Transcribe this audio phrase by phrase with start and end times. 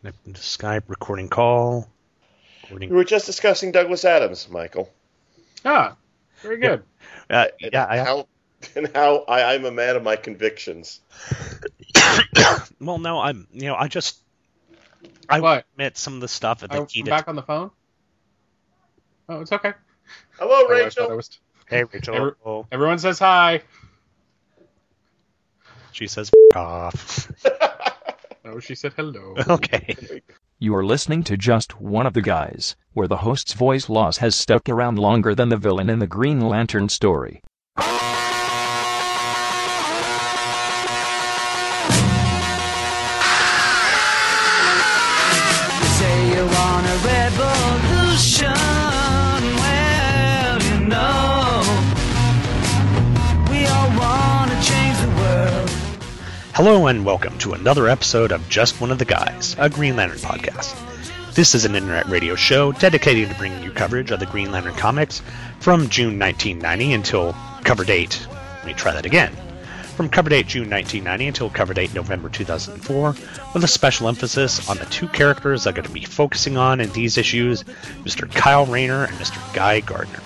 [0.00, 1.88] Connecting to Skype, recording call.
[2.72, 4.90] We were just discussing Douglas Adams, Michael.
[5.64, 5.96] Ah,
[6.42, 6.82] very good.
[7.28, 8.26] Uh, and yeah, I, how
[8.76, 11.00] and how I, I'm a man of my convictions.
[12.80, 13.46] well, no, I'm.
[13.52, 14.20] You know, I just.
[15.28, 15.66] I What?
[15.74, 17.70] admit some of the stuff that Oh, he I'm back on the phone.
[19.28, 19.72] Oh, it's okay.
[20.38, 21.16] Hello, Oh, I I Rachel.
[21.16, 21.38] was-
[21.68, 22.14] Hey, Rachel.
[22.16, 23.62] Every- Oh, Everyone says hi.
[25.92, 27.32] she says "F- off.
[28.52, 29.36] Oh, she said hello.
[29.48, 30.22] okay.
[30.58, 34.34] You are listening to just one of the guys, where the host's voice loss has
[34.34, 37.40] stuck around longer than the villain in the Green Lantern story.
[56.62, 60.18] Hello and welcome to another episode of Just One of the Guys, a Green Lantern
[60.18, 60.76] podcast.
[61.34, 64.74] This is an internet radio show dedicated to bringing you coverage of the Green Lantern
[64.74, 65.22] comics
[65.60, 68.26] from June 1990 until cover date.
[68.56, 69.34] Let me try that again.
[69.96, 73.14] From cover date June 1990 until cover date November 2004,
[73.54, 76.92] with a special emphasis on the two characters I'm going to be focusing on in
[76.92, 77.62] these issues
[78.04, 78.30] Mr.
[78.30, 79.54] Kyle Rayner and Mr.
[79.54, 80.20] Guy Gardner.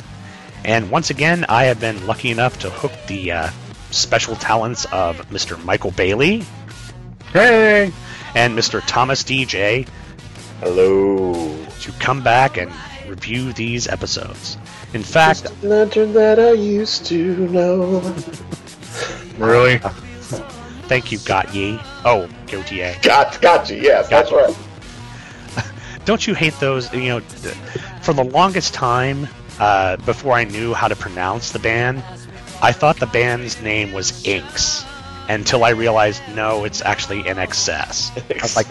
[0.64, 3.50] And once again, I have been lucky enough to hook the uh,
[3.94, 5.62] special talents of Mr.
[5.64, 6.44] Michael Bailey
[7.32, 7.92] Hey.
[8.34, 8.82] and Mr.
[8.86, 9.84] Thomas Deja
[10.60, 11.56] Hello.
[11.80, 12.70] to come back and
[13.08, 14.56] review these episodes.
[14.94, 18.00] In fact, Lantern that I used to know.
[19.38, 19.78] Really?
[20.88, 21.78] thank you, Got Ye.
[22.04, 22.94] Oh, Gautier.
[23.02, 23.76] Got, got you.
[23.76, 24.56] Yes, that's right.
[26.04, 26.92] Don't you hate those?
[26.92, 27.20] You know,
[28.02, 29.26] for the longest time,
[29.58, 32.02] uh, before I knew how to pronounce the band,
[32.64, 34.86] I thought the band's name was Inks.
[35.28, 38.10] Until I realized, no, it's actually INXS.
[38.38, 38.68] I was like,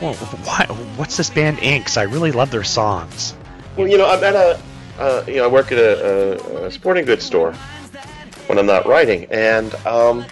[0.00, 0.64] well, why,
[0.96, 1.98] what's this band Inks?
[1.98, 3.34] I really love their songs.
[3.76, 4.58] Well, you know, I'm at a,
[4.98, 7.52] uh, you know, I work at a, a, a sporting goods store
[8.46, 10.24] when I'm not writing, and um,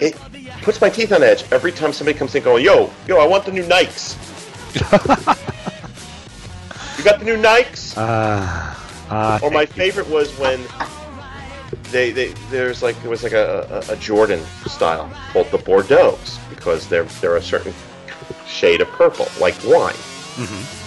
[0.00, 0.16] it
[0.62, 3.44] puts my teeth on edge every time somebody comes in going, "Yo, yo, I want
[3.44, 4.16] the new Nikes."
[6.98, 7.96] you got the new Nikes?
[7.96, 9.82] Uh, uh, or my thank you.
[9.84, 10.60] favorite was when
[11.92, 16.38] they, they there's like there was like a, a, a Jordan style called the Bordeaux's
[16.50, 17.72] because they're they're a certain
[18.46, 19.94] shade of purple, like wine.
[20.36, 20.78] Mhm.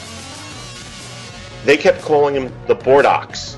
[1.65, 3.57] They kept calling him the Bordox.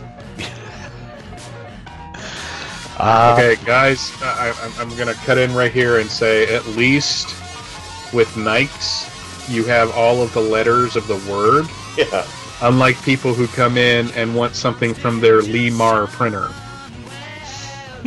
[2.99, 6.65] Uh, Okay, guys, I, I- I'm going to cut in right here and say at
[6.69, 7.27] least
[8.13, 9.05] with Nikes,
[9.53, 12.25] you have all of the letters of the word, Yeah.
[12.61, 16.49] unlike people who come in and want something from their Lemar printer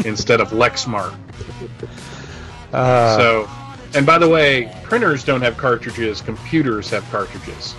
[0.05, 1.17] instead of Lexmark.
[2.73, 3.49] uh, so,
[3.95, 7.75] and by the way, printers don't have cartridges, computers have cartridges.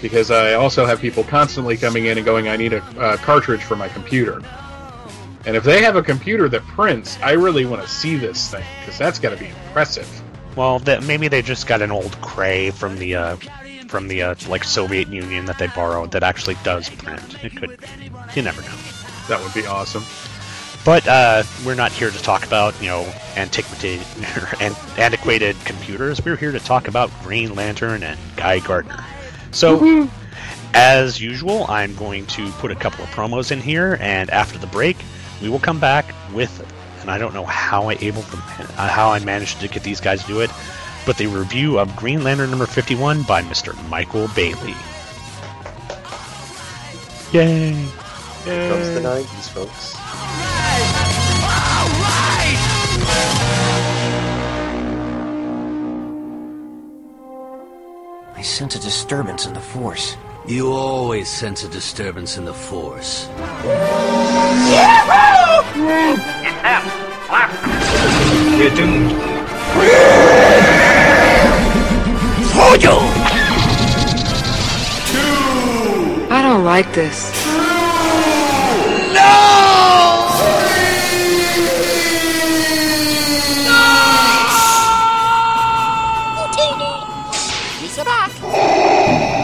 [0.00, 3.62] Because I also have people constantly coming in and going, I need a uh, cartridge
[3.62, 4.42] for my computer.
[5.46, 8.64] And if they have a computer that prints, I really want to see this thing
[8.80, 10.08] because that's got to be impressive.
[10.56, 13.36] Well, that maybe they just got an old Cray from the uh,
[13.88, 17.42] from the uh, like Soviet Union that they borrowed that actually does print.
[17.44, 17.78] It could,
[18.34, 18.76] you never know.
[19.28, 20.04] That would be awesome.
[20.84, 23.02] But uh, we're not here to talk about you know
[23.36, 24.00] antiquated
[24.60, 26.24] and antiquated computers.
[26.24, 29.04] We're here to talk about Green Lantern and Guy Gardner.
[29.52, 30.08] So,
[30.72, 34.68] as usual, I'm going to put a couple of promos in here, and after the
[34.68, 34.96] break,
[35.42, 36.66] we will come back with.
[37.00, 40.00] And I don't know how I able to, uh, how I managed to get these
[40.00, 40.50] guys to do it,
[41.06, 43.74] but the review of Green Lantern number 51 by Mr.
[43.88, 44.74] Michael Bailey.
[47.32, 47.72] Yay!
[48.44, 49.99] Here comes the '90s, folks.
[58.36, 60.16] I sense a disturbance in the force.
[60.46, 63.28] You always sense a disturbance in the Force.
[63.28, 63.84] It's
[66.64, 66.86] out.
[67.30, 68.58] Last.
[68.58, 69.12] You're doomed.
[72.56, 73.06] Hold on.
[75.06, 76.34] Two.
[76.34, 77.30] I don't like this.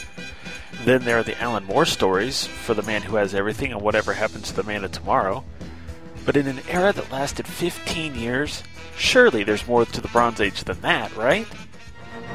[0.83, 4.13] Then there are the Alan Moore stories, for the man who has everything and whatever
[4.13, 5.43] happens to the man of tomorrow.
[6.25, 8.63] But in an era that lasted 15 years,
[8.97, 11.47] surely there's more to the Bronze Age than that, right?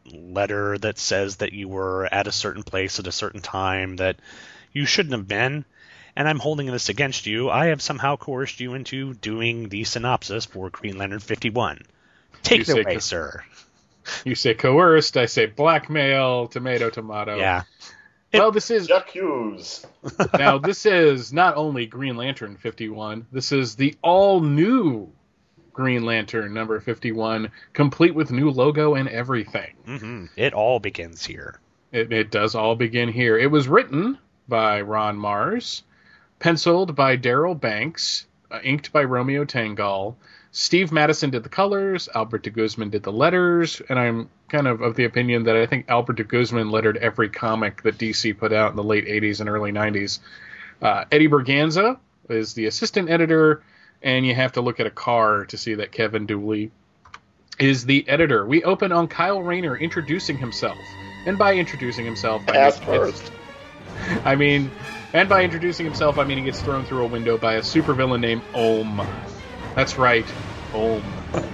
[0.05, 4.17] letter that says that you were at a certain place at a certain time that
[4.71, 5.65] you shouldn't have been,
[6.19, 10.43] and I'm holding this against you, I have somehow coerced you into doing the synopsis
[10.43, 11.81] for Green Lantern 51.
[12.43, 13.43] Take You it away, co- sir.
[14.25, 17.37] You say coerced, I say blackmail, tomato, tomato.
[17.37, 17.63] Yeah.
[18.33, 19.85] Well, this is Jack Hughes.
[20.37, 23.25] now this is not only Green Lantern 51.
[23.31, 25.09] This is the all new
[25.71, 29.73] Green Lantern number 51, complete with new logo and everything.
[29.85, 31.61] hmm It all begins here.
[31.93, 33.37] It, it does all begin here.
[33.37, 34.17] It was written
[34.49, 35.83] by Ron Marz,
[36.39, 40.15] penciled by Darryl Banks, uh, inked by Romeo Tangal.
[40.51, 44.81] Steve Mattsson did the colors, Albert de Guzman did the letters, and I'm kind of
[44.81, 48.51] of the opinion that I think Albert de Guzman lettered every comic that DC put
[48.51, 50.19] out in the late 80s and early 90s.
[50.81, 51.99] Uh, Eddie Berganza
[52.29, 53.61] is the assistant editor,
[54.01, 56.71] and you have to look at a car to see that Kevin Dooley
[57.59, 58.45] is the editor.
[58.45, 60.77] We open on Kyle Rayner introducing himself.
[61.25, 63.31] And by introducing himself, I mean, first.
[64.23, 64.71] I mean,
[65.13, 68.19] and by introducing himself, I mean he gets thrown through a window by a supervillain
[68.19, 69.01] named Ohm.
[69.75, 70.25] That's right,
[70.73, 71.03] Ohm.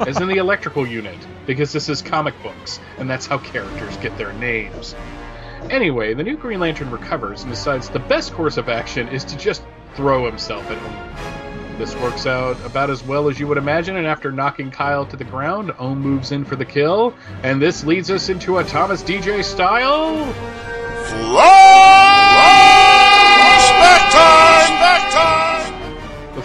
[0.02, 4.18] As in the electrical unit, because this is comic books, and that's how characters get
[4.18, 4.96] their names.
[5.70, 9.38] Anyway, the new Green Lantern recovers and decides the best course of action is to
[9.38, 9.64] just
[9.96, 11.78] throw himself at Ohm.
[11.78, 15.18] This works out about as well as you would imagine, and after knocking Kyle to
[15.18, 17.14] the ground, Ohm moves in for the kill,
[17.44, 20.26] and this leads us into a Thomas Deja style.
[21.06, 22.05] Flashback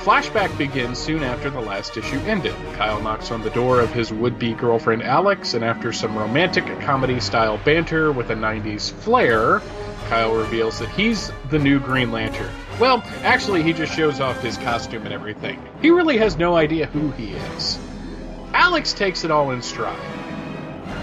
[0.00, 2.54] flashback begins soon after the last issue ended.
[2.74, 6.64] Kyle knocks on the door of his would be girlfriend Alex, and after some romantic
[6.80, 9.60] comedy style banter with a 90s flair,
[10.08, 12.50] Kyle reveals that he's the new Green Lantern.
[12.80, 15.62] Well, actually, he just shows off his costume and everything.
[15.82, 17.78] He really has no idea who he is.
[18.54, 20.19] Alex takes it all in stride.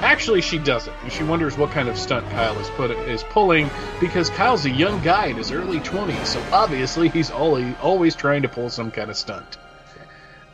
[0.04, 3.68] Actually, she doesn't, and she wonders what kind of stunt Kyle is put is pulling
[4.00, 8.44] because Kyle's a young guy in his early 20s, so obviously he's always always trying
[8.44, 9.58] to pull some kind of stunt.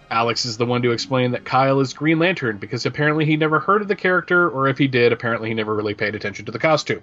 [0.09, 3.59] Alex is the one to explain that Kyle is Green Lantern because apparently he never
[3.59, 6.51] heard of the character, or if he did, apparently he never really paid attention to
[6.51, 7.01] the costume.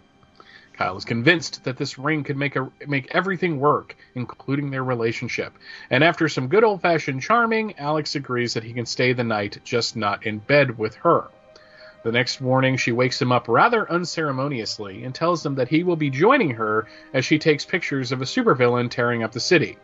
[0.78, 5.52] Kyle is convinced that this ring could make a, make everything work, including their relationship.
[5.90, 9.58] And after some good old fashioned charming, Alex agrees that he can stay the night,
[9.62, 11.24] just not in bed with her.
[12.02, 15.96] The next morning, she wakes him up rather unceremoniously and tells him that he will
[15.96, 19.76] be joining her as she takes pictures of a supervillain tearing up the city.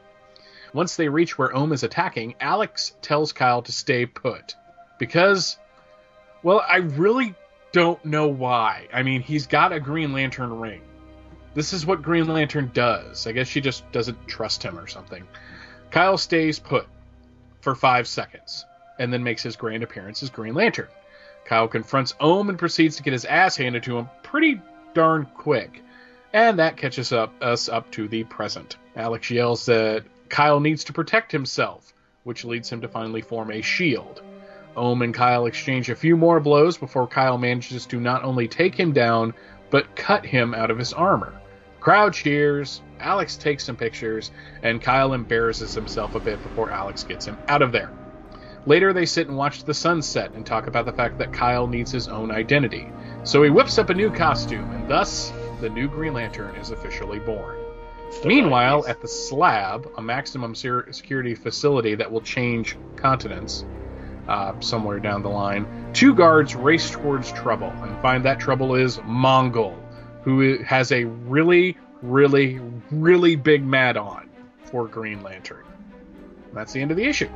[0.73, 4.57] Once they reach where Ohm is attacking, Alex tells Kyle to stay put.
[4.99, 5.59] Because,
[6.43, 7.35] well, I really
[7.73, 8.89] don't know why.
[8.93, 10.81] I mean, he's got a Green Lantern ring.
[11.53, 13.27] This is what Green Lantern does.
[13.27, 15.25] I guess she just doesn't trust him or something.
[15.91, 16.87] Kyle stays put
[17.61, 18.65] for five seconds
[18.99, 20.89] and then makes his grand appearance as Green Lantern.
[21.47, 24.61] Kyle confronts Ohm and proceeds to get his ass handed to him pretty
[24.95, 25.83] darn quick.
[26.33, 28.77] And that catches up us up to the present.
[28.97, 33.63] Alex yells that Kyle needs to protect himself, which leads him to finally form a
[33.63, 34.23] shield.
[34.77, 38.75] Ohm and Kyle exchange a few more blows before Kyle manages to not only take
[38.75, 39.33] him down,
[39.71, 41.33] but cut him out of his armor.
[41.81, 47.25] Crowd cheers, Alex takes some pictures, and Kyle embarrasses himself a bit before Alex gets
[47.25, 47.93] him out of there.
[48.67, 51.93] Later, they sit and watch the sunset and talk about the fact that Kyle needs
[51.93, 52.91] his own identity.
[53.23, 57.21] So he whips up a new costume, and thus, the new Green Lantern is officially
[57.21, 57.57] born.
[58.25, 63.65] Meanwhile, at the slab, a maximum security facility that will change continents,
[64.29, 65.67] uh, somewhere down the line.
[65.93, 69.77] Two guards race towards Trouble and find that Trouble is Mongul,
[70.23, 74.29] who has a really, really, really big mad on
[74.65, 75.65] for Green Lantern.
[76.53, 77.29] That's the end of the issue.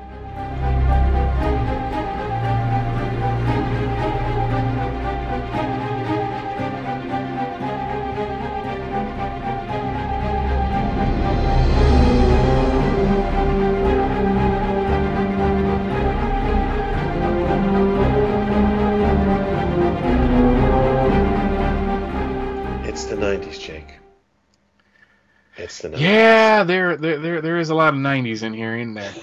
[26.01, 29.15] Yeah, there, there, there, there is a lot of '90s in here, in there,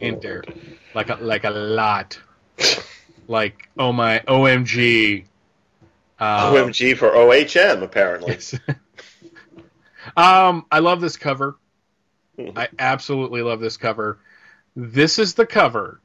[0.00, 0.42] in there,
[0.94, 2.18] like a, like a lot,
[3.28, 5.24] like oh my, OMG,
[6.18, 8.38] uh, OMG for OHM, apparently.
[10.16, 11.56] Um, I love this cover.
[12.56, 14.18] I absolutely love this cover.
[14.74, 16.00] This is the cover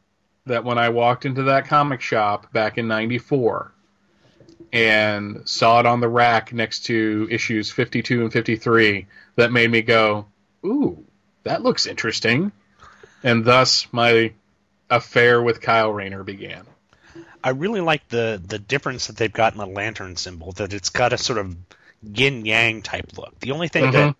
[0.45, 3.73] that when I walked into that comic shop back in '94
[4.85, 9.81] and saw it on the rack next to issues 52 and 53, that made me
[9.81, 10.27] go,
[10.65, 11.03] "Ooh,
[11.43, 12.51] that looks interesting,"
[13.23, 14.33] and thus my
[14.89, 16.65] affair with Kyle Rayner began.
[17.43, 20.51] I really like the the difference that they've got in the lantern symbol.
[20.53, 21.55] That it's got a sort of
[22.03, 23.39] yin yang type look.
[23.39, 24.15] The only thing that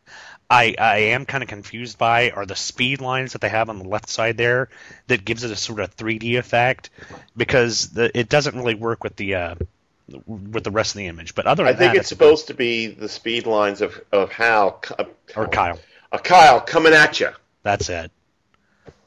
[0.50, 3.80] I I am kind of confused by are the speed lines that they have on
[3.80, 4.70] the left side there.
[5.08, 6.90] That gives it a sort of 3D effect
[7.36, 9.56] because the, it doesn't really work with the uh,
[10.26, 11.36] with the rest of the image.
[11.36, 14.84] But other I think that, it's supposed to be the speed lines of of Hal
[14.98, 15.80] uh, or Kyle.
[16.12, 17.30] uh, Kyle coming at you.
[17.64, 18.12] That's it.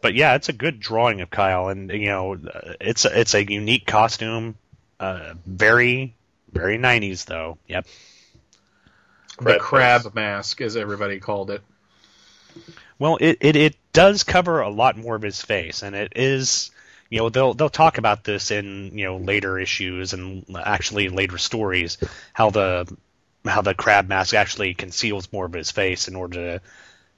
[0.01, 3.35] But yeah, it's a good drawing of Kyle, and you know, uh, it's a, it's
[3.35, 4.57] a unique costume.
[4.99, 6.15] Uh, very
[6.53, 7.59] very 90s though.
[7.69, 7.87] Yep.
[9.41, 11.63] the crab mask, as everybody called it.
[12.99, 16.71] Well, it, it, it does cover a lot more of his face, and it is,
[17.11, 21.39] you know, they'll they'll talk about this in you know later issues and actually later
[21.39, 21.99] stories
[22.33, 22.97] how the
[23.45, 26.61] how the crab mask actually conceals more of his face in order to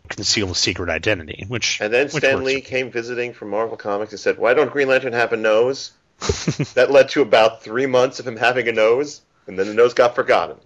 [0.09, 2.47] conceal a secret identity, which And then which Stan works.
[2.47, 5.93] Lee came visiting from Marvel Comics and said, "Why don't Green Lantern have a nose?"
[6.75, 9.93] that led to about three months of him having a nose, and then the nose
[9.93, 10.57] got forgotten.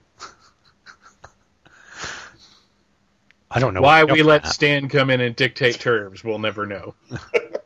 [3.50, 6.94] I don't know Why we let Stan come in and dictate terms, we'll never know.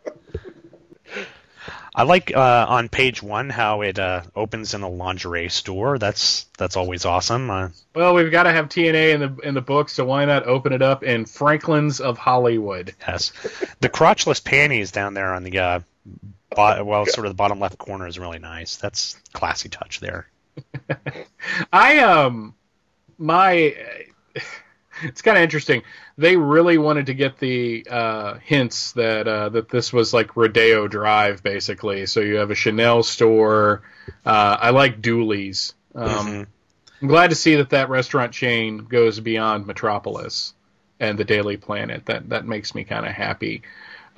[1.95, 5.99] I like uh, on page one how it uh, opens in a lingerie store.
[5.99, 7.51] That's that's always awesome.
[7.51, 10.47] Uh, Well, we've got to have TNA in the in the book, so why not
[10.47, 12.95] open it up in Franklin's of Hollywood?
[13.07, 13.33] yes,
[13.81, 15.81] the crotchless panties down there on the uh,
[16.55, 18.77] bo- well, sort of the bottom left corner is really nice.
[18.77, 20.29] That's classy touch there.
[21.73, 22.55] I um
[23.19, 23.75] my
[25.03, 25.83] it's kind of interesting.
[26.19, 30.89] They really wanted to get the uh, hints that uh, that this was like Rodeo
[30.89, 32.07] Drive, basically.
[32.07, 33.83] So you have a Chanel store.
[34.25, 35.75] Uh, I like Dooley's.
[35.95, 36.47] Um, Mhm.
[37.03, 40.53] I'm glad to see that that restaurant chain goes beyond Metropolis
[41.01, 42.05] and the Daily Planet.
[42.07, 43.63] That that makes me kind of happy.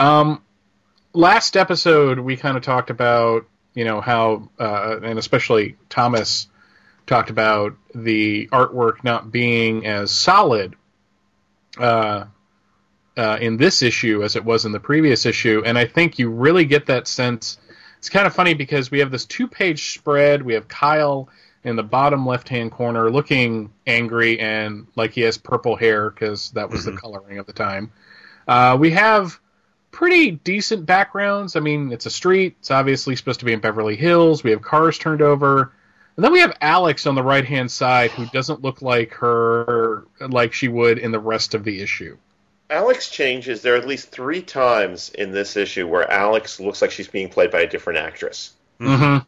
[0.00, 0.42] Um,
[1.12, 6.48] last episode, we kind of talked about you know how, uh, and especially Thomas
[7.12, 10.74] talked about the artwork not being as solid
[11.78, 12.24] uh,
[13.18, 16.30] uh, in this issue as it was in the previous issue, and I think you
[16.30, 17.58] really get that sense.
[17.98, 20.40] It's kind of funny because we have this two-page spread.
[20.40, 21.28] We have Kyle
[21.64, 26.70] in the bottom left-hand corner looking angry and like he has purple hair because that
[26.70, 27.92] was the coloring of the time.
[28.48, 29.38] Uh, we have
[29.90, 31.56] pretty decent backgrounds.
[31.56, 32.56] I mean, it's a street.
[32.60, 34.42] It's obviously supposed to be in Beverly Hills.
[34.42, 35.72] We have cars turned over.
[36.16, 40.04] And then we have Alex on the right hand side who doesn't look like her
[40.20, 42.16] like she would in the rest of the issue.
[42.68, 43.62] Alex changes.
[43.62, 47.28] There are at least three times in this issue where Alex looks like she's being
[47.28, 48.52] played by a different actress.
[48.80, 49.24] Mm-hmm.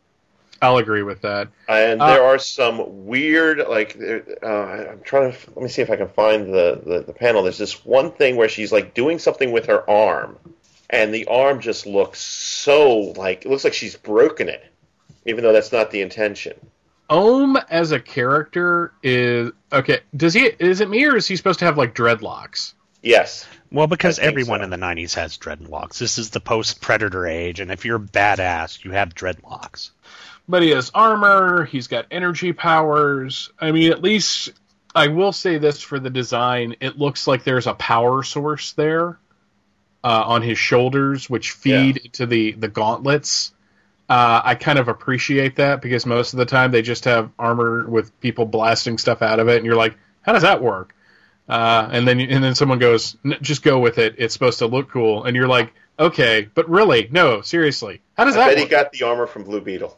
[0.62, 1.48] I'll agree with that.
[1.68, 3.98] And Uh, there are some weird, like,
[4.42, 7.42] uh, I'm trying to, let me see if I can find the, the, the panel.
[7.42, 10.38] There's this one thing where she's, like, doing something with her arm,
[10.88, 14.64] and the arm just looks so, like, it looks like she's broken it,
[15.26, 16.54] even though that's not the intention.
[17.10, 20.00] Ohm as a character is okay.
[20.16, 20.44] Does he?
[20.58, 22.74] Is it me or is he supposed to have like dreadlocks?
[23.02, 23.46] Yes.
[23.70, 24.64] Well, because everyone so.
[24.64, 25.98] in the '90s has dreadlocks.
[25.98, 29.90] This is the post-Predator age, and if you're badass, you have dreadlocks.
[30.48, 31.64] But he has armor.
[31.64, 33.50] He's got energy powers.
[33.58, 34.50] I mean, at least
[34.94, 39.18] I will say this for the design: it looks like there's a power source there
[40.04, 43.53] uh, on his shoulders, which feed to the the gauntlets.
[44.08, 47.86] Uh, I kind of appreciate that because most of the time they just have armor
[47.88, 50.94] with people blasting stuff out of it, and you're like, how does that work?
[51.48, 54.14] Uh, and then and then someone goes, "N- just go with it.
[54.18, 58.00] It's supposed to look cool, and you're like, Okay, but really, no, seriously.
[58.16, 58.64] How does I that bet work?
[58.64, 59.96] he got the armor from Blue Beetle.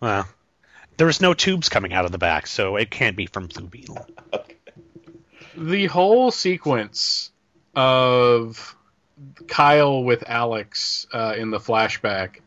[0.00, 0.26] Well,
[0.96, 3.66] there was no tubes coming out of the back, so it can't be from Blue
[3.66, 4.06] Beetle.
[5.56, 7.30] the whole sequence
[7.76, 8.76] of
[9.46, 12.40] Kyle with Alex uh, in the flashback.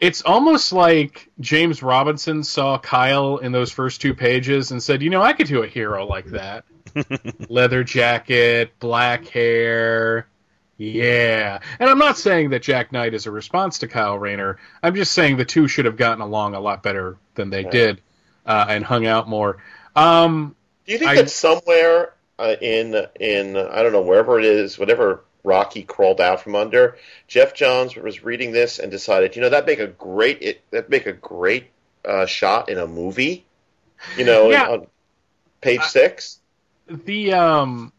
[0.00, 5.10] It's almost like James Robinson saw Kyle in those first two pages and said, "You
[5.10, 6.64] know, I could do a hero like that.
[7.50, 10.26] Leather jacket, black hair,
[10.78, 14.58] yeah." And I'm not saying that Jack Knight is a response to Kyle Rayner.
[14.82, 17.70] I'm just saying the two should have gotten along a lot better than they Yeah.
[17.70, 18.00] did
[18.46, 19.58] uh, and hung out more.
[19.94, 24.46] Um, Do you think I- that somewhere uh, in in I don't know wherever it
[24.46, 26.96] is, whatever rock he crawled out from under,
[27.28, 30.90] Geoff Johns was reading this and decided, you know, that make a great it that
[30.90, 31.66] make a great
[32.04, 33.44] uh, shot in a movie.
[34.16, 34.68] You know, Yeah.
[34.68, 34.86] on
[35.60, 36.38] page six.
[36.88, 37.92] the um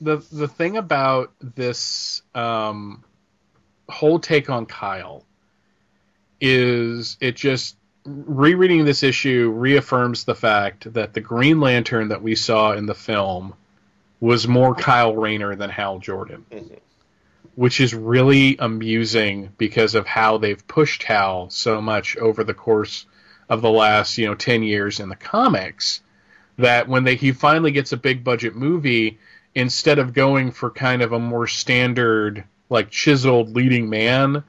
[0.00, 3.04] the the thing about this um
[3.88, 5.24] whole take on Kyle
[6.40, 12.34] is it just rereading this issue reaffirms the fact that the Green Lantern that we
[12.34, 13.54] saw in the film
[14.24, 16.46] was more Kyle Rayner than Hal Jordan.
[16.50, 16.74] Mm-hmm.
[17.56, 23.06] Which is really amusing because of how they've pushed Hal so much over the course
[23.48, 26.00] of the last, you know, 10 years in the comics
[26.56, 29.18] that when they he finally gets a big budget movie,
[29.54, 34.42] instead of going for kind of a more standard, like chiseled leading man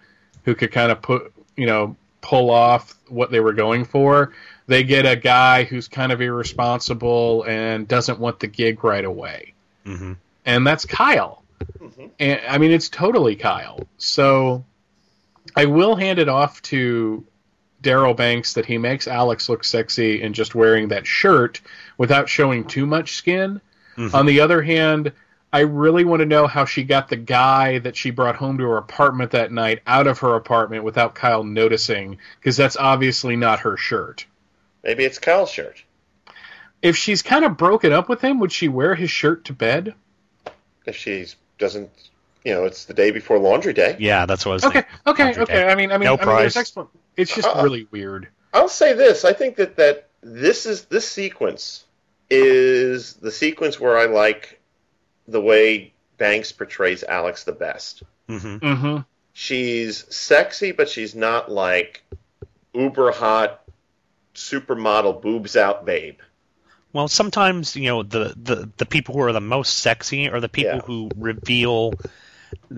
[0.46, 4.34] who could kind of put you know pull off what they were going for,
[4.68, 9.54] they get a guy who's kind of irresponsible and doesn't want the gig right away,
[9.86, 10.14] Mm-hmm.
[10.46, 11.44] and that's Kyle.
[12.20, 13.88] And I mean, it's totally Kyle.
[13.98, 14.66] So
[15.56, 17.26] I will hand it off to
[17.82, 21.62] Darryl Banks that he makes Alex look sexy in just wearing that shirt
[21.98, 23.62] without showing too much skin.
[24.14, 25.14] On the other hand,
[25.54, 28.66] I really want to know how she got the guy that she brought home to
[28.66, 33.60] her apartment that night out of her apartment without Kyle noticing, because that's obviously not
[33.62, 34.26] her shirt.
[34.84, 35.82] Maybe it's Kyle's shirt.
[36.86, 39.96] If she's kind of broken up with him, would she wear his shirt to bed?
[40.86, 41.26] If she
[41.58, 41.90] doesn't,
[42.44, 43.96] you know, it's the day before laundry day.
[43.98, 45.00] Yeah, that's what I was Okay, thinking.
[45.08, 45.54] okay, Laundry okay.
[45.54, 45.68] day.
[45.68, 46.76] I mean, I mean, No I mean, there's price.
[47.18, 47.64] It's just Uh-uh.
[47.64, 48.28] really weird.
[48.54, 51.86] I'll say this: I think that that this is this sequence
[52.30, 54.62] is the sequence where I like
[55.28, 58.04] the way Banks portrays Alex the best.
[58.30, 58.66] Mm-hmm.
[58.66, 58.98] Mm-hmm.
[59.34, 62.04] She's sexy, but she's not like
[62.74, 63.62] uber hot
[64.36, 66.20] supermodel boobs out babe.
[66.96, 70.50] Well, sometimes you know the, the the people who are the most sexy are the
[70.50, 70.82] people Yeah.
[70.82, 72.00] who reveal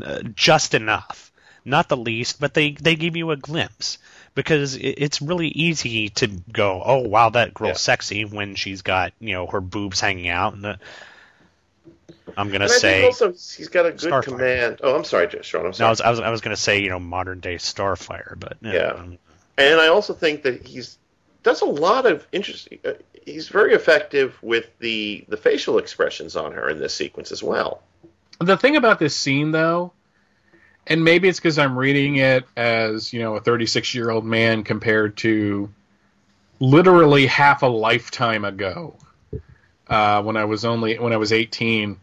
[0.01, 1.31] uh, just enough,
[1.65, 3.99] not the least, but they they give you a glimpse
[4.35, 7.83] because it, it's really easy to go, oh wow, that girl's Yeah.
[7.83, 10.53] sexy when she's got you know her boobs hanging out.
[10.55, 10.79] And the,
[12.37, 14.21] I'm gonna And say also he's got a good Starfire.
[14.21, 14.79] command.
[14.83, 15.65] Oh, I'm sorry, Sean.
[15.65, 15.89] I'm no, I sorry.
[15.89, 18.93] was, I was I was gonna say you know modern day Starfire, but uh, Yeah.
[19.57, 20.97] And I also think that he's
[21.47, 22.79] does a lot of interesting.
[22.83, 22.93] Uh,
[23.25, 27.81] he's very effective with the the facial expressions on her in this sequence as well.
[28.39, 29.93] The thing about this scene, though,
[30.85, 34.63] and maybe it's because I'm reading it as you know a 36 year old man
[34.63, 35.73] compared to
[36.59, 38.97] literally half a lifetime ago,
[39.87, 41.97] uh, when I was only when I was 18,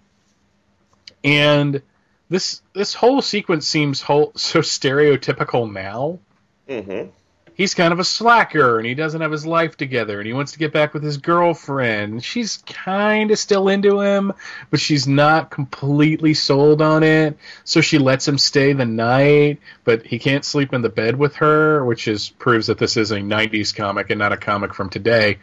[1.22, 1.83] and
[2.30, 6.18] this this whole sequence seems whole, so stereotypical now.
[6.66, 7.11] Mm-hmm.
[7.57, 10.53] He's kind of a slacker and he doesn't have his life together and he wants
[10.53, 12.25] to get back with his girlfriend.
[12.25, 14.33] She's kind of still into him,
[14.71, 17.38] but she's not completely sold on it.
[17.62, 21.37] So she lets him stay the night, but he can't sleep in the bed with
[21.37, 24.90] her, which is proves that this is a 90s comic and not a comic from
[24.90, 25.38] today.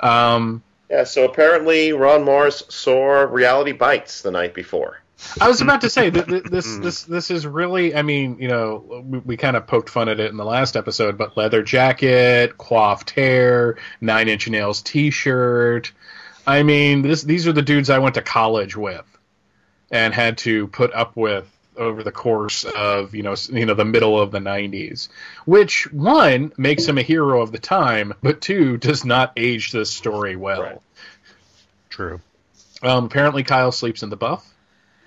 [0.00, 1.04] Um, Yeah.
[1.04, 4.99] So apparently, Ron Marz saw Reality Bites the night before.
[5.40, 7.94] I was about to say that this this this is really.
[7.94, 10.76] I mean, you know, we, we kind of poked fun at it in the last
[10.76, 15.92] episode, but leather jacket, coiffed hair, nine inch nails T-shirt.
[16.46, 19.06] I mean, this these are the dudes I went to college with,
[19.90, 23.84] and had to put up with over the course of you know you know the
[23.84, 25.08] middle of the '90s.
[25.44, 29.90] Which one makes him a hero of the time, but two does not age this
[29.90, 30.62] story well.
[30.62, 30.78] Right.
[31.88, 32.20] true.
[32.82, 34.49] Um, apparently, Kyle sleeps in the buff.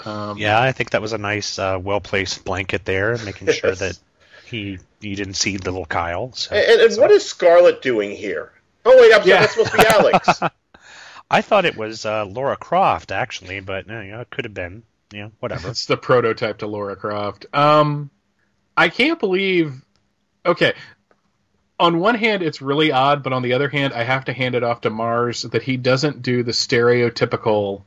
[0.06, 3.74] Um, Yeah, I think that was a nice, uh, well placed blanket there, making sure
[3.74, 3.98] that
[4.46, 6.32] he you didn't see little Kyle.
[6.34, 6.56] So.
[6.56, 8.52] And, and what is Scarlet doing here?
[8.86, 9.30] Oh wait, I'm sorry.
[9.30, 9.39] Yeah.
[9.42, 10.39] That's supposed to be Alex.
[11.32, 14.54] I thought it was uh, Lara Croft actually, but uh, you know, it could have
[14.54, 14.84] been.
[15.12, 15.70] Yeah, whatever.
[15.70, 17.46] It's the prototype to Lara Croft.
[17.54, 18.10] Um,
[18.76, 19.74] I can't believe.
[20.46, 20.74] Okay,
[21.80, 24.56] on one hand, it's really odd, but on the other hand, I have to hand
[24.56, 27.84] it off to Marz that he doesn't do the stereotypical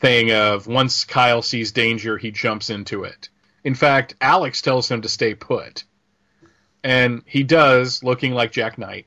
[0.00, 3.28] thing of once Kyle sees danger, he jumps into it.
[3.62, 5.84] In fact, Alex tells him to stay put,
[6.82, 9.06] and he does, looking like Jack Knight.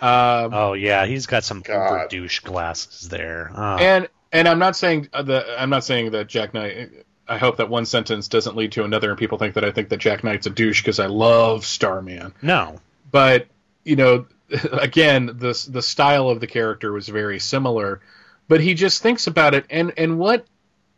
[0.00, 2.08] Um, Oh yeah, he's got some God.
[2.10, 3.50] douche glasses there.
[3.54, 3.76] Oh.
[3.76, 6.90] and and I'm not saying uh, the I'm not saying that Jack Knight.
[7.26, 9.88] I hope that one sentence doesn't lead to another, and people think that I think
[9.88, 12.34] that Jack Knight's a douche because I love Starman.
[12.42, 13.46] no, But
[13.82, 14.26] you know,
[14.72, 18.02] again, the the style of the character was very similar,
[18.48, 20.46] but he just thinks about it, and and what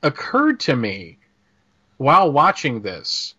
[0.02, 1.18] occurred to me
[1.96, 3.35] while watching this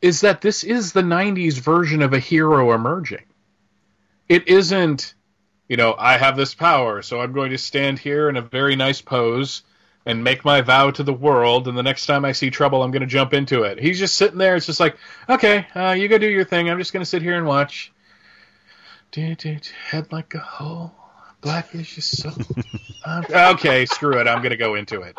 [0.00, 3.24] is that this is the '90s version of a hero emerging.
[4.28, 5.14] It isn't,
[5.68, 8.76] you know, I have this power, so I'm going to stand here in a very
[8.76, 9.62] nice pose
[10.06, 12.92] and make my vow to the world, and the next time I see trouble, I'm
[12.92, 13.80] going to jump into it.
[13.80, 14.54] He's just sitting there.
[14.54, 14.96] It's just like,
[15.28, 16.70] okay, uh, you go do your thing.
[16.70, 17.92] I'm just going to sit here and watch.
[19.90, 20.94] Head like a hole,
[21.40, 22.32] black is your soul.
[23.08, 24.26] Um, okay, screw it.
[24.26, 25.16] I'm going to go into it.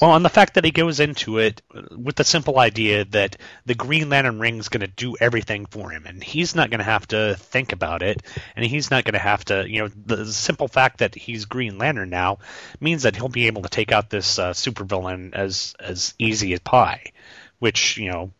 [0.00, 1.60] Well, and the fact that he goes into it
[1.90, 3.36] with the simple idea that
[3.66, 6.84] the Green Lantern ring's going to do everything for him, and he's not going to
[6.84, 8.22] have to think about it,
[8.56, 11.78] and he's not going to have to, you know, the simple fact that he's Green
[11.78, 12.38] Lantern now
[12.80, 16.60] means that he'll be able to take out this uh, supervillain as as easy as
[16.60, 17.12] pie,
[17.58, 18.32] which you know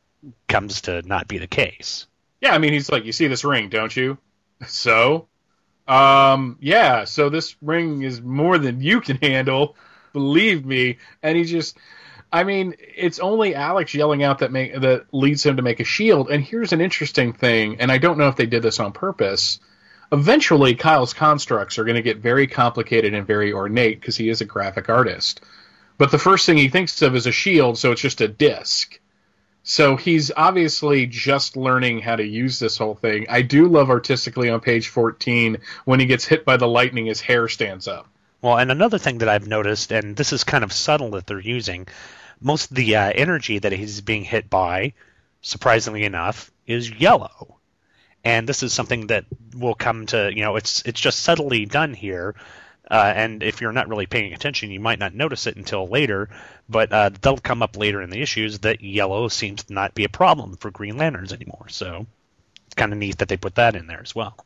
[0.49, 2.07] comes to not be the case.
[2.41, 4.19] Yeah, I mean, he's like, you see this ring, don't you?
[4.67, 5.29] So,
[5.89, 7.05] um, yeah.
[7.05, 9.75] So this ring is more than you can handle,
[10.13, 10.99] believe me.
[11.23, 11.79] And he just,
[12.31, 15.85] I mean, it's only Alex yelling out that make that leads him to make a
[15.85, 16.31] shield.
[16.31, 19.61] And here's an interesting thing, and I don't know if they did this on purpose.
[20.13, 24.41] Eventually, Kyle's constructs are going to get very complicated and very ornate because he is
[24.41, 25.43] a graphic artist.
[25.99, 28.99] But the first thing he thinks of is a shield, so it's just a disc.
[29.71, 33.27] So he's obviously just learning how to use this whole thing.
[33.29, 37.21] I do love artistically on page 14 when he gets hit by the lightning, his
[37.21, 38.09] hair stands up.
[38.41, 41.39] Well, and another thing that I've noticed, and this is kind of subtle that they're
[41.39, 41.87] using,
[42.41, 44.95] most of the uh, energy that he's being hit by,
[45.43, 47.59] surprisingly enough, is yellow.
[48.25, 51.93] And this is something that will come to, you know, it's it's just subtly done
[51.93, 52.37] here.
[52.91, 56.29] Uh, and if you're not really paying attention, you might not notice it until later.
[56.69, 60.05] But uh, they'll come up later in the issues that yellow seems to not be
[60.05, 61.67] a problem for Green Lanterns anymore.
[61.69, 62.07] So
[62.67, 64.37] it's kind of neat that they put that in there as well.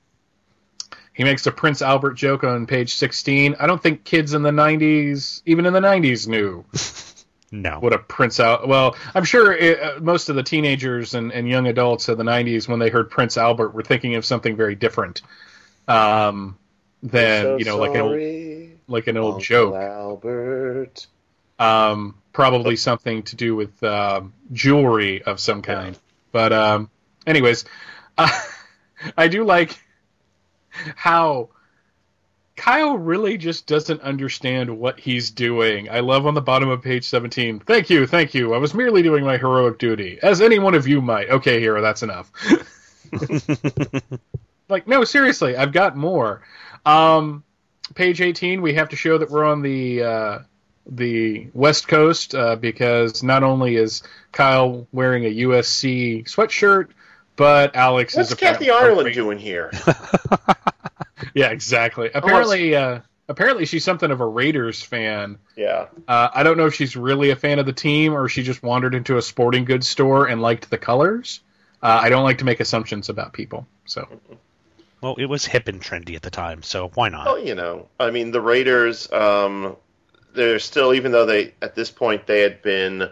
[1.14, 3.56] He makes a Prince Albert joke on page 16.
[3.60, 6.64] I don't think kids in the 90s, even in the 90s, knew
[7.52, 7.78] No.
[7.80, 8.66] what a Prince Al.
[8.66, 12.24] Well, I'm sure it, uh, most of the teenagers and, and young adults of the
[12.24, 15.20] 90s, when they heard Prince Albert, were thinking of something very different
[15.86, 16.56] um,
[17.02, 19.74] than So you know, like an old, like an old Uncle joke.
[19.74, 21.06] Albert.
[21.58, 25.98] um, probably something to do with um, jewelry of some kind.
[26.30, 26.90] But um,
[27.26, 27.64] anyways,
[28.18, 28.28] uh,
[29.16, 29.78] I do like
[30.70, 31.50] how
[32.56, 35.90] Kyle really just doesn't understand what he's doing.
[35.90, 37.60] I love on the bottom of page 17.
[37.60, 38.54] Thank you, thank you.
[38.54, 41.30] I was merely doing my heroic duty, as any one of you might.
[41.30, 42.30] Okay, hero, that's enough.
[44.68, 46.42] like, no, seriously, I've got more.
[46.84, 47.44] Um,
[47.94, 50.38] page 18, we have to show that we're on the uh,
[50.86, 56.88] the West Coast uh, because not only is Kyle wearing a USC sweatshirt,
[57.36, 59.70] but Alex What's is Kathy apparently- Ireland doing here?
[61.34, 62.10] Yeah, exactly.
[62.12, 65.38] Apparently, uh, apparently she's something of a Raiders fan.
[65.56, 65.86] Yeah.
[66.06, 68.62] Uh, I don't know if she's really a fan of the team or she just
[68.62, 71.40] wandered into a sporting goods store and liked the colors.
[71.82, 74.08] Uh, I don't like to make assumptions about people, so
[75.02, 77.26] Well, it was hip and trendy at the time, so why not?
[77.26, 79.76] Oh, you know, I mean, the Raiders, um,
[80.34, 83.10] they're still, even though they, at this point, they had been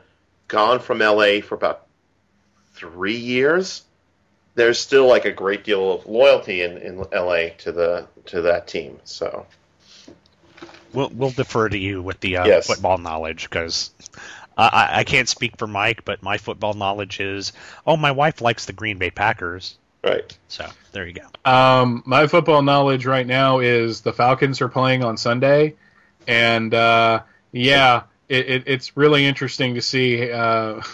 [0.48, 1.86] gone from LA for about
[2.74, 3.82] three years,
[4.54, 8.66] there's still like a great deal of loyalty in, in LA to the to that
[8.66, 8.98] team.
[9.04, 9.46] So
[10.92, 12.66] We'll we'll defer to you with the uh, Yes.
[12.66, 13.90] football knowledge because
[14.56, 17.52] I I can't speak for Mike, but my football knowledge is
[17.86, 20.38] oh my wife likes the Green Bay Packers, right.
[20.48, 21.50] so there you go.
[21.50, 25.76] Um, my football knowledge right now is the Falcons are playing on Sunday,
[26.26, 30.30] and uh, yeah, it, it, it's really interesting to see.
[30.30, 30.82] Uh,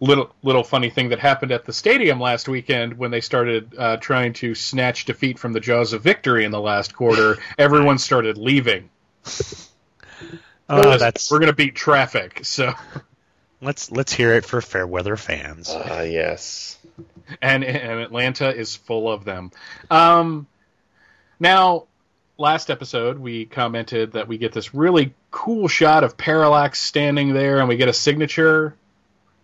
[0.00, 3.96] little little funny thing that happened at the stadium last weekend when they started uh,
[3.96, 7.38] trying to snatch defeat from the jaws of victory in the last quarter.
[7.58, 8.90] Everyone started leaving.
[10.68, 12.72] Uh, that's We're gonna beat traffic, so
[13.62, 15.70] let's let's hear it for fair weather fans.
[15.72, 16.78] Ah, yes.
[17.40, 19.50] and, and Atlanta is full of them.
[19.90, 20.46] Um,
[21.40, 21.86] now,
[22.36, 27.60] last episode we commented that we get this really cool shot of Parallax standing there,
[27.60, 28.74] and we get a signature.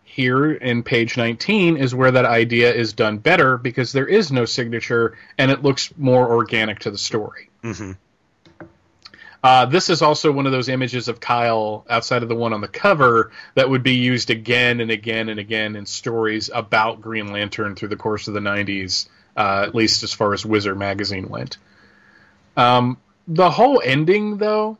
[0.05, 4.47] Here in page 19 is where that idea is done better because there is no
[4.47, 7.51] signature and it looks more organic to the story.
[7.63, 7.93] hmm
[9.43, 12.61] Uh, this is also one of those images of Kyle outside of the one on
[12.61, 17.33] the cover that would be used again and again and again in stories about Green
[17.33, 21.29] Lantern through the course of the 90s, uh, at least as far as Wizard magazine
[21.29, 21.59] went.
[22.57, 22.99] Um,
[23.29, 24.79] the whole ending, though,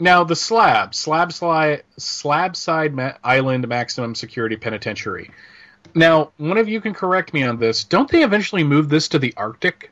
[0.00, 5.30] now the slab, slab, sli- slab side ma- island maximum security penitentiary.
[5.94, 7.84] Now, one of you can correct me on this.
[7.84, 9.90] Don't they eventually move this to the Arctic?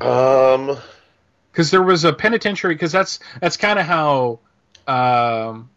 [0.00, 0.78] Um,
[1.58, 4.38] because there was a penitentiary because that's that's kind of how
[4.86, 5.68] um,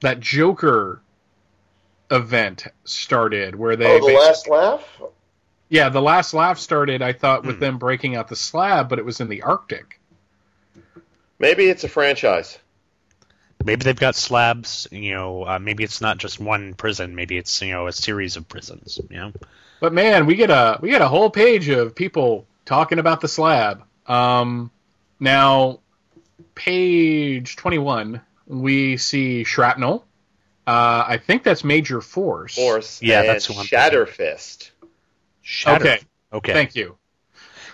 [0.00, 1.00] that Joker
[2.10, 4.82] event started, where they oh, the last laugh.
[5.68, 7.02] yeah the last laugh started.
[7.02, 7.60] I thought with Hmm.
[7.60, 10.00] them breaking out the slab, but it was in the Arctic.
[11.38, 12.58] Maybe it's a franchise.
[13.64, 14.88] Maybe they've got slabs.
[14.90, 17.14] You know, uh, maybe it's not just one prison.
[17.14, 18.98] Maybe it's you know a series of prisons.
[19.08, 19.32] You know,
[19.78, 23.28] But man, we get a we get a whole page of people talking about the
[23.28, 23.84] slab.
[24.08, 24.72] Um,
[25.20, 25.80] now,
[26.54, 30.04] page twenty one, we see shrapnel.
[30.66, 32.54] Uh, I think that's Major Force.
[32.54, 33.00] Force.
[33.02, 34.70] Yeah, and that's who I'm Shatterfist.
[35.40, 35.98] Shatter- Okay.
[36.30, 36.52] Okay.
[36.52, 36.96] Thank you.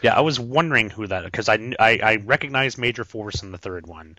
[0.01, 3.59] Yeah, I was wondering who that because I, I I recognize Major Force in the
[3.59, 4.19] third one,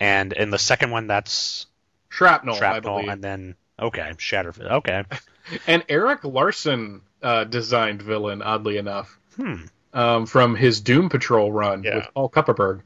[0.00, 1.66] and in the second one that's
[2.08, 3.10] Shrapnel, Shrapnel, believe.
[3.10, 4.70] and then okay, Shatterfist.
[4.70, 5.04] Okay,
[5.66, 9.62] And Erik Larsen uh, designed villain, oddly enough, hmm.
[9.94, 11.96] Um, from his Doom Patrol run Yeah.
[11.96, 12.80] with Paul Kupperberg.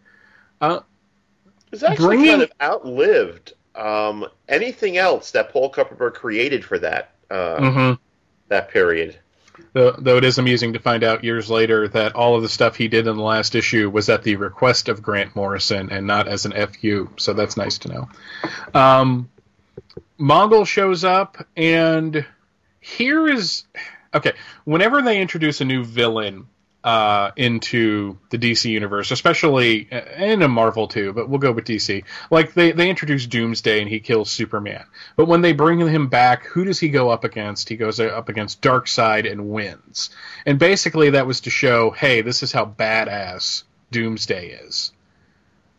[0.61, 0.81] Uh,
[1.73, 7.13] It's actually Bringing- kind of outlived um, anything else that Paul Kupperberg created for that
[7.31, 7.99] uh, mhm.
[8.49, 9.17] that period.
[9.73, 12.77] Though, though it is amusing to find out years later that all of the stuff
[12.77, 16.29] he did in the last issue was at the request of Grant Morrison and not
[16.29, 17.11] as an FU.
[17.17, 18.09] So that's nice to know.
[18.73, 19.29] Um,
[20.19, 22.25] Mongul shows up, and
[22.81, 23.65] here is
[24.15, 24.33] okay.
[24.65, 26.47] Whenever they introduce a new villain
[26.85, 31.53] uh, into the DC universe, especially uh, and in a Marvel too, but we'll go
[31.53, 32.05] with DC.
[32.31, 34.85] Like they they introduce Doomsday and he kills Superman,
[35.17, 37.69] but when they bring him back, who does he go up against?
[37.69, 40.11] He goes uh, up against Darkseid and wins.
[40.47, 44.93] And basically, that was to show, hey, this is how badass Doomsday is.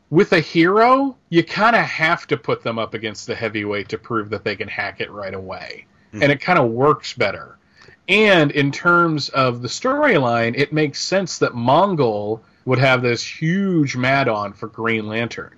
[0.10, 4.00] With a hero, you kind of have to put them up against the heavyweight to
[4.00, 5.86] prove that they can hack it right away.
[6.12, 6.24] Hmm.
[6.24, 7.59] And it kind of works better.
[8.10, 13.96] And in terms of the storyline, it makes sense that Mongul would have this huge
[13.96, 15.56] mad on for Green Lantern.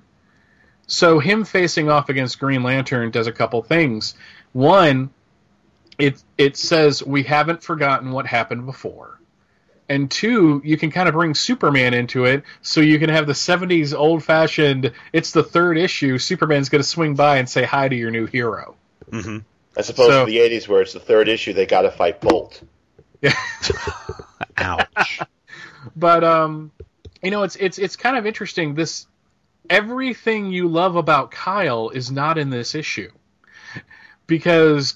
[0.86, 4.16] So him facing off against Green Lantern does a couple things.
[4.52, 5.12] One,
[5.98, 9.18] it it says we haven't forgotten what happened before.
[9.88, 13.34] And two, you can kind of bring Superman into it, so you can have the
[13.34, 14.92] '70s old-fashioned.
[15.14, 16.18] It's the third issue.
[16.18, 18.76] Superman's going to swing by and say hi to your new hero.
[19.10, 19.40] hmm
[19.78, 22.20] As opposed So- to the '80s, where it's the third issue, they got to fight
[22.22, 22.62] Bolt.
[23.22, 23.34] Yeah.
[24.58, 25.20] Ouch.
[25.96, 26.72] but um,
[27.22, 28.76] you know, it's it's it's kind of interesting.
[28.76, 29.08] This
[29.70, 33.12] everything you love about Kyle is not in this issue
[34.28, 34.96] because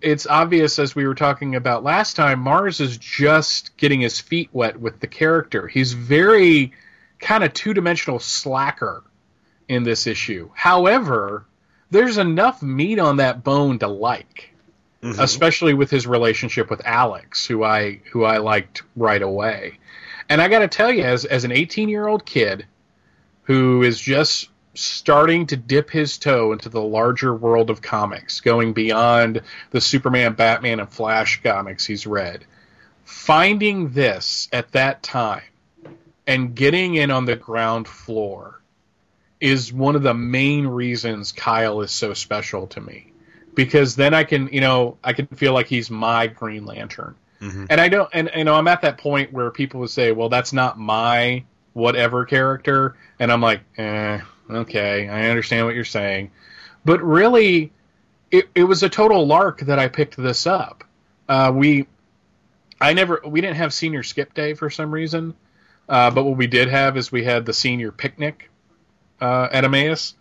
[0.00, 2.44] it's obvious, as we were talking about last time.
[2.44, 5.66] Marz is just getting his feet wet with the character.
[5.66, 6.72] He's very
[7.18, 9.02] kind of two dimensional slacker
[9.68, 10.50] in this issue.
[10.54, 11.46] However,
[11.92, 14.48] there's enough meat on that bone to like
[15.02, 15.18] Mhm.
[15.18, 19.78] especially with his relationship with Alex, who I who I liked right away.
[20.28, 22.66] And I got to tell you, as as an 18 year old kid
[23.44, 28.72] who is just starting to dip his toe into the larger world of comics, going
[28.72, 32.44] beyond the Superman, Batman, and Flash comics he's read,
[33.04, 35.42] finding this at that time
[36.28, 38.61] and getting in on the ground floor
[39.42, 43.12] is one of the main reasons Kyle is so special to me
[43.56, 47.16] because then I can, you know, I can feel like he's my Green Lantern.
[47.40, 47.66] Mhm.
[47.68, 50.28] And I don't, and you know, I'm at that point where people would say, "Well,
[50.28, 56.30] that's not my whatever character," and I'm like, "Eh, okay, I understand what you're saying,"
[56.84, 57.72] but really,
[58.30, 60.84] it, it was a total lark that I picked this up.
[61.28, 61.88] Uh, we,
[62.80, 65.34] I never, we didn't have senior skip day for some reason,
[65.88, 68.50] uh, but what we did have is we had the senior picnic
[69.22, 70.14] uh, at Emmaus,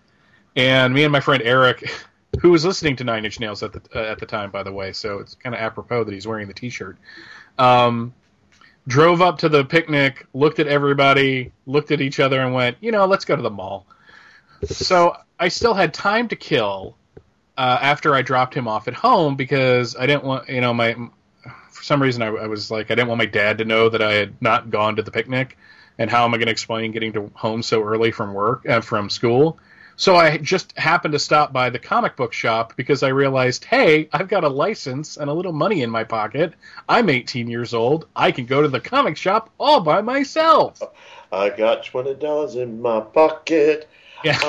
[0.55, 1.91] and me and my friend Eric
[2.39, 4.71] who was listening to Nine Inch Nails at the uh, at the time, by the
[4.71, 4.93] way.
[4.93, 6.97] So it's kind of apropos that he's wearing the T-shirt.
[7.57, 8.13] Um,
[8.87, 12.91] drove up to the picnic, looked at everybody, looked at each other, and went, you
[12.91, 13.85] know, let's go to the mall.
[14.65, 16.95] So I still had time to kill
[17.57, 20.95] uh, after I dropped him off at home because I didn't want, you know, my
[21.69, 24.01] for some reason I, I was like I didn't want my dad to know that
[24.01, 25.57] I had not gone to the picnic,
[25.97, 28.81] and how am I going to explain getting to home so early from work uh,
[28.81, 29.59] from school?
[29.97, 34.09] So I just happened to stop by the comic book shop because I realized, hey,
[34.11, 36.53] I've got a license and a little money in my pocket.
[36.89, 38.07] I'm 18 years old.
[38.15, 40.81] I can go to the comic shop all by myself.
[41.31, 43.87] I got twenty dollars in my pocket.
[44.23, 44.39] Yeah.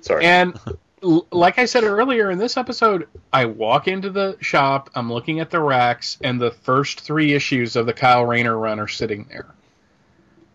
[0.00, 0.24] Sorry.
[0.24, 0.58] And
[1.02, 5.50] like I said earlier in this episode, I walk into the shop, I'm looking at
[5.50, 9.46] the racks, and the first three issues of the Kyle Rayner run are sitting there.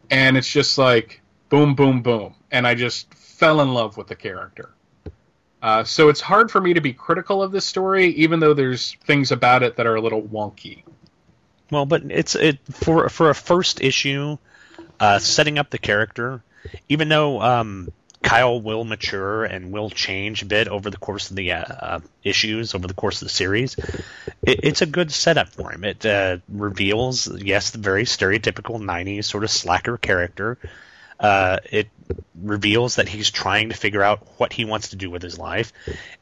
[0.10, 2.36] And it's just like boom, boom, boom.
[2.52, 4.70] And I just fell in love with the character.
[5.62, 8.96] Uh, so it's hard for me to be critical of this story, even though there's
[9.06, 10.84] things about it that are a little wonky.
[11.72, 14.38] Well, but it's it for for a first issue,
[15.00, 16.42] uh, setting up the character.
[16.90, 17.92] Even though um,
[18.28, 22.00] Kyle will mature and will change a bit over the course of the uh, uh,
[22.24, 23.78] issues, over the course of the series,
[24.42, 25.86] it, it's a good setup for him.
[25.86, 30.58] It uh, reveals, yes, the very stereotypical '90s sort of slacker character.
[31.20, 31.88] Uh, it
[32.36, 35.72] reveals that he's trying to figure out what he wants to do with his life.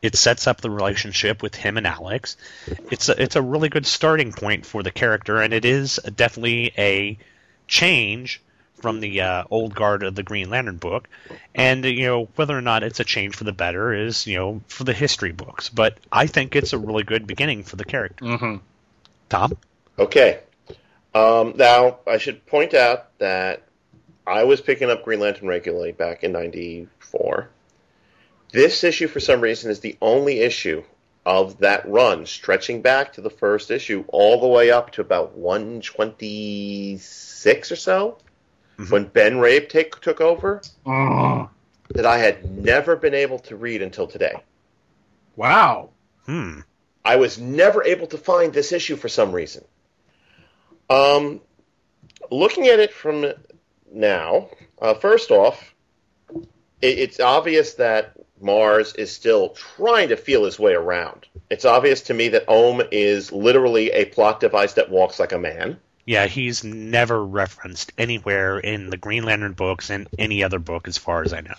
[0.02, 2.38] It sets up the relationship with him and Alex.
[2.92, 6.72] It's a, it's a really good starting point for the character, and it is definitely
[6.78, 7.18] a
[7.68, 8.42] change
[8.76, 11.08] from the uh, old guard of the Green Lantern book.
[11.54, 14.62] And you know whether or not it's a change for the better is you know
[14.68, 15.70] for the history books.
[15.70, 18.26] But I think it's a really good beginning for the character.
[18.26, 18.56] Mm-hmm.
[19.30, 19.58] Tom,
[19.98, 20.42] Okay.
[21.14, 23.64] Um, now, I should point out that
[24.28, 27.50] I was picking up Green Lantern regularly back in 94.
[28.52, 30.84] This issue, for some reason, is the only issue
[31.26, 35.38] of that run, stretching back to the first issue all the way up to about
[35.38, 38.18] 126 or so,
[38.90, 41.50] when Ben Rabe take, took over, Oh,
[41.90, 44.34] that I had never been able to read until today.
[45.36, 45.90] wow.
[46.26, 46.60] hmm,
[47.04, 49.64] I was never able to find this issue for some reason.
[50.90, 51.42] Um,
[52.32, 53.26] looking at it from
[53.92, 54.50] now,
[54.82, 55.74] uh, first off,
[56.82, 61.28] it, it's obvious that Marz is still trying to feel his way around.
[61.50, 65.40] It's obvious to me that Ohm is literally a plot device that walks like a
[65.40, 65.80] man.
[66.06, 70.98] Yeah, he's never referenced anywhere in the Green Lantern books and any other book, as
[70.98, 71.56] far as I know.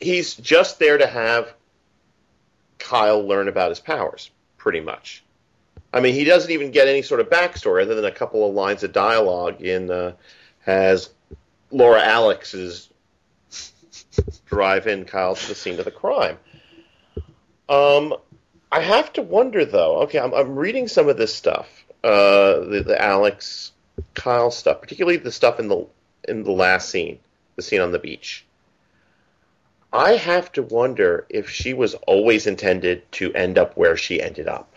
[0.00, 1.52] He's just there to have
[2.78, 5.22] Kyle learn about his powers, pretty much.
[5.92, 8.54] I mean, he doesn't even get any sort of backstory other than a couple of
[8.54, 10.12] lines of dialogue in uh,
[10.60, 11.10] has
[11.70, 12.88] Laura Alex's
[14.46, 16.38] drive in Kyle to the scene of the crime.
[17.68, 18.14] Um,
[18.70, 20.02] I have to wonder though.
[20.02, 23.72] Okay, I'm, I'm reading some of this stuff, uh, the, the Alex
[24.14, 25.86] Kyle stuff, particularly the stuff in the
[26.28, 27.18] in the last scene,
[27.56, 28.44] the scene on the beach.
[29.92, 34.48] I have to wonder if she was always intended to end up where she ended
[34.48, 34.74] up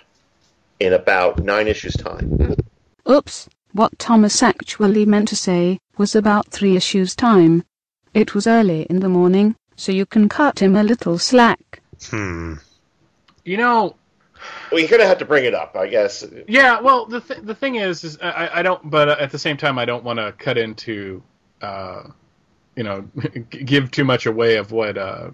[0.79, 2.55] in about nine issues' time.
[3.09, 7.63] Oops, what Thomas actually meant to say was about three issues' time.
[8.13, 11.81] It was early in the morning, so you can cut him a little slack.
[12.09, 12.55] Hmm.
[13.45, 13.95] You know,
[14.71, 16.25] Well, you're gonna have to bring it up, I guess.
[16.47, 19.57] Yeah, well, the th- the thing is, is I, I don't, but at the same
[19.57, 21.21] time, I don't want to cut into,
[21.61, 22.03] uh,
[22.75, 23.01] you know,
[23.49, 25.29] give too much away of what uh,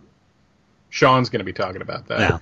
[0.89, 2.19] Sean's going to be talking about that.
[2.19, 2.37] Yeah.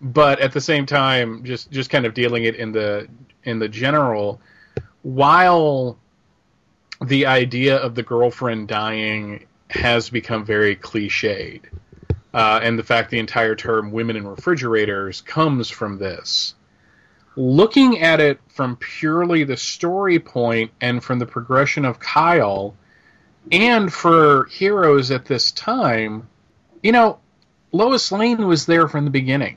[0.00, 3.08] But at the same time, just just kind of dealing it in the
[3.44, 4.40] in the general,
[5.02, 5.98] while
[7.04, 11.62] the idea of the girlfriend dying has become very cliched,
[12.38, 16.54] uh, and the fact the entire term "women in refrigerators" comes from this
[17.38, 22.74] looking at it from purely the story point and from the progression of Kyle,
[23.52, 26.28] and for heroes at this time,
[26.82, 27.20] you know,
[27.70, 29.56] Lois Lane was there from the beginning.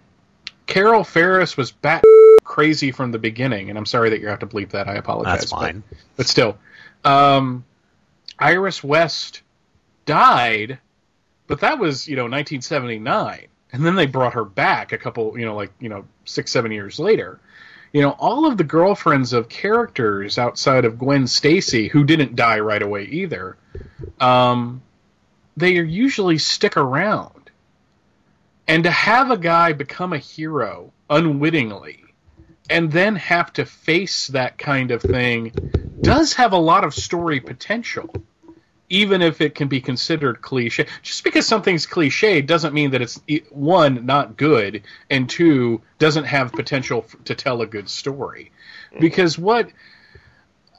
[0.68, 2.04] Carol Ferris was bat
[2.44, 4.88] crazy from the beginning, and I'm sorry that you have to bleep that.
[4.88, 5.40] I apologize.
[5.40, 5.84] That's but- fine.
[6.18, 6.58] But, still,
[7.04, 7.66] um,
[8.38, 9.42] Iris West
[10.06, 10.78] died,
[11.52, 15.44] but that was you know 1979, and then they brought her back a couple, you
[15.44, 17.42] know, like you know six seven years later.
[17.92, 22.62] You know, all of the girlfriends of characters outside of Gwen Stacy, who didn't die
[22.62, 23.58] right away either,
[24.22, 24.82] um,
[25.58, 27.52] they usually stick around.
[28.66, 32.06] And to have a guy become a hero unwittingly
[32.70, 35.52] and then have to face that kind of thing
[36.00, 38.10] does have a lot of story potential,
[38.92, 40.86] even if it can be considered cliche.
[41.02, 43.20] Just because something's cliche doesn't mean that it's
[43.50, 48.52] one not good and two doesn't have potential to tell a good story.
[48.92, 49.00] Mm-hmm.
[49.00, 49.70] Because what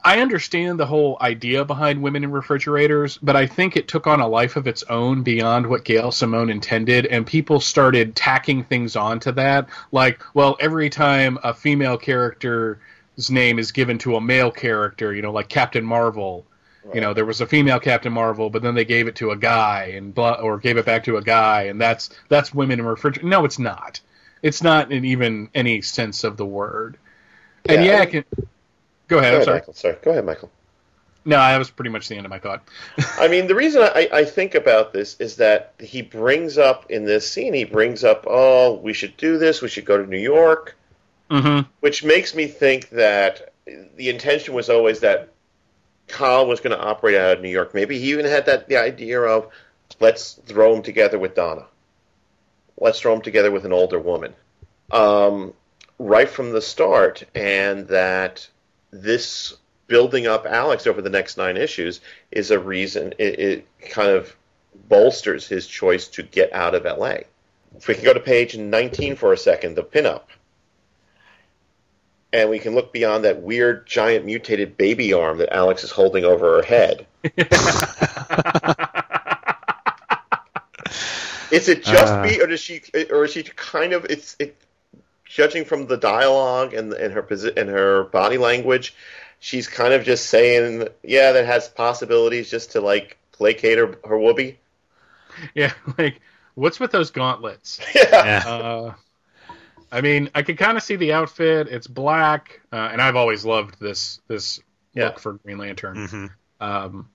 [0.05, 4.19] I understand the whole idea behind women in refrigerators, but I think it took on
[4.19, 8.95] a life of its own beyond what Gail Simone intended, and people started tacking things
[8.95, 9.69] onto that.
[9.91, 12.77] Like, well, every time a female character's
[13.29, 16.45] name is given to a male character, you know, like Captain Marvel,
[16.93, 19.37] you know, there was a female Captain Marvel, but then they gave it to a
[19.37, 22.85] guy, and blah, or gave it back to a guy, and that's that's women in
[22.85, 23.29] refrigerators.
[23.29, 23.99] No, it's not.
[24.41, 26.97] It's not in even any sense of the word.
[27.65, 28.25] And Yeah, yeah, I- can.
[29.07, 29.31] Go ahead.
[29.31, 29.57] Go I'm ahead, sorry.
[29.59, 29.73] Michael.
[29.73, 29.95] Sorry.
[30.01, 30.51] Go ahead, Michael.
[31.25, 32.63] No, that was pretty much the end of my thought.
[33.17, 37.05] I mean, the reason I, I think about this is that he brings up in
[37.05, 40.19] this scene, he brings up, oh, we should do this, we should go to New
[40.19, 40.75] York,
[41.31, 41.69] Mm-hmm.
[41.79, 43.53] which makes me think that
[43.95, 45.29] the intention was always that
[46.07, 47.73] Kyle was going to operate out of New York.
[47.73, 49.47] Maybe he even had that the idea of
[49.99, 51.65] let's throw him together with Donna,
[52.77, 54.33] let's throw him together with an older woman,
[54.91, 55.53] um,
[55.99, 58.47] right from the start, and that
[58.91, 59.55] this
[59.87, 62.01] building up Alex over the next nine issues
[62.31, 64.35] is a reason it, it kind of
[64.87, 67.17] bolsters his choice to get out of LA.
[67.75, 70.23] If we can go to page 19 for a second, the pinup.
[72.33, 76.25] And we can look beyond that weird, giant, mutated baby arm that Alex is holding
[76.25, 77.05] over her head.
[81.51, 82.23] is it just Uh.
[82.23, 82.81] me, or does she,
[83.11, 84.05] or is she kind of?
[84.09, 84.57] It's it,
[85.25, 88.95] judging from the dialogue and and her posi- and her body language,
[89.39, 94.17] she's kind of just saying, yeah, that has possibilities just to like placate her her
[94.17, 94.57] whoopee.
[95.53, 96.19] Yeah, like
[96.55, 97.79] what's with those gauntlets?
[97.95, 98.43] Yeah.
[98.45, 98.93] Uh,
[99.93, 101.67] I mean, I could kind of see the outfit.
[101.69, 104.59] It's black, uh, and I've always loved this this
[104.93, 105.05] Yeah.
[105.05, 105.95] look for Green Lantern.
[106.07, 106.29] Mhm.
[106.59, 107.09] Um,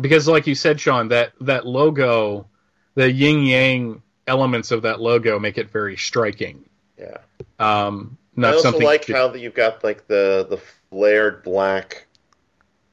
[0.00, 2.48] because, like you said, Sean, that that logo,
[2.94, 6.64] the yin yang elements of that logo make it very striking.
[6.98, 7.18] Yeah.
[7.58, 8.82] Um, I also something.
[8.82, 10.56] like how that you've got like the the
[10.90, 12.06] flared black,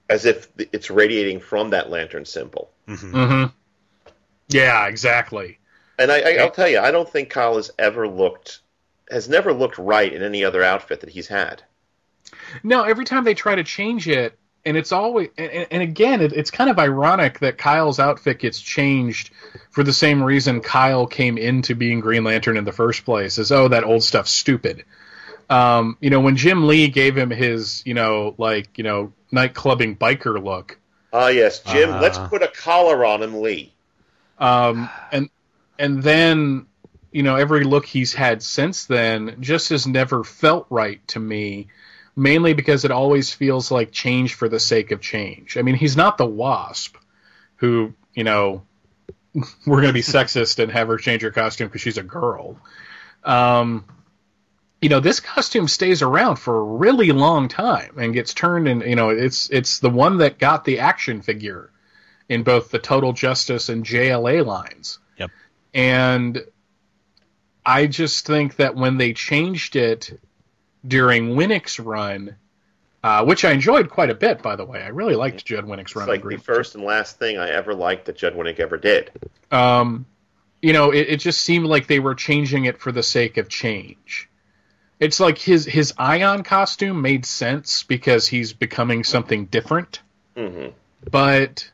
[0.09, 2.69] as if it's radiating from that lantern symbol.
[2.87, 3.11] Mhm.
[3.11, 3.45] hmm
[4.49, 5.57] Yeah, exactly.
[5.97, 8.59] And I, I, I'll tell you, I don't think Kyle has ever looked,
[9.11, 11.63] has never looked right in any other outfit that he's had.
[12.63, 16.33] No, every time they try to change it, and it's always, and, and again, it,
[16.33, 19.31] it's kind of ironic that Kyle's outfit gets changed
[19.71, 23.51] for the same reason Kyle came into being Green Lantern in the first place, is
[23.51, 24.85] oh that old stuff's stupid.
[25.49, 29.97] Um, you know, when Jim Lee gave him his, you know, like you know, nightclubbing
[29.97, 30.77] biker look,
[31.11, 31.91] Ah, yes, Jim.
[31.91, 31.99] Uh.
[32.01, 33.73] let's put a collar on him, Lee.
[34.39, 35.29] um, and
[35.79, 36.67] and then
[37.11, 41.67] you know every look he's had since then just has never felt right to me
[42.15, 45.57] mainly because it always feels like change for the sake of change.
[45.57, 46.97] I mean he's not the wasp
[47.57, 48.63] who you know
[49.65, 52.57] we're going to be sexist and have her change her costume because she's a girl.
[53.23, 53.85] Um,
[54.81, 58.81] you know this costume stays around for a really long time and gets turned and
[58.81, 61.69] you know it's it's the one that got the action figure
[62.27, 64.99] in both the total justice and jla lines.
[65.17, 65.29] Yep.
[65.73, 66.43] and
[67.65, 70.19] i just think that when they changed it
[70.87, 72.35] during winick's run
[73.03, 75.95] uh, which i enjoyed quite a bit by the way i really liked judd winick's
[75.95, 78.77] run It's like the first and last thing I ever liked that Judd Winick ever
[78.77, 79.11] did.
[79.51, 80.05] um,
[80.61, 83.49] you know, it, it just seemed like they were changing it for the sake of
[83.49, 84.29] change.
[84.99, 90.01] It's like his his Ion costume made sense because he's becoming something different.
[90.37, 90.67] hmm
[91.09, 91.71] But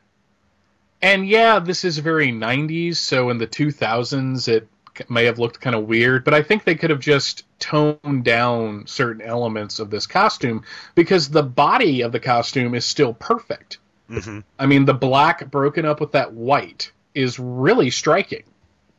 [1.02, 4.66] and yeah, this is very 90s, so in the 2000s it
[5.08, 8.86] may have looked kind of weird, but I think they could have just toned down
[8.86, 13.78] certain elements of this costume because the body of the costume is still perfect.
[14.10, 14.44] Mhm.
[14.58, 18.44] I mean, the black broken up with that white is really striking.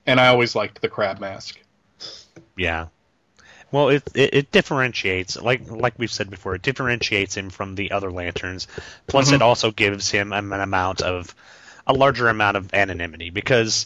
[0.06, 1.60] And I always liked the crab mask.
[2.58, 2.88] Yeah.
[3.72, 7.92] Well, it, it it differentiates, like like we've said before, it differentiates him from the
[7.92, 8.68] other lanterns.
[9.06, 9.36] Plus, Mhm.
[9.36, 11.36] it also gives him an amount of
[11.86, 13.86] a larger amount of anonymity because,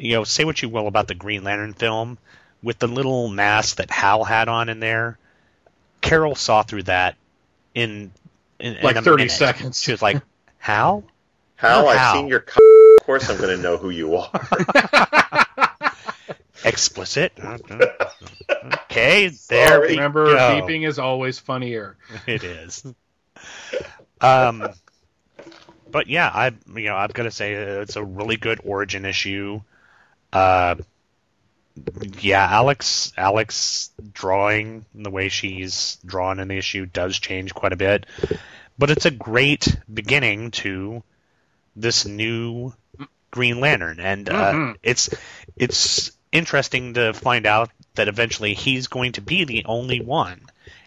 [0.00, 2.18] you know, say what you will about the Green Lantern film,
[2.62, 5.18] with the little mask that Hal had on in there,
[6.00, 7.16] Carol saw through that
[7.74, 8.10] in,
[8.58, 9.32] in in Like a 30 minute.
[9.32, 9.82] seconds.
[9.82, 10.22] She was like,
[10.58, 11.04] "Hal,
[11.56, 12.14] Hal, Oh, I've Hal.
[12.14, 12.44] seen your.
[12.48, 14.30] C- of course, I'm going to know who you are.
[16.64, 17.32] explicit."
[18.64, 19.80] okay, there Sorry.
[19.80, 20.62] we Remember, go.
[20.62, 21.96] beeping is always funnier.
[22.26, 22.84] it is.
[24.20, 24.70] Um,
[25.90, 29.04] but yeah, I you know I've got to say uh, it's a really good origin
[29.04, 29.60] issue.
[30.32, 30.76] Uh,
[32.20, 37.76] yeah, Alex Alex drawing the way she's drawn in the issue does change quite a
[37.76, 38.06] bit,
[38.78, 41.02] but it's a great beginning to
[41.76, 42.72] this new
[43.30, 44.76] Green Lantern, and uh, Mhm.
[44.82, 45.08] it's
[45.56, 50.42] it's interesting to find out that eventually he's going to be the only one.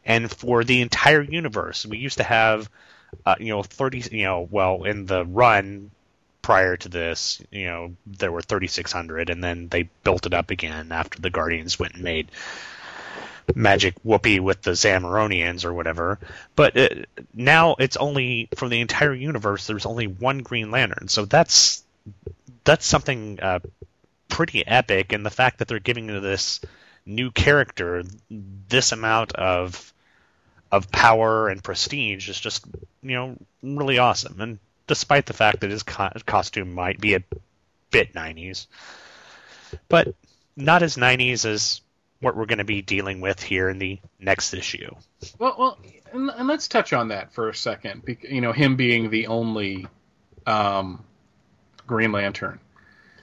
[0.05, 2.69] And for the entire universe we used to have
[3.25, 5.91] uh, you know 30 you know well in the run
[6.43, 10.91] prior to this you know there were 3600 and then they built it up again
[10.91, 12.29] after the guardians went and made
[13.55, 16.19] magic whoopee with the Zamoronians or whatever.
[16.55, 16.89] But uh,
[17.33, 21.07] now it's only for the entire universe there's only one green lantern.
[21.07, 21.83] So that's
[22.63, 23.59] that's something uh,
[24.29, 25.13] pretty epic.
[25.13, 26.61] And the fact that they're giving this
[27.05, 29.93] new character this amount of
[30.71, 32.65] of power and prestige is just
[33.01, 34.39] you know really awesome.
[34.39, 37.23] And despite the fact that his co- costume might be a
[37.91, 38.67] bit 90s,
[39.87, 40.13] but
[40.55, 41.81] not as 90s as
[42.19, 44.93] what we're going to be dealing with here in the next issue.
[45.39, 45.77] Well, well,
[46.11, 48.05] and, and let's touch on that for a second.
[48.05, 49.87] bec- You know, him being the only
[50.45, 51.03] um,
[51.85, 52.59] Green Lantern.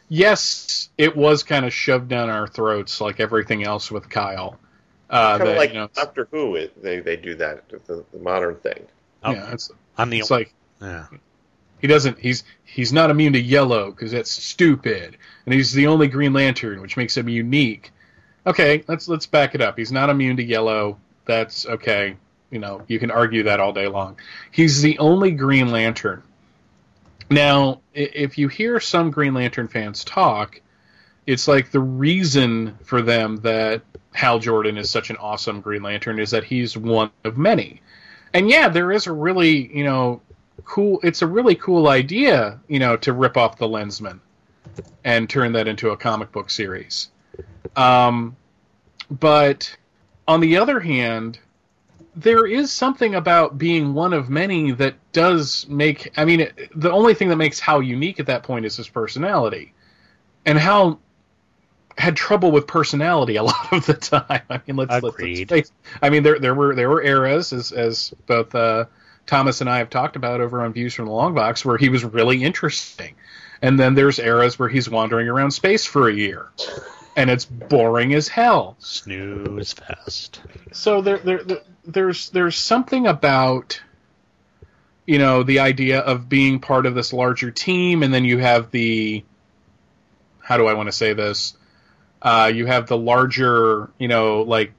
[0.09, 4.59] Yes, it was kind of shoved down our throats like everything else with Kyle.
[5.09, 8.57] Uh, kind of like you know, Doctor Who, they they do that the, the modern
[8.57, 8.87] thing.
[9.25, 11.07] yeah, it's, I'm the it's like yeah.
[11.81, 12.19] He doesn't.
[12.19, 16.81] He's he's not immune to yellow because that's stupid, and he's the only Green Lantern,
[16.81, 17.91] which makes him unique.
[18.47, 19.79] Okay, let's let's back it up.
[19.79, 20.99] He's not immune to yellow.
[21.27, 22.17] That's okay.
[22.51, 24.19] You know, you can argue that all day long.
[24.51, 26.23] He's the only Green Lantern.
[27.31, 30.61] Now, if you hear some Green Lantern fans talk,
[31.27, 36.19] it's like the reason for them that Hal Jordan is such an awesome Green Lantern
[36.19, 37.83] is that he's one of many.
[38.35, 40.21] And yeah, there is a really, you know,
[40.65, 44.21] cool it's a really cool idea, you know, to rip off the Lensman
[45.05, 47.11] and turn that into a comic book series.
[47.77, 48.37] Um,
[49.11, 49.77] but
[50.27, 51.39] on the other hand,
[52.15, 56.13] there is something about being one of many that does make.
[56.17, 58.89] I mean, it, the only thing that makes Hal unique at that point is his
[58.89, 59.73] personality,
[60.45, 61.01] and Hal
[61.99, 64.43] had trouble with personality a lot of the time.
[64.49, 65.49] I mean, let's, let's, let's Agreed.
[65.49, 65.73] face.
[66.03, 68.87] I mean, there there were there were eras as as both uh,
[69.31, 71.89] Thomas and I have talked about over on Views from the Long Box where he
[71.89, 73.15] was really interesting,
[73.63, 76.49] and then there's eras where he's wandering around space for a year,
[77.15, 78.75] and it's boring as hell.
[78.81, 80.41] Snooze fest.
[80.73, 83.81] So there, there, there, there's there's something about
[85.07, 88.73] you know the idea of being part of this larger team, and then you have
[88.73, 89.23] the
[90.41, 91.57] how do I want to say this?
[92.21, 94.73] Uh, you have the larger, you know, like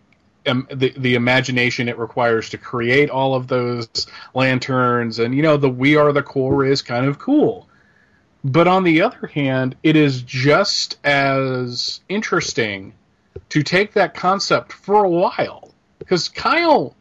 [0.47, 5.57] um, the the imagination it requires to create all of those lanterns, and you know
[5.57, 7.67] the we are the Corps is kind of cool.
[8.43, 12.93] But on the other hand, it is just as interesting
[13.49, 16.95] to take that concept for a while because Kyle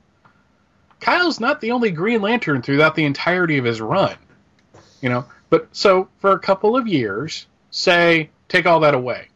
[1.00, 4.16] Kyle's not the only Green Lantern throughout the entirety of his run.
[5.00, 9.28] You know, but so for a couple of years, say take all that away,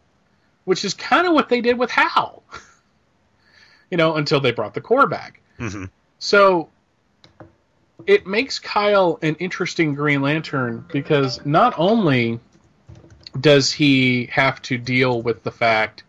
[0.65, 2.43] which is kind of what they did with Hal.
[3.95, 5.41] you know, until they brought the Corps back.
[5.57, 5.85] hmm
[6.19, 6.69] So
[8.09, 12.41] it makes Kyle an interesting Green Lantern because not only
[13.41, 16.03] does he have to deal with the fact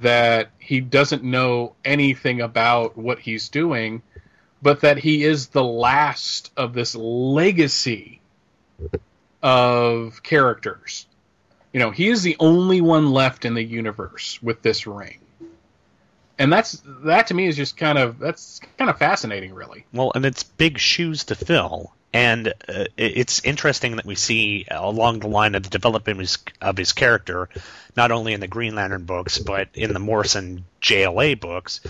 [0.00, 4.02] that he doesn't know anything about what he's doing,
[4.60, 8.20] but that he is the last of this legacy
[9.44, 11.06] of characters.
[11.72, 15.20] You know, he is the only one left in the universe with this ring.
[16.38, 19.84] And that's that to me is just kind of that's kind of fascinating really.
[19.92, 21.92] Well, and it's big shoes to fill.
[22.14, 26.38] And uh, it's interesting that we see along the line of the development of his,
[26.60, 27.48] of his character,
[27.96, 31.80] not only in the Green Lantern books, but in the Morrison JLA books,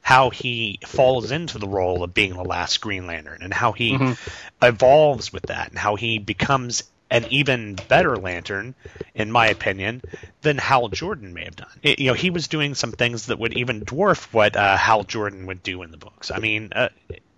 [0.00, 3.98] how he falls into the role of being the last Green Lantern and how he
[3.98, 4.16] Mhm.
[4.62, 8.74] evolves with that and how he becomes an even better Lantern,
[9.14, 10.02] in my opinion,
[10.40, 11.68] than Hal Jordan may have done.
[11.82, 15.04] It- you know, he was doing some things that would even dwarf what uh, Hal
[15.04, 16.30] Jordan would do in the books.
[16.30, 16.88] I mean, uh,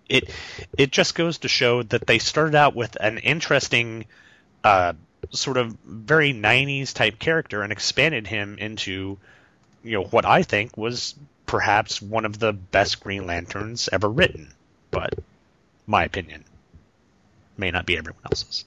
[0.07, 0.29] it
[0.77, 4.05] it just goes to show that they started out with an interesting,
[4.63, 4.93] uh,
[5.31, 9.17] sort of very '90s type character and expanded him into,
[9.83, 11.15] you know, what I think was
[11.45, 14.53] perhaps one of the best Green Lanterns ever written.
[14.91, 15.15] But
[15.85, 16.45] my opinion
[17.57, 18.63] may not be everyone else's.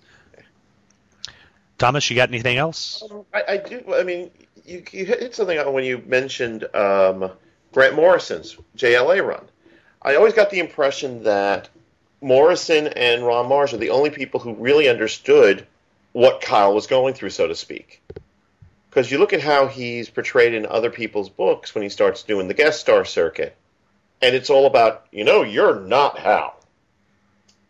[1.79, 3.03] Thomas, you got anything else?
[3.33, 3.83] I, I do.
[3.95, 4.31] I mean,
[4.65, 7.31] you, you hit something on when you mentioned um,
[7.73, 9.45] Grant Morrison's JLA run.
[10.03, 11.69] I always got the impression that
[12.21, 15.67] Morrison and Ron Marz are the only people who really understood
[16.13, 18.03] what Kyle was going through, so to speak.
[18.91, 22.49] Because you look at how he's portrayed in other people's books when he starts doing
[22.49, 23.55] the guest star circuit,
[24.21, 26.59] and it's all about, you know, you're not Hal.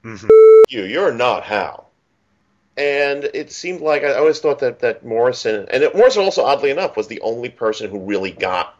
[0.02, 0.28] Mhm.
[0.68, 1.87] You, you're not Hal
[2.78, 6.70] and it seemed like I always thought that that Morrison and it, Morrison also oddly
[6.70, 8.74] enough was the only person who really got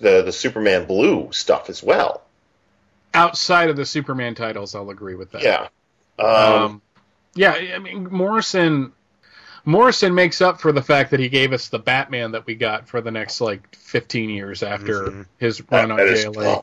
[0.00, 2.22] the the Superman Blue stuff as well.
[3.14, 5.42] Outside of the Superman titles, I'll agree with that.
[5.42, 5.68] Yeah,
[6.18, 6.26] um,
[6.62, 6.82] Um,
[7.34, 8.92] yeah, I mean Morrison
[9.64, 12.86] Morrison makes up for the fact that he gave us the Batman that we got
[12.88, 15.26] for the next like 15 years after Mhm.
[15.38, 16.62] his that- run on that is JLA.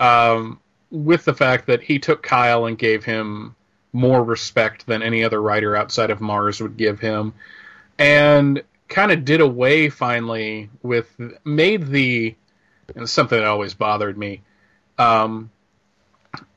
[0.00, 0.60] Um,
[0.90, 3.54] with the fact that he took Kyle and gave him
[3.94, 7.32] more respect than any other writer outside of Marz would give him,
[7.98, 11.08] and kind of did away finally with
[11.44, 12.34] made the
[12.94, 14.42] and something that always bothered me.
[14.98, 15.50] Um,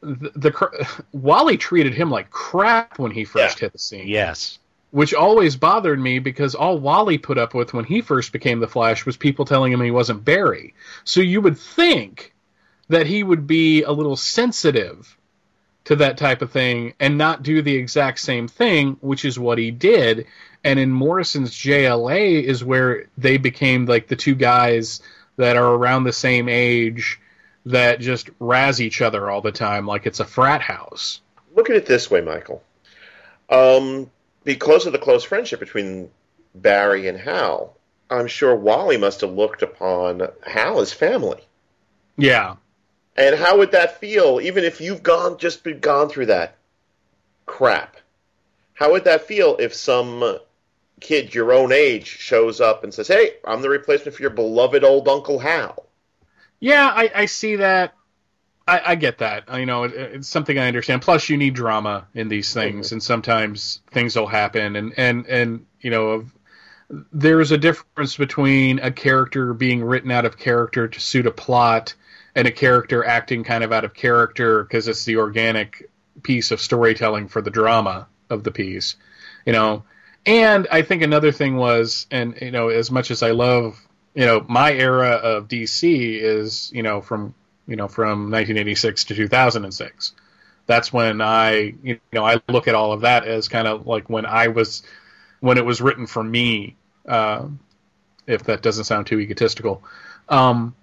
[0.02, 4.08] the, the Wally treated him like crap when he first hit the scene.
[4.08, 4.60] Yes.
[4.92, 8.68] which always bothered me because all Wally put up with when he first became the
[8.68, 10.74] Flash was people telling him he wasn't Barry.
[11.04, 12.34] So you would think
[12.90, 15.17] that he would be a little sensitive
[15.88, 19.58] to that type of thing and not do the exact same thing, which is what
[19.58, 20.28] he did.
[20.62, 25.02] And in Morrison's JLA is where they became like the two guys
[25.38, 27.22] that are around the same age
[27.66, 31.22] that just razz each other all the time like it's a frat house.
[31.56, 32.62] Look at it this way, Michael.
[33.50, 34.12] Um,
[34.44, 36.12] because of the close friendship between
[36.54, 37.78] Barry and Hal,
[38.10, 41.40] I'm sure Wally must have looked upon Hal as family.
[42.18, 42.58] Yeah.
[43.18, 46.56] And how would that feel, even if you've gone just been gone through that
[47.46, 47.98] crap?
[48.74, 50.38] How would that feel if some
[51.00, 54.84] kid your own age shows up and says, "Hey, I'm the replacement for your beloved
[54.84, 55.88] old Uncle Hal"?
[56.60, 57.94] Yeah, I, I see that.
[58.68, 59.46] I, I get that.
[59.48, 61.02] I, you know, it, it's something I understand.
[61.02, 62.96] Plus, you need drama in these things, mm-hmm.
[62.96, 64.76] and sometimes things will happen.
[64.76, 66.26] And and and you know,
[67.12, 71.96] there's a difference between a character being written out of character to suit a plot,
[72.38, 75.90] and a character acting kind of out of character because it's the organic
[76.24, 78.96] piece of storytelling for the drama of the piece.
[79.46, 79.84] You know,
[80.26, 83.78] and I think another thing was, and you know, as much as I love
[84.18, 87.36] you know, my era of DC is, you know, from
[87.68, 90.14] you know from 1986 to 2006.
[90.66, 94.10] That's when I, you know, I look at all of that as kind of like
[94.10, 94.82] when I was,
[95.40, 96.76] when it was written for me.
[97.08, 97.50] Uh,
[98.26, 99.84] if that doesn't sound too egotistical,
[100.28, 100.76] um,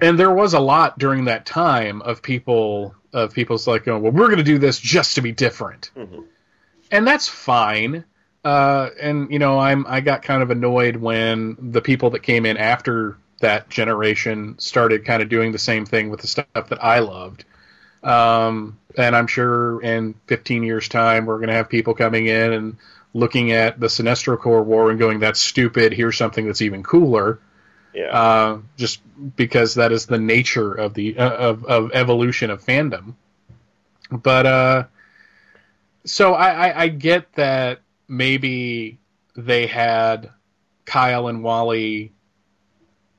[0.00, 4.12] and there was a lot during that time of people of people's like, oh, well,
[4.12, 6.20] we're going to do this just to be different, mm-hmm.
[6.90, 8.04] and that's fine.
[8.44, 12.46] Uh, and you know, I'm I got kind of annoyed when the people that came
[12.46, 16.82] in after that generation started kind of doing the same thing with the stuff that
[16.82, 17.44] I loved.
[18.02, 22.52] Um, and I'm sure in 15 years' time, we're going to have people coming in
[22.52, 22.76] and
[23.12, 25.92] looking at the Sinestro Corps War and going, "That's stupid.
[25.92, 27.40] Here's something that's even cooler."
[27.96, 28.10] Yeah.
[28.10, 29.00] Uh, just
[29.36, 33.14] because that is the nature of the uh, of of evolution of fandom.
[34.10, 34.84] But uh,
[36.04, 38.98] so I, I, I get that maybe
[39.34, 40.28] they had
[40.84, 42.12] Kyle and Wally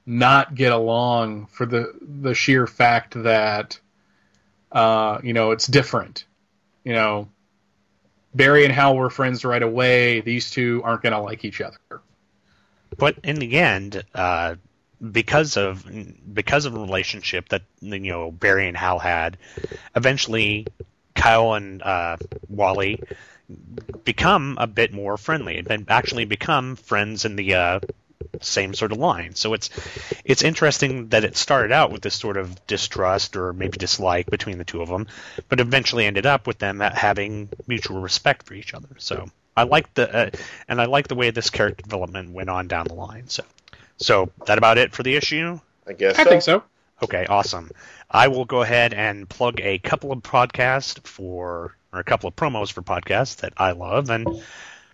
[0.06, 3.80] not get along for the the sheer fact that
[4.72, 6.26] uh, you know it's different.
[6.84, 7.30] You know,
[8.36, 10.22] Barry and Hal were friends right away.
[10.22, 11.80] These two aren't going to like each other.
[12.96, 14.56] But in the end, uh,
[15.12, 15.86] because of
[16.34, 19.38] because of a relationship that you know Barry and Hal had,
[19.96, 20.68] eventually
[21.16, 22.18] Kyle and uh,
[22.50, 23.02] Wally
[24.04, 27.80] become a bit more friendly and actually become friends in the uh,
[28.42, 29.36] same sort of line.
[29.36, 29.70] So it's
[30.26, 34.58] it's interesting that it started out with this sort of distrust or maybe dislike between
[34.58, 35.08] the two of them,
[35.50, 38.90] but eventually ended up with them having mutual respect for each other.
[38.98, 40.30] So I like the uh,
[40.68, 43.28] and I like the way this character development went on down the line.
[43.28, 43.44] So
[43.98, 45.60] so that about it for the issue.
[45.88, 46.30] I guess I so.
[46.30, 46.64] think so.
[47.04, 47.72] Okay, awesome.
[48.10, 52.36] I will go ahead and plug a couple of podcasts for or a couple of
[52.36, 54.28] promos for podcasts that I love, and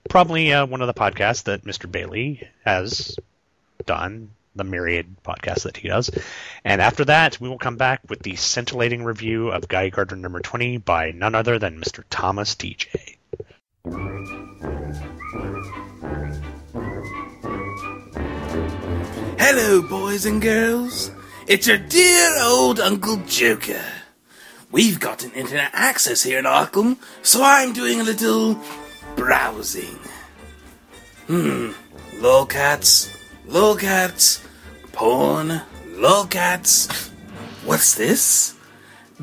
[0.10, 1.92] probably uh, one of the podcasts that Mr.
[1.92, 3.18] Bailey has
[3.86, 6.12] done, the myriad podcasts that he does.
[6.64, 10.40] And after that, we will come back with the scintillating review of Guy Gardner number
[10.40, 12.04] 20 by none other than Mr.
[12.10, 13.00] Thomas Deja.
[19.56, 21.12] Hello, boys and girls.
[21.46, 23.86] It's your dear old Uncle Joker.
[24.72, 28.60] We've got an internet access here in Arkham, so I'm doing a little
[29.16, 30.00] browsing.
[31.28, 31.74] Hmm,
[32.14, 34.44] lolcats, lolcats,
[34.92, 35.62] porn,
[35.98, 37.10] lolcats.
[37.64, 38.56] What's this?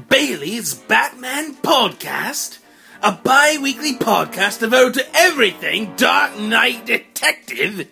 [0.08, 2.60] Bailey's Batman Podcast?
[3.02, 7.88] A bi weekly podcast devoted to everything Dark Knight Detective?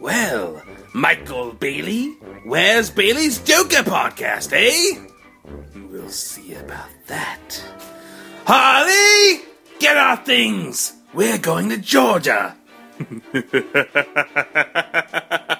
[0.00, 0.62] Well,
[0.94, 2.12] Michael Bailey,
[2.44, 4.98] where's Bailey's Joker podcast, eh?
[5.90, 7.62] We'll see about that.
[8.46, 9.42] Harley,
[9.78, 10.94] get our things.
[11.12, 12.56] We're going to Georgia.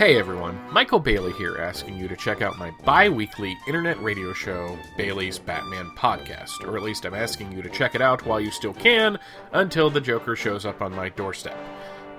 [0.00, 4.32] Hey everyone, Michael Bailey here asking you to check out my bi weekly internet radio
[4.32, 6.66] show, Bailey's Batman Podcast.
[6.66, 9.18] Or at least I'm asking you to check it out while you still can
[9.52, 11.58] until the Joker shows up on my doorstep.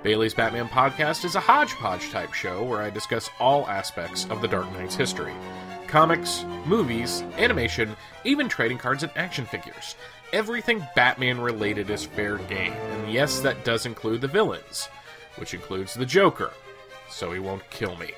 [0.03, 4.47] Bailey's Batman Podcast is a hodgepodge type show where I discuss all aspects of the
[4.47, 5.33] Dark Knight's history
[5.87, 9.95] comics, movies, animation, even trading cards and action figures.
[10.33, 14.87] Everything Batman related is fair game, and yes, that does include the villains.
[15.37, 16.51] which includes the Joker,
[17.11, 18.11] so he won't kill me.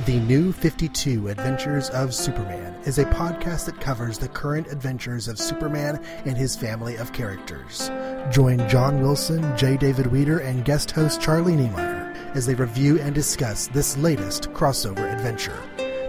[0.08, 5.38] The New 52 Adventures of Superman is a podcast that covers the current adventures of
[5.38, 7.92] Superman and his family of characters.
[8.32, 9.76] Join John Wilson, J.
[9.76, 15.14] David Weter, and guest host Charlie Niemeyer as they review and discuss this latest crossover
[15.14, 15.62] adventure.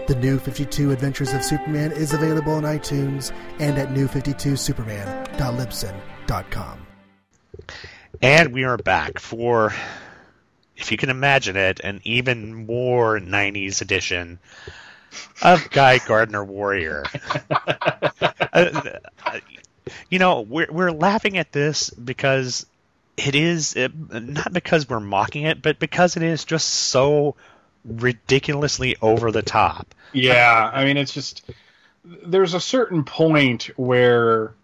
[0.07, 6.87] The New 52 Adventures of Superman is available on iTunes and at new52superman.libsyn.com.
[8.23, 9.75] And we are back for,
[10.79, 14.39] if you can imagine it, an even more 90s edition
[15.43, 17.05] of Guy Gardner Warrior.
[18.51, 18.91] Uh,
[20.11, 22.67] you know, we're, we're laughing at this because
[23.17, 27.37] it is, uh, not because we're mocking it, but because it is just so
[27.85, 29.95] ridiculously over the top.
[30.13, 31.43] Yeah, I mean, it's just
[32.05, 34.55] there's a certain point where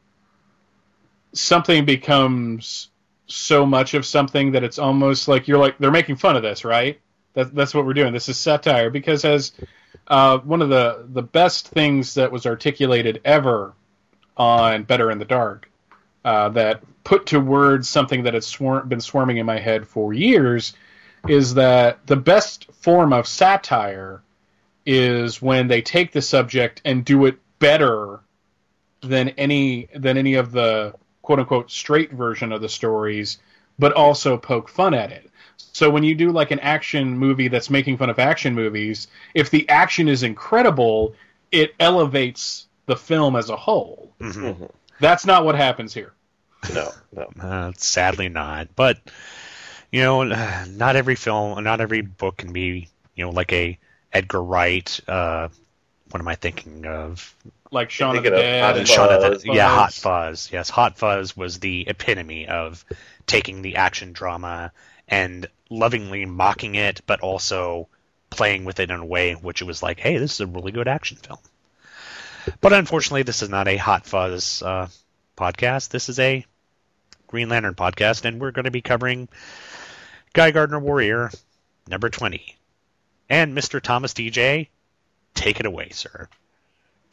[1.33, 2.89] something becomes
[3.27, 6.65] so much of something that it's almost like you're like they're making fun of this,
[6.65, 7.01] right?
[7.35, 8.13] That, that's what we're doing.
[8.13, 9.53] This is satire because as
[10.09, 13.75] uh, one of the the best things that was articulated ever
[14.37, 15.71] on Better in the Dark
[16.25, 20.13] uh, that put to words something that had swar- been swarming in my head for
[20.13, 20.75] years
[21.29, 24.23] is that the best form of satire
[24.85, 28.21] is when they take the subject and do it better
[29.01, 30.95] than any than any of the
[31.25, 33.39] quote unquote straight version of the stories,
[33.79, 35.31] but also poke fun at it.
[35.57, 39.51] So when you do like an action movie that's making fun of action movies, if
[39.51, 41.15] the action is incredible,
[41.51, 44.13] it elevates the film as a whole.
[44.21, 44.67] Mm-hmm.
[45.01, 46.13] That's not what happens here.
[46.73, 47.29] No, no.
[47.41, 48.69] Uh, sadly not.
[48.77, 48.99] But
[49.91, 50.23] you know,
[50.69, 53.79] not every film, not every book can be, you know, like a
[54.13, 55.01] Edgar Wright.
[55.09, 55.49] Uh,
[56.11, 57.35] what am I thinking of?
[57.75, 58.89] Like Shaun of Thinking the of Hot Dead.
[58.89, 59.45] Shaun of the- Fuzz.
[59.45, 60.49] yeah, Hot Fuzz.
[60.53, 62.85] Yes, Hot Fuzz was the epitome of
[63.27, 64.73] taking the action drama
[65.09, 67.89] and lovingly mocking it, but also
[68.31, 70.47] playing with it in a way in which it was like, hey, this is a
[70.47, 71.39] really good action film.
[72.61, 74.89] But unfortunately, this is not a Hot Fuzz uh,
[75.37, 75.89] podcast.
[75.89, 76.45] This is a
[77.27, 79.29] Green Lantern podcast, and we're going to be covering
[80.33, 81.31] Guy Gardner Warrior,
[81.89, 82.57] number 20.
[83.29, 83.81] And Mr.
[83.81, 84.65] Thomas Deja,
[85.35, 86.29] take it away, sir.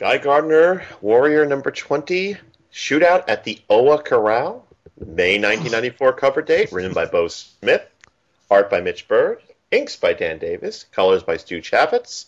[0.02, 2.36] Guy Gardner, Warrior number 20,
[2.74, 4.66] Shootout at the Oa Corral,
[4.98, 7.84] May 1994 cover date, written by Beau Smith,
[8.50, 12.26] art by Mitch Byrd, inks by Dan Davis, colors by Stu Chaifetz,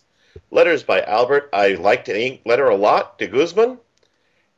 [0.51, 3.79] letters by Albert, I like to ink letter a lot, de Guzman,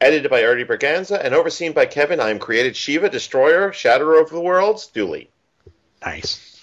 [0.01, 4.30] edited by Ernie Berganza, and overseen by Kevin, I am created Shiva, Destroyer, Shatterer of
[4.30, 5.30] the Worlds, Dooley.
[6.05, 6.55] Nice.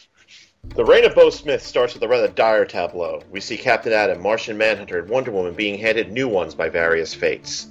[0.74, 3.20] The reign of Beau Smith starts with a rather dire tableau.
[3.30, 7.12] We see Captain Atom, Martian Manhunter, and Wonder Woman being handed new ones by various
[7.12, 7.66] fates.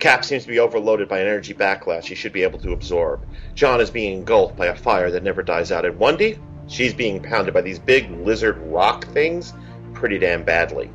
[0.00, 3.24] Cap seems to be overloaded by an energy backlash he should be able to absorb.
[3.54, 5.84] John is being engulfed by a fire that never dies out.
[5.84, 9.52] And Wendy, she's being pounded by these big lizard rock things
[9.92, 10.90] pretty damn badly.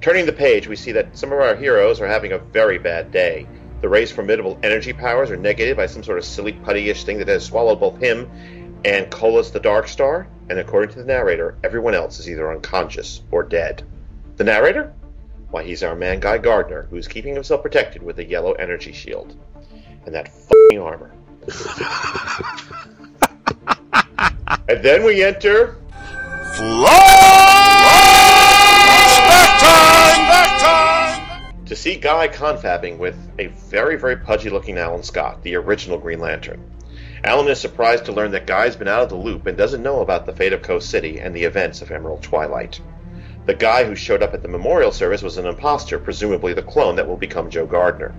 [0.00, 3.10] Turning the page, we see that some of our heroes are having a very bad
[3.10, 3.46] day.
[3.82, 7.28] The Ray's formidable energy powers are negated by some sort of silly puttyish thing that
[7.28, 8.30] has swallowed both him
[8.86, 13.22] and Colas the Dark Star, and according to the narrator, everyone else is either unconscious
[13.32, 13.82] or dead.
[14.36, 14.94] The narrator?
[15.50, 19.34] Why, he's our man Guy Gardner, who's keeping himself protected with a yellow energy shield.
[20.04, 21.10] And that fing armor.
[24.68, 25.78] and then we enter.
[26.54, 26.86] Flashback
[29.58, 30.28] time!
[30.28, 31.24] Back time!
[31.64, 36.20] to see Guy confabbing with a very, very pudgy looking Alan Scott, the original Green
[36.20, 36.62] Lantern.
[37.26, 40.00] Alan is surprised to learn that Guy's been out of the loop and doesn't know
[40.00, 42.80] about the fate of Coast City and the events of Emerald Twilight.
[43.46, 46.94] The guy who showed up at the memorial service was an impostor, presumably the clone
[46.94, 48.14] that will become Joe Gardner.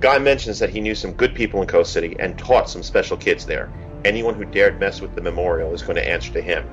[0.00, 3.18] Guy mentions that he knew some good people in Coast City and taught some special
[3.18, 3.68] kids there.
[4.02, 6.64] Anyone who dared mess with the memorial is going to answer to him.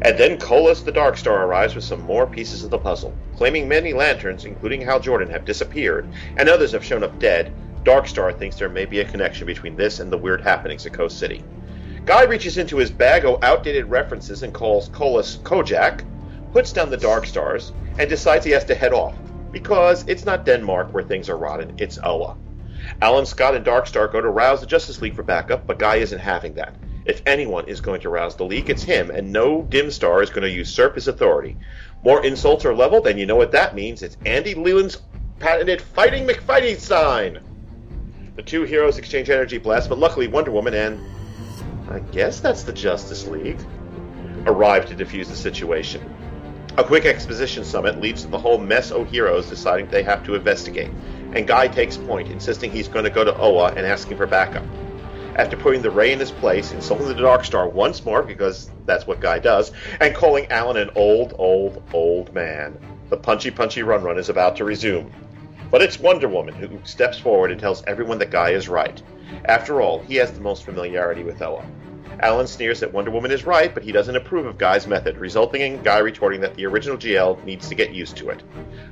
[0.00, 3.14] And then Colos the Dark Star arrives with some more pieces of the puzzle.
[3.36, 6.08] Claiming many lanterns, including Hal Jordan, have disappeared,
[6.38, 7.52] and others have shown up dead,
[7.84, 11.18] Darkstar thinks there may be a connection between this and the weird happenings at Coast
[11.18, 11.42] City.
[12.04, 16.04] Guy reaches into his bag of outdated references and calls Colos Kojak,
[16.52, 19.14] puts down the Dark Stars, and decides he has to head off,
[19.50, 22.36] because it's not Denmark where things are rotten, it's Oa.
[23.02, 26.18] Alan Scott and Darkstar go to rouse the Justice League for backup, but Guy isn't
[26.18, 26.74] having that.
[27.04, 30.30] If anyone is going to rouse the League, it's him, and no dim star is
[30.30, 31.56] going to usurp his authority.
[32.04, 34.02] More insults are leveled, and you know what that means.
[34.02, 35.00] It's Andy Leland's
[35.38, 37.40] patented Fighting McFighting sign.
[38.40, 40.98] The two heroes exchange energy blasts, but luckily Wonder Woman and
[41.90, 43.60] I guess that's the Justice League
[44.46, 46.00] arrive to defuse the situation.
[46.78, 50.36] A quick exposition summit leads to the whole mess of heroes deciding they have to
[50.36, 50.88] investigate,
[51.34, 54.64] and Guy takes point, insisting he's going to go to Oa and asking for backup.
[55.36, 59.06] After putting the Ray in his place, insulting the Dark Star once more because that's
[59.06, 59.70] what Guy does,
[60.00, 62.78] and calling Alan an old, old, old man,
[63.10, 65.12] the punchy, punchy run run is about to resume.
[65.70, 69.00] But it's Wonder Woman who steps forward and tells everyone that Guy is right.
[69.44, 71.64] After all, he has the most familiarity with Ella.
[72.22, 75.62] Alan sneers that Wonder Woman is right, but he doesn't approve of Guy's method, resulting
[75.62, 78.42] in Guy retorting that the original GL needs to get used to it.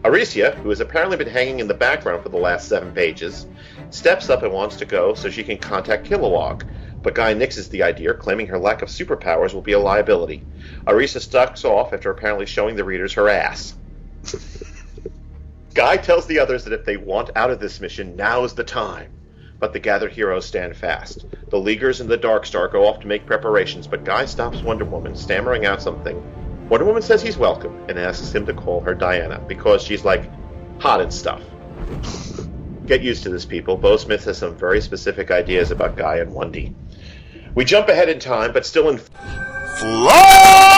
[0.04, 3.46] Arisia, who has apparently been hanging in the background for the last seven pages,
[3.90, 6.62] steps up and wants to go so she can contact Kilowog,
[7.02, 10.44] but Guy nixes the idea, claiming her lack of superpowers will be a liability.
[10.86, 13.74] Arisia stalks off after apparently showing the readers her ass.
[15.74, 19.12] Guy tells the others that if they want out of this mission, now's the time.
[19.58, 21.26] But the gathered heroes stand fast.
[21.50, 24.84] The Leaguers and the Dark Star go off to make preparations, but Guy stops Wonder
[24.84, 26.22] Woman, stammering out something.
[26.68, 30.30] Wonder Woman says he's welcome and asks him to call her Diana because she's like
[30.80, 31.42] hot and stuff.
[32.86, 33.76] Get used to this, people.
[33.76, 36.74] Beau Smith has some very specific ideas about Guy and Wendy.
[37.54, 39.00] We jump ahead in time, but still in.
[39.80, 40.77] Back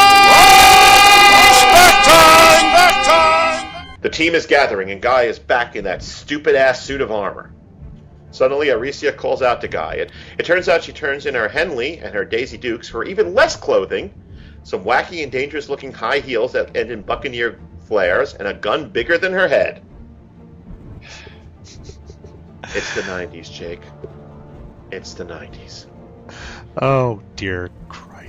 [4.01, 7.53] The team is gathering, and Guy is back in that stupid ass suit of armor.
[8.31, 9.95] Suddenly, Arisia calls out to Guy.
[9.95, 13.35] It, it turns out she turns in her Henley and her Daisy Dukes for even
[13.35, 14.13] less clothing,
[14.63, 18.89] some wacky and dangerous looking high heels that end in buccaneer flares, and a gun
[18.89, 19.83] bigger than her head.
[22.73, 23.83] It's the 90s, Jake.
[24.93, 25.87] It's the 90s.
[26.81, 27.69] Oh, dear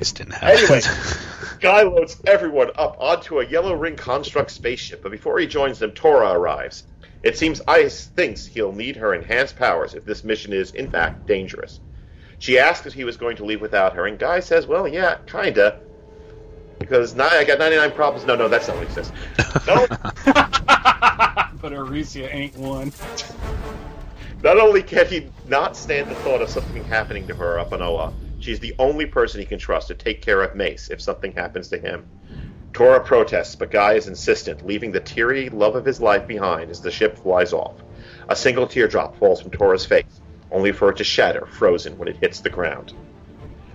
[0.01, 0.57] Christ in heaven.
[0.57, 0.81] Anyway,
[1.59, 5.91] Guy loads everyone up onto a yellow ring construct spaceship, but before he joins them,
[5.91, 6.85] Tora arrives.
[7.21, 11.27] It seems Ice thinks he'll need her enhanced powers if this mission is, in fact,
[11.27, 11.79] dangerous.
[12.39, 15.17] She asks if he was going to leave without her, and Guy says, well, yeah,
[15.27, 15.79] kinda.
[16.79, 18.25] Because ni- I got 99 problems.
[18.25, 19.11] No, no, that's not what he says.
[19.67, 19.85] No,
[21.61, 22.91] but Arisia ain't one.
[24.41, 27.83] Not only can he not stand the thought of something happening to her up on
[27.83, 28.11] Oa,
[28.41, 31.69] she's the only person he can trust to take care of Mace if something happens
[31.69, 32.05] to him.
[32.73, 36.81] Tora protests, but Guy is insistent, leaving the teary love of his life behind as
[36.81, 37.75] the ship flies off.
[38.29, 40.21] A single teardrop falls from Tora's face,
[40.51, 42.93] only for it to shatter, frozen, when it hits the ground.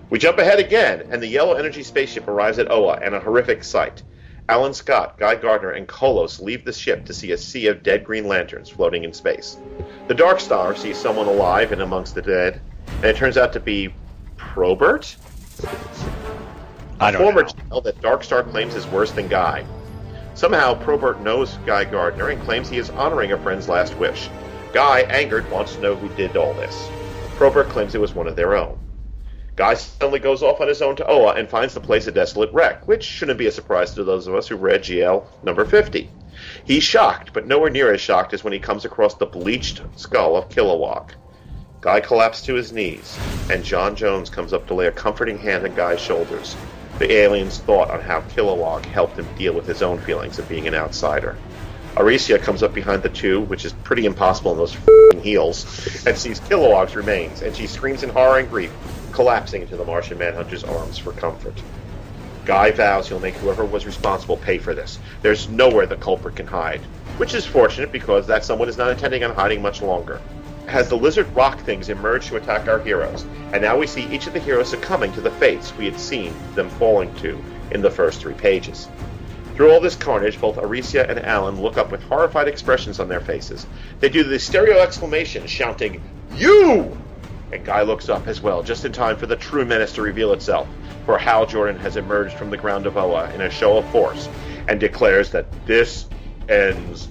[0.09, 3.63] We jump ahead again, and the yellow energy spaceship arrives at Oa, and a horrific
[3.63, 4.03] sight.
[4.49, 8.05] Alan Scott, Guy Gardner, and Colos leave the ship to see a sea of dead
[8.05, 9.57] Green Lanterns floating in space.
[10.07, 13.59] The Dark Star sees someone alive and amongst the dead, and it turns out to
[13.59, 13.93] be
[14.57, 15.15] Probert?
[16.99, 17.47] I don't former know.
[17.47, 19.63] jail that Darkstar claims is worse than Guy.
[20.33, 24.31] Somehow, Probert knows Guy Gardner and claims he is honoring a friend's last wish.
[24.73, 26.89] Guy, angered, wants to know who did all this.
[27.35, 28.79] Probert claims it was one of their own.
[29.55, 32.51] Guy suddenly goes off on his own to Oa and finds the place a desolate
[32.51, 36.09] wreck, which shouldn't be a surprise to those of us who read GL number 50.
[36.65, 40.35] He's shocked, but nowhere near as shocked as when he comes across the bleached skull
[40.35, 41.11] of Kilowog.
[41.87, 43.17] Guy collapses to his knees,
[43.49, 46.53] and J'onn J'onzz comes up to lay a comforting hand on Guy's shoulders.
[46.99, 50.67] The alien's thought on how Kilowog helped him deal with his own feelings of being
[50.67, 51.37] an outsider.
[51.95, 54.75] Arisia comes up behind the two, which is pretty impossible in those
[55.23, 55.63] heels,
[56.05, 58.73] and sees Kilowog's remains, and she screams in horror and grief,
[59.13, 61.57] collapsing into the Martian Manhunter's arms for comfort.
[62.43, 64.99] Guy vows he'll make whoever was responsible pay for this.
[65.21, 66.81] There's nowhere the culprit can hide,
[67.15, 70.19] which is fortunate because that someone is not intending on hiding much longer.
[70.67, 74.27] As the lizard rock things emerge to attack our heroes, and now we see each
[74.27, 77.41] of the heroes succumbing to the fates we had seen them falling to
[77.71, 78.89] in the first three pages.
[79.55, 83.21] Through all this carnage, both Arisia and Alan look up with horrified expressions on their
[83.21, 83.65] faces.
[84.01, 86.01] They do the stereo exclamation, shouting,
[86.35, 86.97] You!
[87.53, 90.33] And Guy looks up as well, just in time for the true menace to reveal
[90.33, 90.67] itself.
[91.05, 94.27] For Hal Jordan has emerged from the ground of Oa in a show of force
[94.67, 96.07] and declares that this
[96.49, 97.07] ends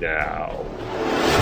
[0.00, 1.37] now.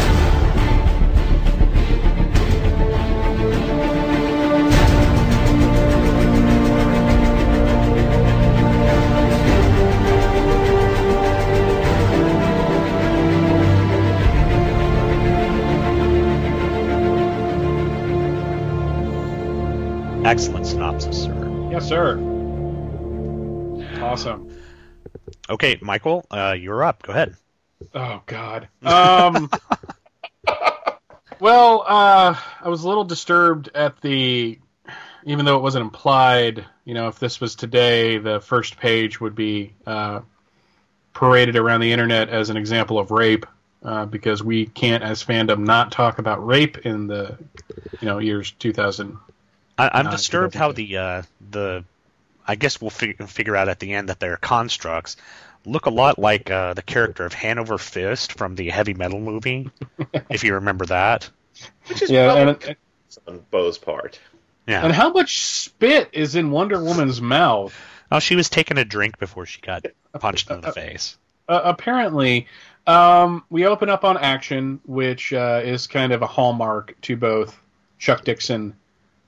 [20.26, 21.68] Excellent synopsis, sir.
[21.70, 22.18] Yes, sir.
[24.02, 24.50] Awesome.
[25.48, 27.04] Okay, Michael, uh, you're up.
[27.04, 27.36] Go ahead.
[27.94, 28.66] Oh God.
[28.82, 29.48] Um.
[31.40, 34.58] well, uh, I was a little disturbed at the,
[35.22, 36.64] even though it wasn't implied.
[36.84, 40.22] You know, if this was today, the first page would be uh,
[41.14, 43.46] paraded around the internet as an example of rape,
[43.84, 47.38] uh, because we can't, as fandom, not talk about rape in the,
[48.00, 49.18] you know, years 2000.
[49.78, 51.84] I, I'm Uh, disturbed how the uh, the
[52.46, 55.16] I guess we'll fig- figure out at the end that their constructs
[55.64, 59.68] look a lot like uh, the character of Hanover Fiste from the heavy metal movie,
[60.30, 61.28] if you remember that.
[61.88, 62.76] Which is Yeah, and- probably
[63.26, 64.20] on Beau's part.
[64.68, 64.82] Yeah.
[64.84, 67.74] And how much spit is in Wonder Woman's mouth?
[68.10, 69.86] Oh, she was taking a drink before she got
[70.20, 71.16] punched in the face.
[71.48, 72.46] uh, apparently,
[72.86, 77.56] um, we open up on action, which uh, is kind of a hallmark to both
[77.98, 78.74] Chuck Dixon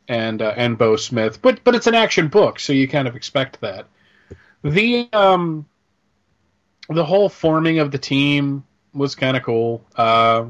[0.09, 1.41] and uh, and Beau Smith.
[1.41, 3.87] But but it's an action book, so you kind of expect that.
[4.65, 5.67] The um,
[6.89, 9.85] the whole forming of the team was kind of cool.
[9.97, 10.47] Uh,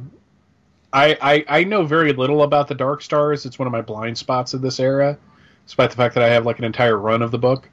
[0.92, 3.44] I, I I know very little about the Dark Stars.
[3.44, 5.18] It's one of my blind spots of this era,
[5.66, 7.68] despite the fact that I have like an entire run of the book.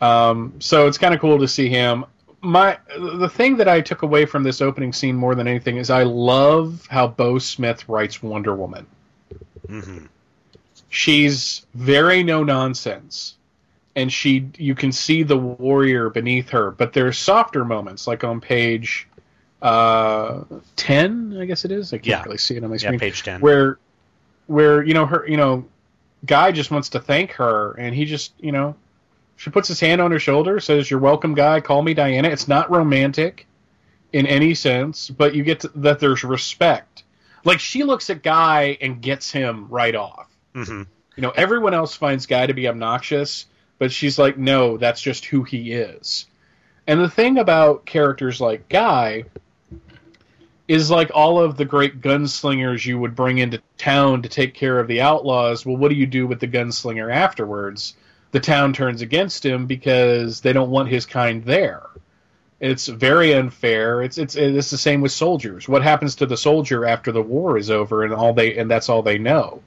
[0.00, 2.04] Um, so it's kind of cool to see him.
[2.40, 5.90] My the thing that I took away from this opening scene more than anything is
[5.90, 8.86] I love how Beau Smith writes Wonder Woman.
[9.68, 10.06] hmm
[10.94, 13.36] She's very no nonsense,
[13.96, 16.70] and she you can see the warrior beneath her.
[16.70, 19.08] But there's softer moments, like on page
[19.62, 20.42] uh,
[20.76, 21.94] ten, I guess it is.
[21.94, 22.22] I can't Yeah.
[22.24, 23.40] really see it on my screen Yeah, page 10.
[23.40, 23.78] Where
[24.48, 25.64] where you know her, you know,
[26.26, 28.74] guy just wants to thank her, and he just you know
[29.36, 31.60] she puts his hand on her shoulder, says, "You're welcome, guy.
[31.60, 33.46] Call me Diana." It's not romantic
[34.12, 37.04] in any sense, but you get to, that there's respect.
[37.44, 40.28] Like she looks at Guy and gets him right off.
[40.54, 40.82] Hmm
[41.16, 43.46] You know, everyone else finds Guy to be obnoxious,
[43.78, 46.26] but she's like, "No, that's just who he is."
[46.86, 49.24] And the thing about characters like Guy
[50.68, 54.78] is like all of the great gunslingers you would bring into town to take care
[54.78, 55.66] of the outlaws.
[55.66, 57.94] Well, what do you do with the gunslinger afterwards?
[58.30, 61.82] The town turns against him because they don't want his kind there.
[62.60, 64.02] It's very unfair.
[64.02, 65.68] It's it's it's the same with soldiers.
[65.68, 68.88] What happens to the soldier after the war is over and all they and that's
[68.88, 69.62] all they know?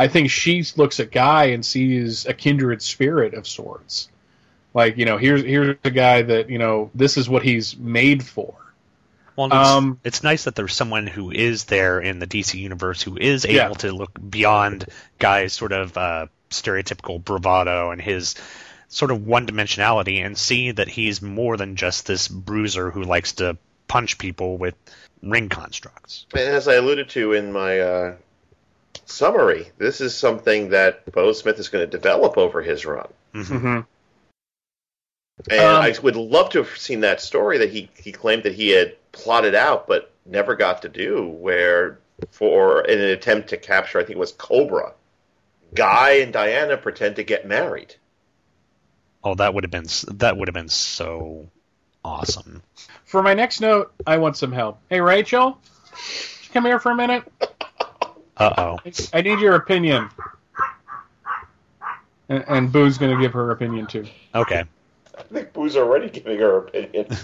[0.00, 4.08] I think she looks at Guy and sees a kindred spirit of sorts.
[4.72, 8.24] Like you know, here's here's a guy that you know this is what he's made
[8.24, 8.54] for.
[9.36, 13.02] Well, it's, Um, it's nice that there's someone who is there in the DC universe
[13.02, 13.68] who is able Yeah.
[13.68, 14.86] to look beyond
[15.18, 18.34] Guy's sort of uh, stereotypical bravado and his
[18.88, 23.32] sort of one dimensionality and see that he's more than just this bruiser who likes
[23.34, 24.74] to punch people with
[25.22, 26.26] ring constructs.
[26.34, 28.14] As I alluded to in my uh,
[29.06, 33.08] summary, this is something that Beau Smith is going to develop over his run.
[33.34, 33.80] Mm-hmm.
[35.50, 38.54] And Um, I would love to have seen that story that he, he claimed that
[38.54, 41.98] he had plotted out but never got to do, where
[42.30, 44.92] for in an attempt to capture, I think it was Cobra,
[45.74, 47.94] Guy and Diana pretend to get married.
[49.22, 49.86] Oh, that would have been
[50.18, 51.48] that would have been so
[52.04, 52.62] awesome.
[53.04, 54.78] For my next note, I want some help.
[54.88, 55.58] Hey, Rachel,
[56.52, 57.24] come here for a minute.
[58.40, 58.78] Uh oh.
[59.12, 60.08] I need your opinion.
[62.28, 64.06] And, and Boo's going to give her opinion too.
[64.34, 64.64] Okay.
[65.16, 67.06] I think Boo's already giving her opinion.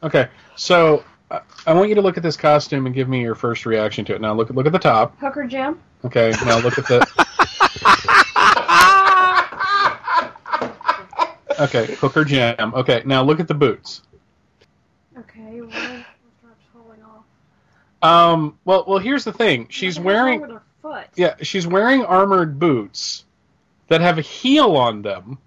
[0.00, 3.34] Okay, so I, I want you to look at this costume and give me your
[3.34, 4.20] first reaction to it.
[4.20, 5.18] Now look look at the top.
[5.18, 5.80] Hooker Jam.
[6.04, 7.04] Okay, now look at the.
[11.60, 12.72] Okay, hooker jam.
[12.72, 14.02] Okay, now look at the boots.
[15.18, 17.24] Okay, well, starts falling off.
[18.02, 19.66] Um, well, well, here's the thing.
[19.70, 21.06] She's What the wearing with her foot.
[21.16, 23.24] yeah, she's wearing armored boots
[23.88, 25.38] that have a heel on them,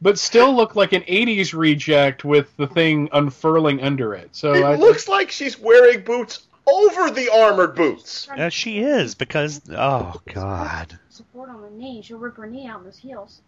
[0.00, 4.30] but still look like an '80s reject with the thing unfurling under it.
[4.34, 8.28] So It I, looks like she's wearing boots over the armored boots.
[8.36, 10.98] Yeah, she is because oh god.
[11.10, 12.00] Support on the knee.
[12.02, 13.40] She'll rip her knee out in those heels.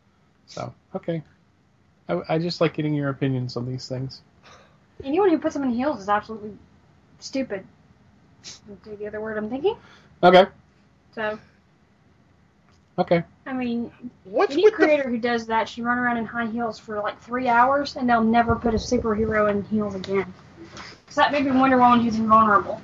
[0.46, 1.22] so okay.
[2.08, 4.20] I, I just like getting your opinions on these things.
[5.02, 6.52] Anyone who puts them in heels is absolutely
[7.18, 7.64] stupid.
[8.44, 9.76] That's the other word I'm thinking.
[10.22, 10.46] Okay.
[11.14, 11.38] So,
[12.98, 13.24] Okay.
[13.46, 13.90] I mean,
[14.24, 17.48] What's any creator who does that should run around in high heels for like three
[17.48, 20.32] hours, and they'll never put a superhero in heels again.
[21.10, 22.80] So that made me wonder why he's invulnerable.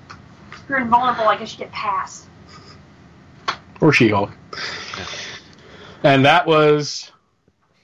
[0.52, 2.26] If you're invulnerable, I guess you get pass.
[3.80, 4.32] Or She-Hulk.
[6.02, 7.10] And that was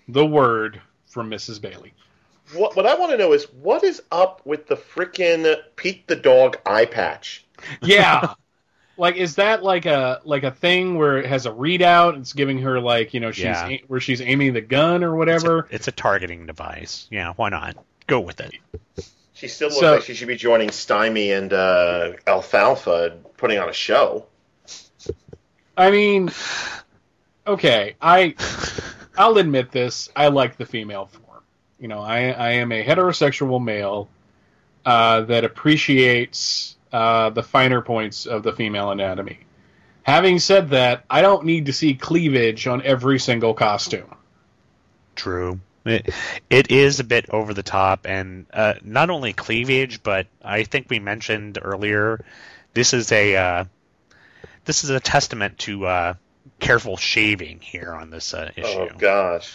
[0.09, 1.61] the word from Mrs.
[1.61, 1.95] Bailey.
[2.55, 6.17] What, what I want to know is what is up with the frickin' Pete the
[6.17, 7.46] dog eye patch?
[7.83, 8.35] Yeah.
[8.97, 12.59] like is that like a like a thing where it has a readout it's giving
[12.61, 13.69] her like you know she's Yeah.
[13.69, 17.07] a- where she's aiming the gun or whatever It's a targeting device.
[17.11, 17.77] Yeah, why not?
[18.07, 18.53] Go with it.
[19.35, 23.59] She still looks So- like she should be joining Stymie and uh, Alfalfa and putting
[23.59, 24.27] on a show.
[25.77, 26.31] i mean
[27.47, 28.35] okay i
[29.19, 31.43] i'll admit this i like the female form
[31.79, 34.09] you know i i am a heterosexual male
[34.87, 39.39] uh, that appreciates uh, the finer points of the female anatomy
[40.03, 44.15] having said that i don't need to see cleavage on every single costume
[45.17, 45.61] True.
[45.85, 46.13] It,
[46.51, 50.89] it is a bit over the top, and uh, not only cleavage, but I think
[50.91, 52.25] we mentioned earlier,
[52.75, 53.65] this is a uh,
[54.65, 56.15] this is a testament to uh,
[56.59, 58.69] careful shaving here on this uh, issue.
[58.69, 59.55] Oh gosh.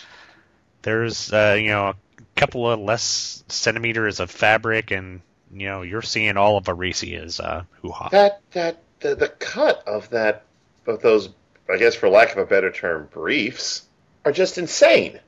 [0.83, 1.95] There's uh, you know a
[2.35, 5.21] couple of less centimeters of fabric, and
[5.53, 8.09] you know you're seeing all of Arisia's uh, hoo ha.
[8.09, 10.43] That that the, the cut of that
[10.87, 11.29] of those
[11.69, 13.83] I guess for lack of a better term briefs
[14.25, 15.19] are just insane.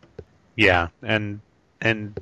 [0.56, 1.42] Yeah, and
[1.82, 2.20] and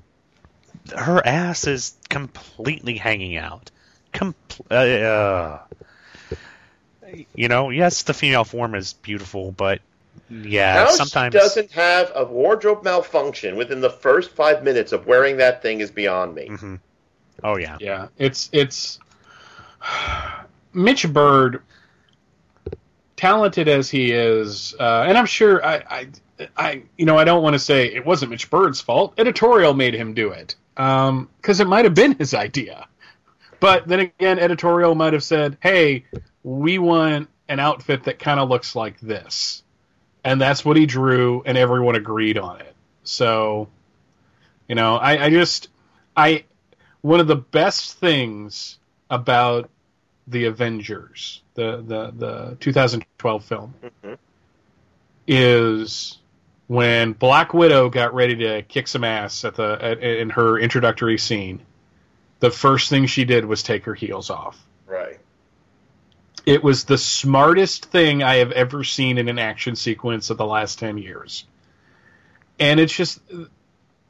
[0.96, 3.72] her ass is completely hanging out.
[4.14, 4.36] Com-
[4.70, 5.60] uh, uh,
[7.36, 9.80] you know, yes, the female form is beautiful, but
[10.30, 15.08] yeah, How sometimes she doesn't have a wardrobe malfunction within the first five minutes of
[15.08, 16.48] wearing that thing is beyond me.
[16.50, 16.80] Mhm.
[17.44, 19.00] Oh yeah, Yeah, it's it's
[20.74, 21.62] Mitch Byrd,
[23.16, 26.08] talented as he is, uh, and I'm sure I, I,
[26.56, 29.14] I, you know, I don't want to say it wasn't Mitch Byrd's fault.
[29.18, 32.88] Editorial made him do it because it might have been his idea.
[33.60, 36.06] But then again, editorial might have said, "Hey,
[36.44, 39.62] we want an outfit that kind of looks like this,"
[40.24, 42.74] and that's what he drew, and everyone agreed on it.
[43.04, 43.68] So,
[44.68, 45.70] you know, I, I just,
[46.16, 46.46] I,
[47.02, 48.78] one of the best things
[49.10, 49.70] about
[50.28, 53.74] the Avengers, the the the 2012 film,
[54.04, 54.18] Mhm.
[55.28, 56.18] is
[56.68, 61.18] when Black Widow got ready to kick some ass at the at, in her introductory
[61.18, 61.62] scene.
[62.40, 64.58] The first thing she did was take her heels off.
[64.88, 65.20] Right.
[66.46, 70.46] It was the smartest thing I have ever seen in an action sequence of the
[70.46, 71.46] last 10 years.
[72.60, 73.20] And it's just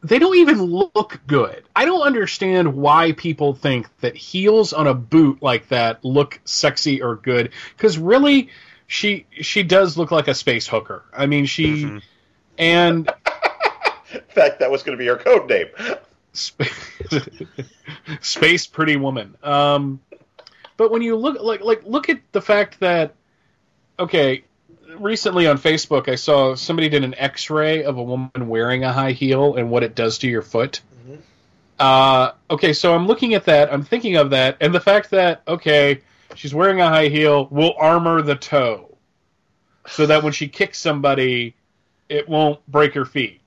[0.04, 1.64] they don't even look good.
[1.76, 7.02] I don't understand why people think that heels on a boot like that look sexy
[7.02, 8.50] or good cuz really
[8.88, 11.04] she she does look like a space hooker.
[11.14, 12.02] I mean, she
[12.58, 13.10] and
[14.14, 15.68] In fact, that was going to be her code name.
[18.22, 19.36] space pretty woman.
[19.44, 20.02] Um,
[20.78, 23.16] but when you look like like look at the fact that
[24.00, 24.44] okay,
[24.98, 29.12] recently on Facebook I saw somebody did an X-ray of a woman wearing a high
[29.12, 30.82] heel and what it does to your foot.
[31.80, 33.74] Uh, okay, so I'm looking at that.
[33.74, 36.02] I'm thinking of that, and the fact that okay,
[36.36, 38.96] she's wearing a high heel will armor the toe,
[39.88, 41.56] so that when she kicks somebody,
[42.08, 43.42] it won't break her feet.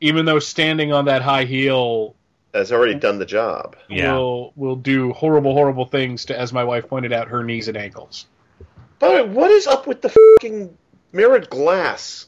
[0.00, 2.14] Even though standing on that high heel
[2.52, 3.76] Has already done the job.
[4.12, 7.78] will will do horrible, horrible things to, as my wife pointed out, her knees and
[7.78, 8.26] ankles.
[9.02, 10.78] But what is up with the fucking
[11.10, 12.26] mirrored glass?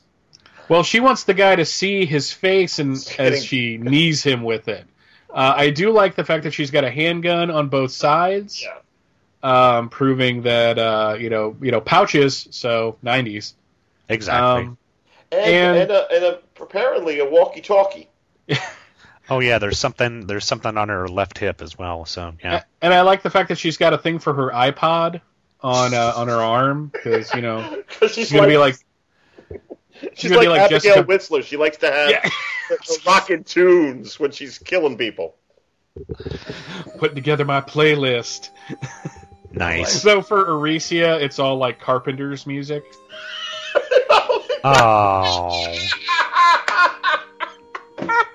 [0.68, 4.66] Well, she wants the guy to see his face and as she knees him with
[4.66, 4.84] it.
[5.30, 8.66] Uh, I do like the fact that she's got a handgun on both sides,
[9.44, 12.48] um, proving that uh, you know you know pouches.
[12.50, 13.54] So nineties
[14.08, 14.64] exactly.
[14.64, 14.78] Um,
[15.30, 18.08] And And- and, a, and a, apparently a walkie-talkie.
[19.30, 22.04] oh yeah, there's something there's something on her left hip as well.
[22.04, 25.20] So yeah, and I like the fact that she's got a thing for her iPod
[25.64, 28.74] on uh, on her arm because you know 'Cause she's she's gonna be like-
[29.50, 29.60] like
[30.00, 31.02] She's, she's gonna like, be like Abigail Jessica.
[31.04, 31.42] Whistler.
[31.42, 32.28] She likes to have Yeah.
[32.68, 35.36] the, the rockin' tunes when she's killing people.
[36.98, 38.50] putting together my playlist.
[39.52, 40.02] nice.
[40.02, 42.84] So for Arisia, it's all like Carpenter's music.
[44.66, 45.76] Oh.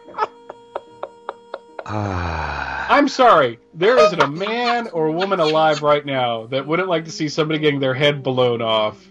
[1.92, 2.88] Ah.
[2.90, 7.06] I'm sorry, there isn't a man or a woman alive right now that wouldn't like
[7.06, 9.04] to see somebody getting their head blown off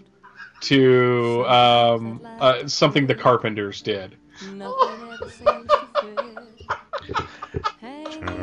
[0.61, 4.15] to um, uh, something the Carpenters did.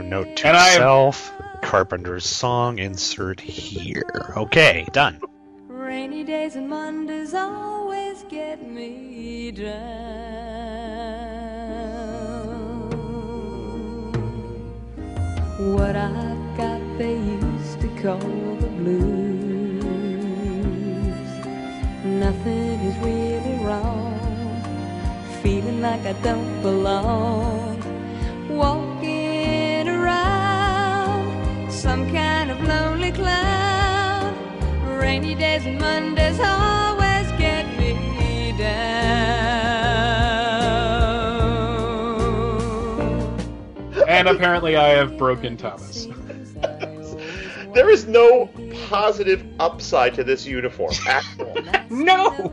[0.09, 1.33] note to And I self:
[1.63, 4.33] Carpenter's song insert here.
[4.37, 5.21] Okay, done.
[5.69, 10.36] Rainy days and Mondays always get me down.
[15.59, 19.41] What I've got they used to call the blues.
[22.05, 24.20] Nothing is really wrong.
[25.43, 27.81] Feeling like I don't belong.
[28.51, 34.37] Walking around some kind of lonely cloud.
[35.01, 36.76] Rainy days and Mondays always
[44.16, 46.09] And apparently, I have broken Thomas.
[47.76, 48.48] There is no
[48.88, 51.55] positive upside to this uniform at all.
[51.90, 52.51] no,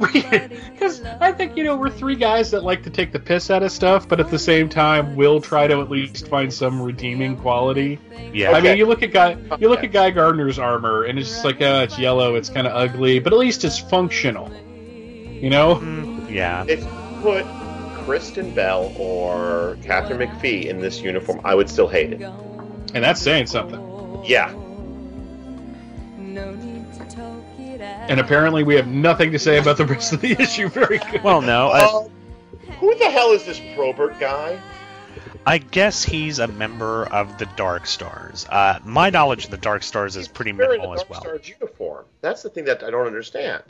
[0.00, 3.62] because I think you know we're three guys that like to take the piss out
[3.62, 7.36] of stuff, but at the same time we'll try to at least find some redeeming
[7.36, 7.98] quality.
[8.32, 8.52] Yeah.
[8.52, 11.44] I mean, you look at guy, you look at Guy Gardner's armor, and it's just
[11.44, 14.50] like, uh, it's yellow, it's kind of ugly, but at least it's functional.
[14.88, 15.82] You know?
[16.30, 16.64] Yeah.
[16.66, 17.44] If you put
[18.04, 22.22] Kristen Bell or Katharine McPhee in this uniform, I would still hate it.
[22.94, 23.80] And that's saying something.
[24.24, 24.52] Yeah.
[28.08, 30.68] And apparently, we have nothing to say about the rest of the issue.
[30.68, 31.22] Very good.
[31.22, 31.68] Well, no.
[31.68, 32.08] I, Uh,
[32.78, 34.58] who the hell is this Probert guy?
[35.44, 38.46] I guess he's a member of the Dark Stars.
[38.48, 41.20] Uh, my knowledge of the Dark Stars is pretty minimal as Dark well.
[41.20, 42.04] Star's uniform.
[42.20, 43.62] That's the thing that I don't understand.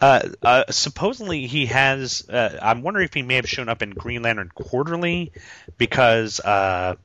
[0.00, 2.28] Uh, uh, supposedly he has.
[2.28, 5.32] Uh, I'm wondering if he may have shown up in Green Lantern Quarterly
[5.76, 6.96] because uh,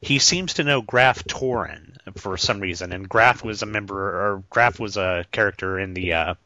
[0.00, 4.44] he seems to know Graf Toren for some reason, and Graf was a member, or
[4.48, 6.36] Graf was a character in the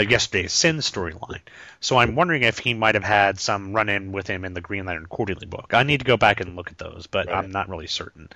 [0.00, 1.40] uh, yesterday's Sin storyline.
[1.80, 4.86] So I'm wondering if he might have had some run-in with him in the Green
[4.86, 5.72] Lantern Quarterly book.
[5.74, 8.28] I need to go back and look at those, but I'm not really certain.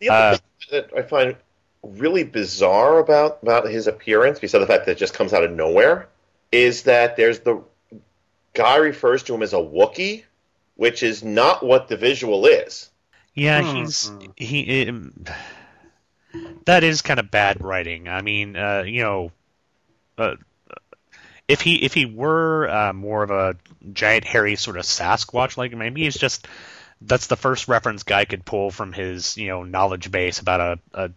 [0.00, 0.40] The other Uh, thing
[0.70, 1.36] that I find
[1.82, 5.50] really bizarre about about his appearance, besides the fact that it just comes out of
[5.50, 6.08] nowhere,
[6.52, 7.62] is that there's the
[8.54, 10.24] guy refers to him as a Wookiee,
[10.76, 12.90] which is not what the visual is.
[13.34, 13.62] Yeah, Hmm.
[13.62, 14.88] he's he.
[14.88, 15.24] Um,
[16.66, 18.08] that is kind of bad writing.
[18.08, 19.32] I mean, uh, you know,
[20.18, 20.36] uh,
[21.48, 23.56] if he if he were uh, more of a
[23.92, 26.46] giant hairy sort of Sasquatch, like maybe he's just
[27.00, 30.60] that's the first reference guy could pull from his you know knowledge base about
[30.94, 31.10] a, a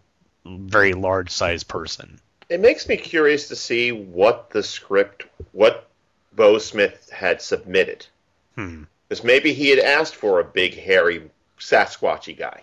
[0.46, 2.20] very large sized person.
[2.48, 5.88] It makes me curious to see what the script, what
[6.34, 8.06] Beau Smith had submitted,
[8.54, 8.84] Hmm.
[9.06, 12.62] because maybe he had asked for a big hairy Sasquatchy guy.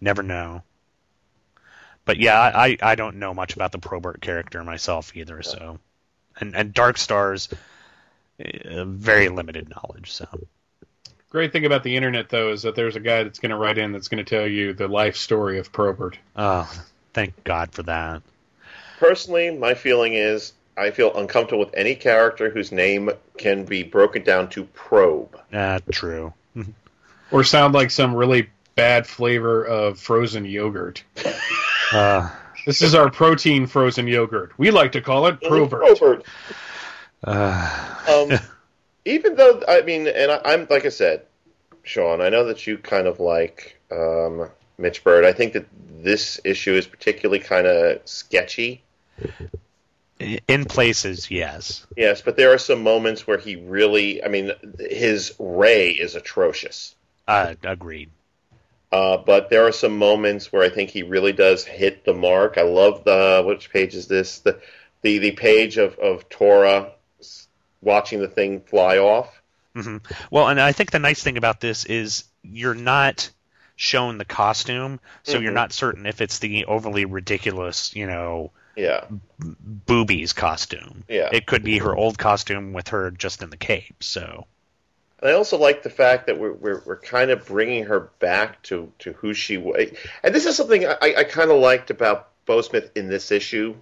[0.00, 0.62] Never know.
[2.04, 5.42] But yeah, I, I I don't know much about the Probert character myself either.
[5.42, 5.78] So,
[6.42, 7.48] and and Dark Stars,
[8.38, 10.12] uh, very limited knowledge.
[10.12, 10.26] So
[11.32, 13.78] Great thing about the internet, though, is that there's a guy that's going to write
[13.78, 16.18] in that's going to tell you the life story of Probert.
[16.36, 16.70] Oh,
[17.14, 18.20] thank God for that.
[18.98, 23.08] Personally, my feeling is I feel uncomfortable with any character whose name
[23.38, 25.40] can be broken down to probe.
[25.50, 26.34] Uh, true.
[27.30, 31.02] Or sound like some really bad flavor of frozen yogurt.
[31.92, 32.28] Uh,
[32.66, 34.52] This is our protein frozen yogurt.
[34.58, 35.98] We like to call it Probert.
[35.98, 36.24] Probert.
[37.24, 38.38] uh, Um,
[39.04, 41.22] even though I mean, and I, I'm like I said,
[41.82, 44.48] Sean, I know that you kind of like um,
[44.78, 45.24] Mitch Byrd.
[45.24, 45.66] I think that
[46.02, 48.82] this issue is particularly kind of sketchy.
[50.48, 51.86] in places, yes.
[51.96, 56.94] Yes, but there are some moments where he really, I mean, his ray is atrocious.
[57.26, 58.10] Uh, agreed.
[58.92, 62.58] Uh, but there are some moments where I think he really does hit the mark.
[62.58, 64.40] I love the which page is this?
[64.40, 64.60] The
[65.00, 66.92] the, the page of, of Tora
[67.80, 69.42] watching the thing fly off.
[69.74, 69.96] hmm
[70.30, 73.30] Well, and I think the nice thing about this is you're not
[73.76, 75.56] shown the costume, so you're Mhm.
[75.56, 79.06] not certain if it's the overly ridiculous, you know, Yeah.
[79.40, 81.04] boobies costume.
[81.08, 81.30] Yeah.
[81.32, 84.02] It could be her old costume with her just in the cape.
[84.04, 84.46] So
[85.22, 88.92] I also like the fact that we're, we're, we're kind of bringing her back to,
[89.00, 89.90] to who she was.
[90.22, 93.74] And this is something I, I kind of liked about Beau Smith in this issue.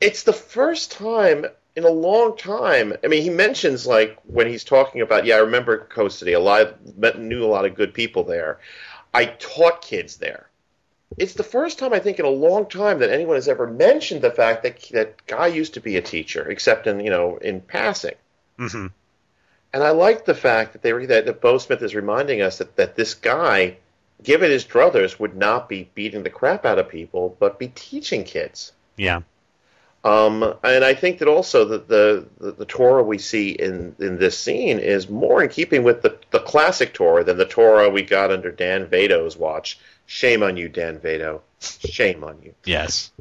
[0.00, 1.46] It's the first time
[1.76, 2.94] in a long time.
[3.04, 6.32] I mean, he mentions, like, when he's talking about, yeah, I remember Coast City.
[6.32, 8.58] A lot, met, knew a lot of good people there.
[9.14, 10.48] I taught kids there.
[11.18, 14.22] It's the first time, I think, in a long time that anyone has ever mentioned
[14.22, 17.60] the fact that that guy used to be a teacher, except in, you know, in
[17.60, 18.14] passing.
[18.56, 18.86] hmm
[19.72, 22.58] And I like the fact that they were, that, that Beau Smith is reminding us
[22.58, 23.76] that, that this guy,
[24.22, 28.24] given his druthers, would not be beating the crap out of people, but be teaching
[28.24, 28.72] kids.
[28.96, 29.22] yeah.
[30.04, 34.18] Um, and I think that also that the, the, the Tora we see in, in
[34.18, 38.02] this scene is more in keeping with the, the classic Tora than the Tora we
[38.02, 39.78] got under Dan Vado's watch.
[40.06, 41.42] Shame on you, Dan Vado.
[41.60, 42.52] Shame on you.
[42.64, 43.12] Yes.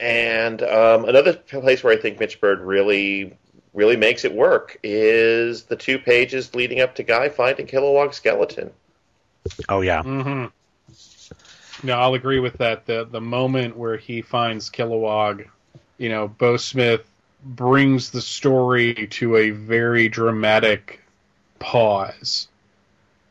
[0.00, 3.36] And um, another place where I think Mitch Byrd really
[3.76, 8.72] really makes it work is the two pages leading up to Guy finding Kilowog's skeleton.
[9.68, 10.02] Oh yeah.
[10.02, 11.86] Mm-hmm.
[11.86, 12.86] No, I'll agree with that.
[12.86, 15.46] The the moment where he finds Kilowog,
[15.98, 17.04] you know, Beau Smith
[17.44, 21.00] brings the story to a very dramatic
[21.58, 22.48] pause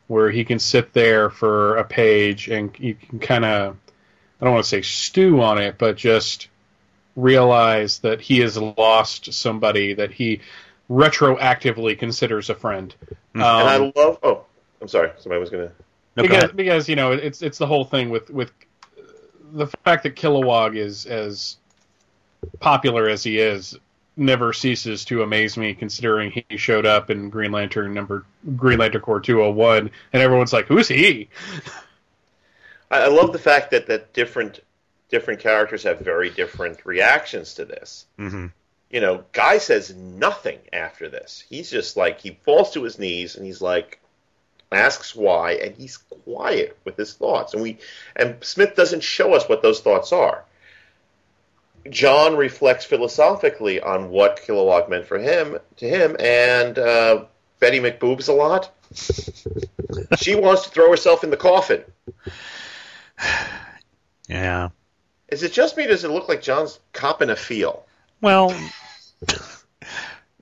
[0.08, 3.76] where he can sit there for a page and you can kind of
[4.40, 6.50] I don't want to say stew on it, but just
[7.16, 10.42] realize that he has lost somebody that he
[10.90, 12.94] retroactively considers a friend.
[13.02, 13.42] Mm-hmm.
[13.42, 14.20] and I um, love.
[14.24, 14.46] Oh,
[14.82, 15.12] I'm sorry.
[15.20, 15.72] Somebody was gonna.
[16.16, 18.52] because because you know it's it's the whole thing with with
[19.54, 21.58] the fact that Kilowog is as
[22.60, 23.78] popular as he is
[24.18, 28.26] never ceases to amaze me considering he showed up in Green Lantern number
[28.56, 31.28] Green Lantern Corps 201 and everyone's like who's he
[32.92, 34.62] I, I love the fact that that different
[35.16, 38.06] different characters have very different reactions to this.
[38.20, 38.48] Mm-hmm.
[38.90, 41.42] You know, Guy says nothing after this.
[41.50, 44.02] He's just like he falls to his knees and he's like
[44.74, 47.78] asks why and he's quiet with his thoughts and we
[48.18, 50.44] and Smith doesn't show us what those thoughts are.
[51.90, 57.24] John reflects philosophically on what Kilowog meant for him to him and uh,
[57.62, 58.70] Betty McBoobs a lot.
[60.18, 61.86] she wants to throw herself in the coffin.
[64.28, 64.70] Yeah.
[65.30, 65.88] Is it just me?
[65.88, 67.86] Does it look like John's copping a feel?
[68.22, 68.56] Well,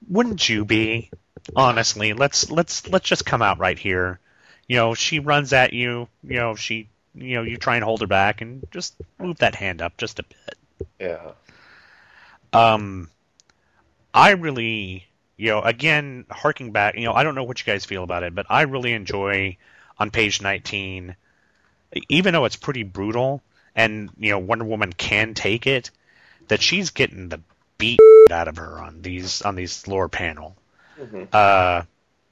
[0.09, 1.09] wouldn't you be?
[1.55, 4.19] Honestly, let's let's let's just come out right here.
[4.67, 6.07] You know, she runs at you.
[6.23, 9.55] You know, she you know you try and hold her back and just move that
[9.55, 10.87] hand up just a bit.
[10.99, 11.31] Yeah.
[12.53, 13.09] Um,
[14.13, 15.07] I really,
[15.37, 18.23] you know, again, harking back, you know, I don't know what you guys feel about
[18.23, 19.57] it, but I really enjoy
[19.97, 21.15] on page 19,
[22.09, 23.41] even though it's pretty brutal
[23.75, 25.91] and, you know, Wonder Woman can take it,
[26.47, 27.39] that she's getting the
[27.77, 27.99] beat
[28.31, 30.55] out of her on these, on these lower panel.
[30.99, 31.23] Mm-hmm.
[31.31, 31.83] Uh,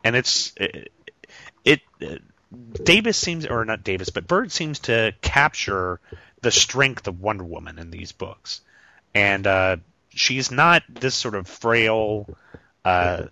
[0.04, 0.92] and it's, it,
[1.66, 1.82] it,
[2.84, 6.00] Davis seems, or not Davis, but Byrd seems to capture
[6.42, 8.62] the strength of Wonder Woman in these books.
[9.14, 9.78] And, uh,
[10.14, 12.28] she's not this sort of frail,
[12.84, 13.26] uh,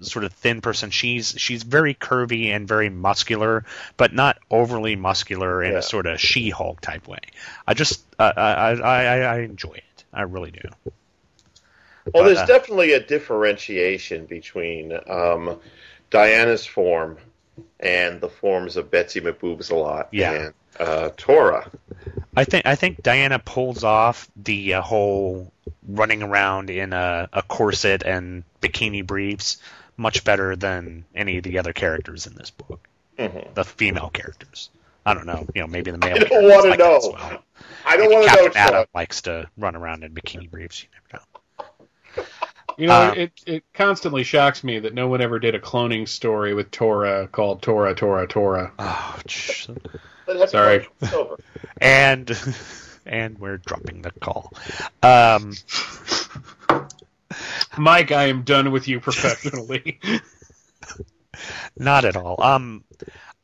[0.00, 0.90] sort of thin person.
[0.90, 3.64] She's she's very curvy and very muscular,
[3.96, 5.78] but not overly muscular in Yeah.
[5.78, 7.18] a sort of She-Hulk type way.
[7.66, 8.40] I just uh, I,
[8.72, 10.04] I I I enjoy it.
[10.12, 10.60] I really do.
[10.84, 10.92] Well,
[12.12, 15.58] But, there's uh, definitely a differentiation between um,
[16.10, 17.16] Diana's form
[17.80, 20.32] and the forms of Betsy McBoobs a lot Yeah.
[20.32, 21.70] and uh, Tora.
[22.36, 25.52] I think I think Diana pulls off the uh, whole
[25.86, 29.58] running around in a, a corset and bikini briefs
[29.96, 32.88] much better than any of the other characters in this book.
[33.18, 33.54] Mhm.
[33.54, 34.70] The female characters.
[35.06, 35.46] I don't know.
[35.54, 36.16] You know, maybe the male.
[36.16, 37.00] I don't want to like know.
[37.12, 37.42] well.
[37.86, 38.42] I don't want to know.
[38.44, 38.86] Captain Atom Sean.
[38.94, 40.82] likes to run around in bikini briefs.
[40.82, 41.24] You never
[42.18, 42.24] know.
[42.78, 46.08] you know Uh, it it constantly shocks me that no one ever did a cloning
[46.08, 50.78] story with Tora called Tora Tora Tora Oh, Sorry.
[50.80, 50.88] fine.
[51.02, 51.36] It's over.
[51.80, 52.56] and
[53.06, 54.50] and we're dropping the call.
[55.02, 55.52] Um,
[57.76, 60.00] Mike I am done with you professionally
[61.76, 62.42] Not at all.
[62.42, 62.84] Um,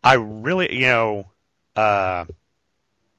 [0.02, 1.26] I really, you know,
[1.76, 2.24] uh,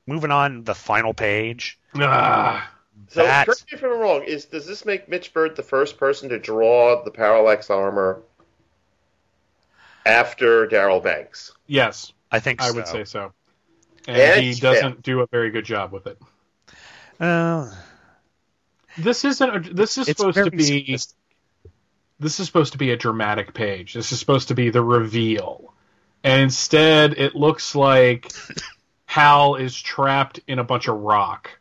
[0.08, 1.80] moving on the final page.
[1.96, 2.72] Ah.
[3.10, 4.24] So, that correct me if I'm wrong.
[4.24, 8.22] Is does this make Mitch Byrd the first person to draw the parallax armor
[10.06, 11.52] after Darryl Banks?
[11.68, 13.34] yes I think I would say so
[14.08, 16.18] and, And he doesn't do a very good job with it
[17.20, 17.70] Uh,
[18.98, 21.14] this isn't a, this is it's supposed to be simplistic.
[22.20, 23.94] this is supposed to be a dramatic page.
[23.94, 25.74] This is supposed to be the reveal.
[26.24, 28.32] And instead, it looks like
[29.06, 31.52] Hal is trapped in a bunch of rock.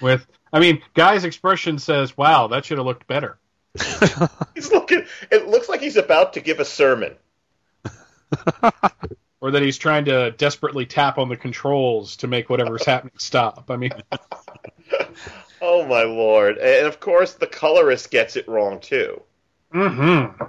[0.00, 3.38] With, I mean, Guy's expression says, wow, that should have looked better.
[4.54, 5.04] He's looking.
[5.30, 7.14] It looks like he's about to give a sermon.
[9.40, 13.70] Or that he's trying to desperately tap on the controls to make whatever's happening stop.
[13.70, 13.92] I mean,
[15.60, 16.58] Oh my lord!
[16.58, 19.22] And of course, the colorist gets it wrong too.
[19.74, 20.44] mm-hmm.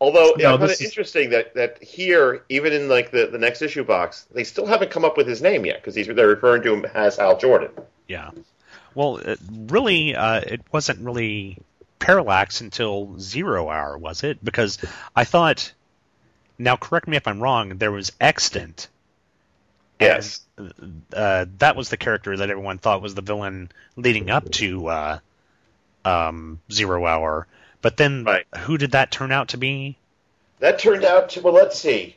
[0.00, 3.26] Although No, I find this it is- interesting that, that here, even in like the,
[3.28, 6.28] the next issue box, they still haven't come up with his name yet because they're
[6.28, 7.70] referring to him as Al Jordan.
[8.06, 8.30] Yeah.
[8.94, 11.58] Well, it, really, uh, it wasn't really
[11.98, 14.44] Parallax until Zero Hour, was it?
[14.44, 14.78] Because
[15.14, 15.72] I thought.
[16.58, 17.76] Now, correct me if I'm wrong.
[17.78, 18.88] There was Extant.
[20.00, 20.40] Yes.
[21.14, 25.18] uh, that was the character that everyone thought was the villain leading up to uh,
[26.04, 27.46] um, Zero Hour.
[27.80, 28.46] But then, Right.
[28.58, 29.96] who did that turn out to be?
[30.58, 31.52] That turned out to well.
[31.54, 32.16] Let's see.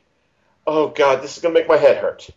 [0.68, 2.30] Oh God, this is gonna make my head hurt.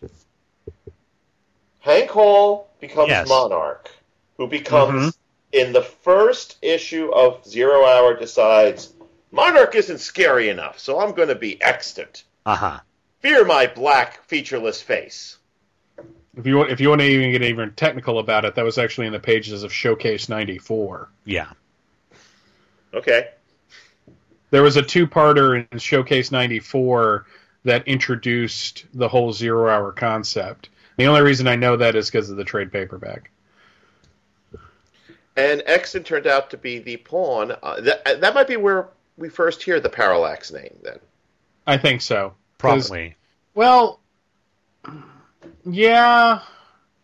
[1.79, 3.27] Hank Hall becomes Yes.
[3.27, 3.89] Monarch,
[4.37, 5.17] who becomes Mhm.
[5.51, 8.91] in the first issue of Zero Hour decides
[9.33, 12.23] Monarch isn't scary enough, so I'm going to be extant.
[12.45, 12.79] Uh huh.
[13.21, 15.39] Fear my black featureless face.
[16.37, 18.77] If you want, if you want to even get even technical about it, that was
[18.77, 21.09] actually in the pages of Showcase '94.
[21.25, 21.49] Yeah.
[22.93, 23.29] Okay.
[24.51, 27.25] There was a two-parter in Showcase '94
[27.63, 30.69] that introduced the whole zero-hour concept.
[30.97, 33.31] The only reason I know that is because of the trade paperback.
[35.35, 37.53] And Extant turned out to be the pawn.
[37.63, 40.75] Uh, that, that might be where we first hear the Parallax name.
[40.83, 40.99] Then
[41.65, 42.33] I think so.
[42.57, 43.15] Probably.
[43.55, 43.99] Well,
[45.65, 46.41] yeah,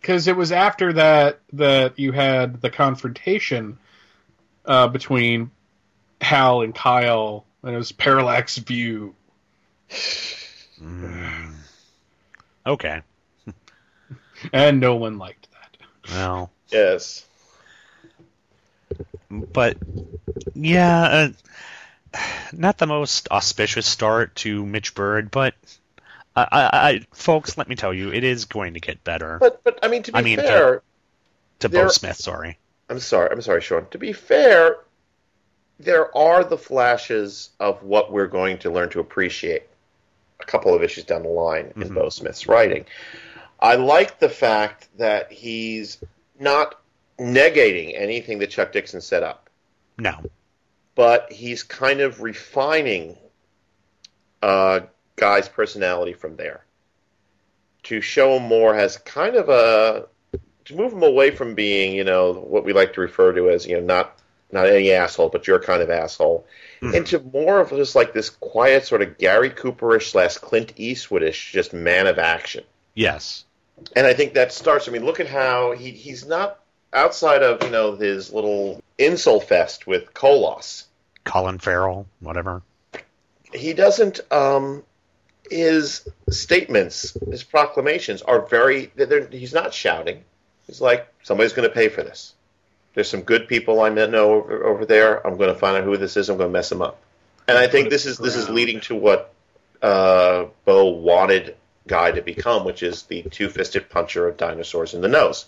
[0.01, 3.77] because it was after that that you had the confrontation
[4.65, 5.51] uh, between
[6.21, 9.15] Hal and Kyle, and it was Parallax View.
[10.81, 11.53] Mm.
[12.65, 13.01] Okay.
[14.53, 15.77] And no one liked that.
[16.13, 17.25] Well, yes.
[19.29, 19.75] but
[20.53, 21.29] yeah, uh,
[22.53, 25.55] not the most auspicious start to Mitch Byrd, but
[26.35, 29.37] I, I, I, folks, let me tell you, it is going to get better.
[29.39, 30.81] But but I mean to be I mean, fair,
[31.59, 32.57] to Beau there- Smith, sorry.
[32.89, 33.29] I'm sorry.
[33.31, 33.85] I'm sorry, Sean.
[33.91, 34.77] To be fair,
[35.79, 39.63] there are the flashes of what we're going to learn to appreciate
[40.39, 41.93] a couple of issues down the line in mm-hmm.
[41.93, 42.85] Beau Smith's writing.
[43.59, 46.03] I like the fact that he's
[46.39, 46.79] not
[47.19, 49.49] negating anything that Chuck Dixon set up,
[49.97, 50.15] No.
[50.99, 53.15] But he's kind of refining
[54.41, 54.81] uh,
[55.15, 56.65] Guy's personality from there
[57.83, 60.07] to show him more as kind of a
[60.65, 63.65] to move him away from being, you know, what we like to refer to as,
[63.65, 64.19] you know, not
[64.51, 66.45] not any asshole, but your kind of asshole,
[66.81, 71.71] into more of just like this quiet sort of Gary Cooperish slash Clint Eastwoodish, just
[71.71, 72.65] man of action.
[72.93, 73.45] Yes.
[73.95, 74.89] And I think that starts.
[74.89, 76.59] I mean, look at how he he's not
[76.91, 80.87] outside of you know his little insult fest with Colos.
[81.29, 82.63] Colin Farrell, whatever.
[83.53, 84.19] He doesn't.
[84.31, 84.83] Um,
[85.49, 88.91] his statements, his proclamations are very.
[88.95, 90.23] They're, they're- he's not shouting.
[90.65, 92.33] He's like somebody's going to pay for this.
[92.95, 95.25] There's some good people I know over, over there.
[95.25, 96.29] I'm going to find out who this is.
[96.29, 96.99] I'm going to mess them up.
[97.47, 99.33] And I think this is this is leading to what
[99.81, 101.55] uh, Beau wanted
[101.87, 105.45] Guy to become, which is the two-fisted puncher of dinosaurs in the nose.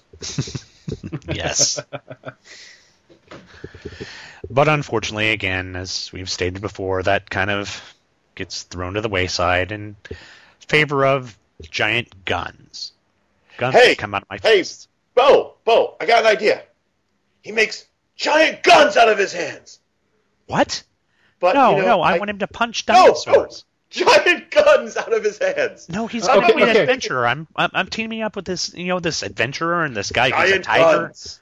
[1.31, 1.79] yes.
[4.51, 7.95] But unfortunately, again, as we've stated before, that kind of
[8.35, 9.95] gets thrown to the wayside in
[10.59, 12.91] favor of giant guns.
[13.57, 14.63] Guns Hey, come out of my hey,
[15.15, 16.63] Beau, Beau, I got an idea.
[17.41, 19.79] He makes giant guns out of his hands.
[20.47, 20.83] What?
[21.39, 23.65] But no, you know, no, I, I- want him to punch No, dinosaurs.
[23.89, 25.89] Giant guns out of his hands.
[25.89, 27.27] No, he's I'm going to not be an adventurer.
[27.27, 30.51] I'm, I'm I'm teaming up with this, you know, this adventurer and this guy who's
[30.51, 31.07] a tiger.
[31.07, 31.40] guns.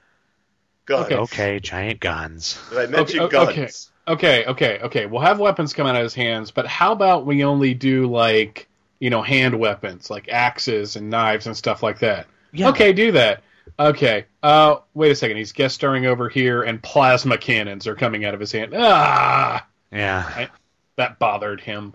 [0.90, 1.06] Guns.
[1.06, 1.14] Okay.
[1.16, 2.58] Okay, giant guns.
[2.72, 3.90] I mentioned okay, guns.
[4.08, 5.06] okay, okay, okay, okay.
[5.06, 8.68] We'll have weapons come out of his hands, but how about we only do like
[8.98, 12.26] you know hand weapons, like axes and knives and stuff like that?
[12.52, 12.70] Yeah.
[12.70, 13.44] Okay, do that.
[13.78, 14.26] Okay.
[14.42, 15.36] Uh, wait a second.
[15.36, 18.72] He's guest starring over here, and plasma cannons are coming out of his hand.
[18.76, 20.24] Ah, Yeah.
[20.26, 20.48] I,
[20.96, 21.94] that bothered him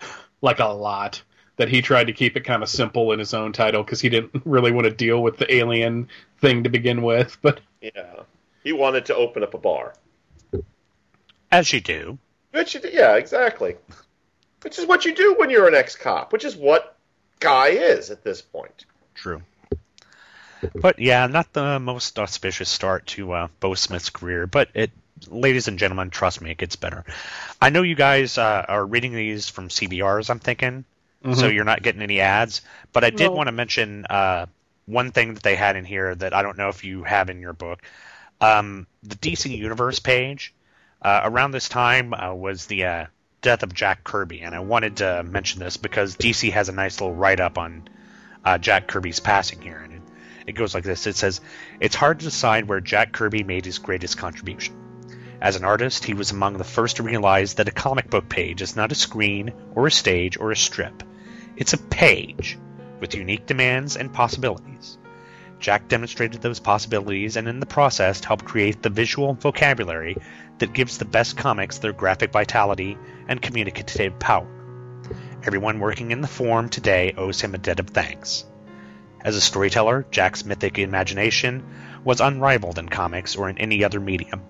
[0.40, 1.22] like a lot.
[1.56, 4.08] That he tried to keep it kind of simple in his own title because he
[4.08, 6.06] didn't really want to deal with the alien
[6.40, 7.36] thing to begin with.
[7.42, 8.22] But Yeah.
[8.64, 9.94] He wanted to open up a bar.
[11.50, 12.18] As you do.
[12.52, 13.76] Which, you- yeah, exactly.
[14.62, 16.32] Which is what you do when you're an ex-cop.
[16.32, 16.96] Which is what
[17.40, 18.84] Guy is at this point.
[19.14, 19.42] True.
[20.74, 24.90] But yeah, not the most auspicious start to uh, Beau Smith's career, but it,
[25.28, 27.04] ladies and gentlemen, trust me, it gets better.
[27.62, 30.84] I know you guys uh, are reading these from CBRs, I'm thinking,
[31.22, 31.54] so Mhm.
[31.54, 32.62] you're not getting any ads.
[32.92, 33.32] But I did No.
[33.32, 34.46] want to mention uh,
[34.88, 37.40] one thing that they had in here that I don't know if you have in
[37.40, 37.82] your book.
[38.40, 40.54] Um, the DC Universe page
[41.02, 43.06] uh, around this time uh, was the uh,
[43.42, 47.00] death of Jack Kirby, and I wanted to mention this because DC has a nice
[47.00, 47.88] little write up on
[48.44, 50.02] uh, Jack Kirby's passing here, and it,
[50.46, 51.40] it goes like this: It says,
[51.80, 54.74] "It's hard to decide where Jack Kirby made his greatest contribution.
[55.40, 58.62] As an artist, he was among the first to realize that a comic book page
[58.62, 61.02] is not a screen or a stage or a strip;
[61.56, 62.58] it's a page
[63.00, 64.98] with unique demands and possibilities."
[65.58, 70.16] Jack demonstrated those possibilities and in the process helped create the visual vocabulary
[70.58, 72.96] that gives the best comics their graphic vitality
[73.26, 74.46] and communicative power.
[75.44, 78.44] Everyone working in the form today owes him a debt of thanks.
[79.20, 81.64] As a storyteller, Jack's mythic imagination
[82.04, 84.42] was unrivaled in comics or in any other medium.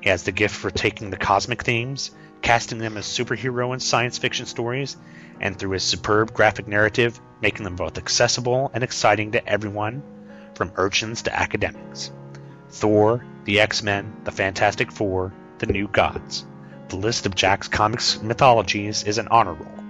[0.00, 4.18] He has the gift for taking the cosmic themes, casting them as superhero and science
[4.18, 4.96] fiction stories,
[5.40, 10.02] and through his superb graphic narrative, making them both accessible and exciting to everyone,
[10.54, 12.10] from urchins to academics.
[12.70, 16.46] Thor, the X Men, the Fantastic Four, the New Gods.
[16.88, 19.84] The list of Jack's comics mythologies is an honor roll.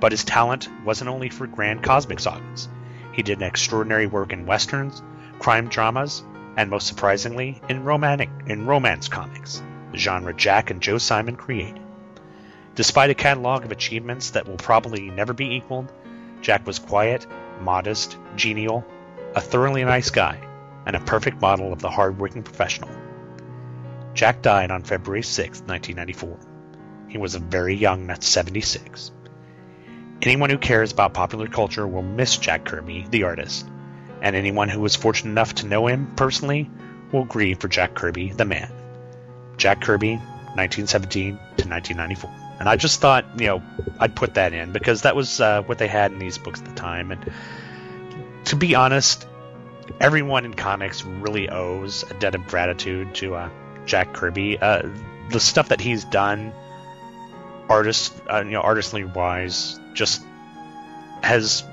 [0.00, 2.68] But his talent wasn't only for grand cosmic sagas.
[3.12, 5.02] He did extraordinary work in westerns,
[5.38, 6.22] crime dramas,
[6.56, 9.62] and most surprisingly, in romantic in romance comics,
[9.92, 11.80] the genre Jack and Joe Simon created.
[12.74, 15.92] Despite a catalog of achievements that will probably never be equaled,
[16.44, 17.26] Jack was quiet,
[17.62, 18.84] modest, genial,
[19.34, 20.38] a thoroughly nice guy,
[20.84, 22.90] and a perfect model of the hard-working professional.
[24.12, 27.08] Jack died on February 6, 1994.
[27.08, 29.10] He was a very young, at 76.
[30.20, 33.66] Anyone who cares about popular culture will miss Jack Kirby, the artist,
[34.20, 36.70] and anyone who was fortunate enough to know him personally
[37.10, 38.70] will grieve for Jack Kirby, the man.
[39.56, 40.16] Jack Kirby,
[40.56, 42.43] 1917 to 1994.
[42.58, 43.62] And I just thought, you know,
[43.98, 46.66] I'd put that in because that was uh, what they had in these books at
[46.66, 47.10] the time.
[47.10, 47.32] And
[48.46, 49.26] to be honest,
[50.00, 53.50] everyone in comics really owes a debt of gratitude to uh,
[53.86, 54.58] Jack Kirby.
[54.58, 54.88] Uh,
[55.30, 56.52] the stuff that he's done,
[57.68, 60.22] artist, uh, you know, artistly wise, just
[61.22, 61.64] has.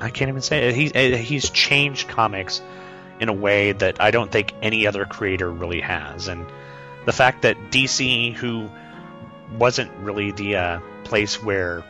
[0.00, 0.96] I can't even say it.
[0.96, 2.60] Uh, he's changed comics
[3.20, 6.28] in a way that I don't think any other creator really has.
[6.28, 6.46] And
[7.04, 8.70] the fact that DC, who
[9.56, 11.84] wasn't really the uh, place where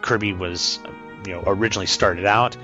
[0.00, 0.78] Kirby was,
[1.26, 2.56] you know, originally started out,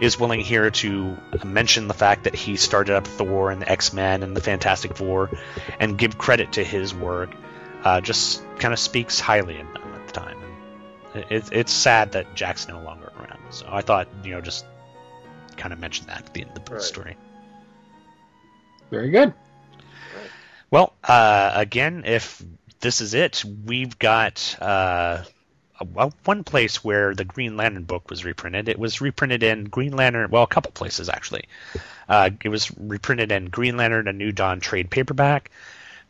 [0.00, 3.92] is willing here to mention the fact that he started up Thor and the X
[3.92, 5.30] Men and the Fantastic Four,
[5.80, 7.30] and give credit to his work.
[7.82, 10.36] Uh, just kind of speaks highly of them at the time.
[11.14, 13.38] And it, it's sad that Jack's no longer around.
[13.50, 14.66] So I thought, you know, just
[15.56, 16.82] kind of mention that at the end of the Right.
[16.82, 17.16] story.
[18.90, 19.34] Very good.
[20.70, 22.42] Well, uh, again, if
[22.80, 25.22] this is it, we've got uh,
[25.80, 28.68] a- one place where the Green Lantern book was reprinted.
[28.68, 31.44] It was reprinted in Green Lantern, well, a couple places actually.
[32.08, 35.50] Uh, it was reprinted in Green Lantern: A New Dawn trade paperback,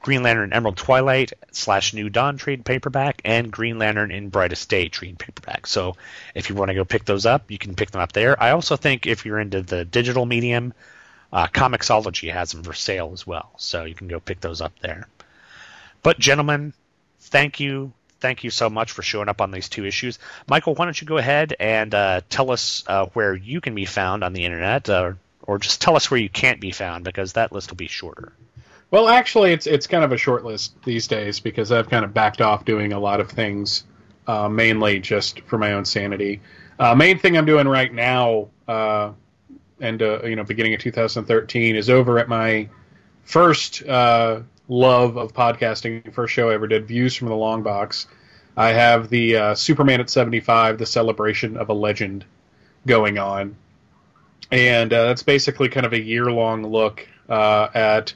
[0.03, 4.89] Green Lantern Emerald Twilight slash New Dawn trade paperback, and Green Lantern in Brightest Day
[4.89, 5.67] trade paperback.
[5.67, 5.97] So
[6.35, 8.41] if you want to go pick those up, you can pick them up there.
[8.43, 10.75] I also think if you're into the digital medium,
[11.33, 14.79] uh, Comixology has them for sale as well, so you can go pick those up
[14.81, 15.09] there.
[16.03, 16.73] But gentlemen,
[17.21, 20.19] thank you, thank you so much for showing up on these two issues.
[20.49, 23.85] Michael, why don't you go ahead and uh, tell us uh, where you can be
[23.85, 25.13] found on the internet, uh,
[25.43, 28.33] or just tell us where you can't be found because that list will be shorter.
[28.91, 32.15] Well, actually, it's it's kind of a short list these days because I've kind of
[32.15, 33.85] backed off doing a lot of things,
[34.27, 36.41] uh, mainly just for my own sanity.
[36.79, 39.13] Uh, main thing I'm doing right now, uh,
[39.81, 42.69] and uh, you know, beginning of 2013, is over at my
[43.25, 48.07] first uh, love of podcasting, first show I ever did, Views from the Long Box.
[48.57, 52.25] I have the uh, Superman at 75, the celebration of a legend,
[52.87, 53.57] going on,
[54.51, 58.15] and uh, that's basically kind of a year long look uh, at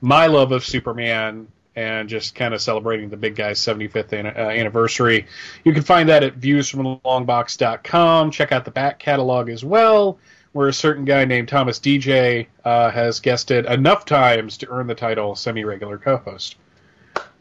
[0.00, 4.30] my love of Superman and just kind of celebrating the big guy's 75th an- uh,
[4.30, 5.26] anniversary.
[5.62, 8.32] You can find that at viewsfromthelongbox.com.
[8.32, 10.18] Check out the back catalog as well,
[10.52, 14.94] where a certain guy named Thomas Deja uh, has guested enough times to earn the
[14.94, 16.56] title semi regular co host.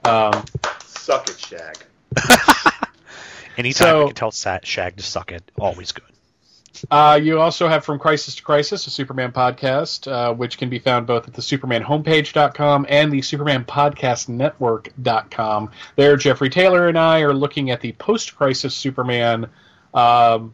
[0.05, 0.43] Um,
[0.85, 1.77] Suck it, Shag.
[3.57, 6.03] Anytime So- we can tell Shag to suck it, always good.
[6.91, 10.77] Uh, you also have From Crisis to Crisis, a Superman podcast, uh, which can be
[10.77, 15.71] found both at the supermanhomepage.com and the supermanpodcastnetwork.com.
[15.95, 19.47] There, Jeffrey Taylor and I are looking at the post-crisis Superman
[19.93, 20.53] um,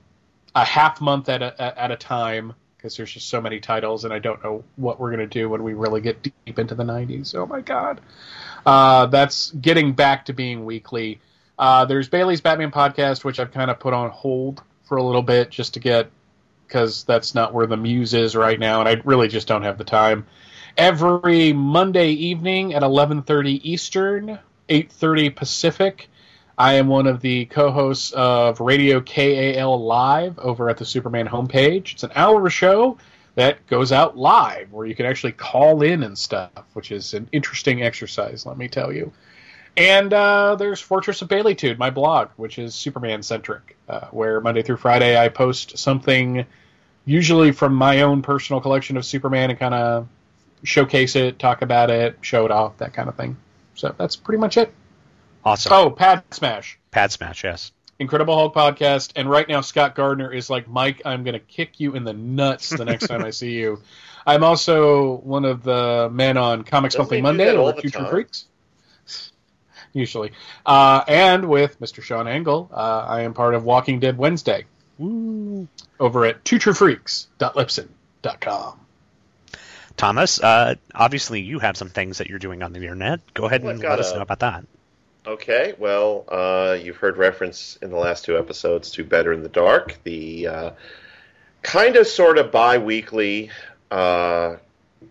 [0.55, 4.13] a half month at a, at a time because there's just so many titles, and
[4.13, 7.33] I don't know what we're to do when we really get deep into the 90s.
[7.33, 8.01] Oh my god.
[8.65, 11.21] Uh, that's getting back to being weekly.
[11.57, 15.21] Uh, there's Bailey's Batman podcast, which I've kind of put on hold for a little
[15.21, 16.09] bit just to get
[16.67, 19.77] because that's not where the muse is right now, and I really just don't have
[19.77, 20.25] the time.
[20.75, 26.09] Every Monday evening at 11:30 Eastern, 8:30 Pacific,
[26.57, 31.93] I am one of the co-hosts of Radio KAL Live over at the Superman homepage.
[31.93, 32.97] It's an hour show
[33.35, 37.27] that goes out live where you can actually call in and stuff, which is an
[37.31, 39.11] interesting exercise, let me tell you.
[39.75, 44.61] And uh, there's Fortress of Baileytude, my blog, which is Superman centric, uh, where Monday
[44.61, 46.45] through Friday I post something,
[47.05, 50.07] usually from my own personal collection of Superman, and kind of
[50.61, 53.35] showcase it, talk about it, show it off, that kind of thing.
[53.73, 54.71] So that's pretty much it.
[55.45, 55.73] Awesome.
[55.73, 56.79] Oh, Pad Smash.
[56.91, 57.71] Pad Smash, yes.
[57.99, 61.79] Incredible Hulk podcast, and right now Scott Gardner is like, Mike, I'm going to kick
[61.79, 63.81] you in the nuts the next time I see you.
[64.25, 68.09] I'm also one of the men on Comics Doesn't Monthly Monday or Future time?
[68.09, 68.45] Freaks.
[69.93, 70.31] Usually.
[70.65, 72.01] Uh, and with Mr.
[72.01, 74.65] Sean Engel, uh, I am part of Walking Dead Wednesday
[75.99, 78.79] over at twotruefreaks.libsyn.com.
[79.95, 83.19] Thomas, uh, obviously you have some things that you're doing on the internet.
[83.33, 84.65] Go ahead Well, and I've let us know about that.
[85.25, 89.47] Okay, well, uh, you've heard reference in the last two episodes to Better in the
[89.47, 90.71] Dark, the uh,
[91.61, 93.49] kind of sort of bi weekly
[93.89, 94.57] uh,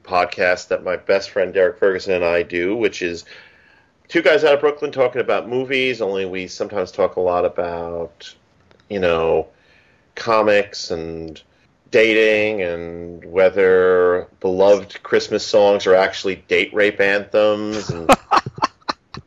[0.02, 3.24] podcast that my best friend Derek Ferguson and I do, which is
[4.09, 8.34] two guys out of Brooklyn talking about movies, only we sometimes talk a lot about,
[8.90, 9.48] you know,
[10.14, 11.40] comics and
[11.90, 18.10] dating and whether beloved Christmas songs are actually date rape anthems and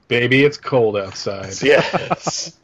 [0.07, 1.53] Baby, it's cold outside.
[1.61, 2.57] yes.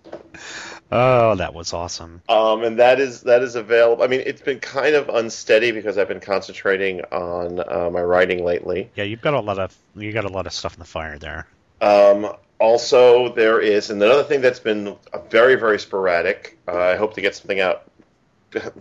[0.91, 2.21] Oh, that was awesome.
[2.27, 4.03] Um, and that is that is available.
[4.03, 8.43] I mean, it's been kind of unsteady because I've been concentrating on uh, my writing
[8.43, 8.91] lately.
[8.95, 11.17] Yeah, you've got a lot of you got a lot of stuff in the fire
[11.17, 11.47] there.
[11.79, 14.97] Um, also, there is and another thing that's been
[15.29, 16.59] very very sporadic.
[16.67, 17.89] Uh, I hope to get something out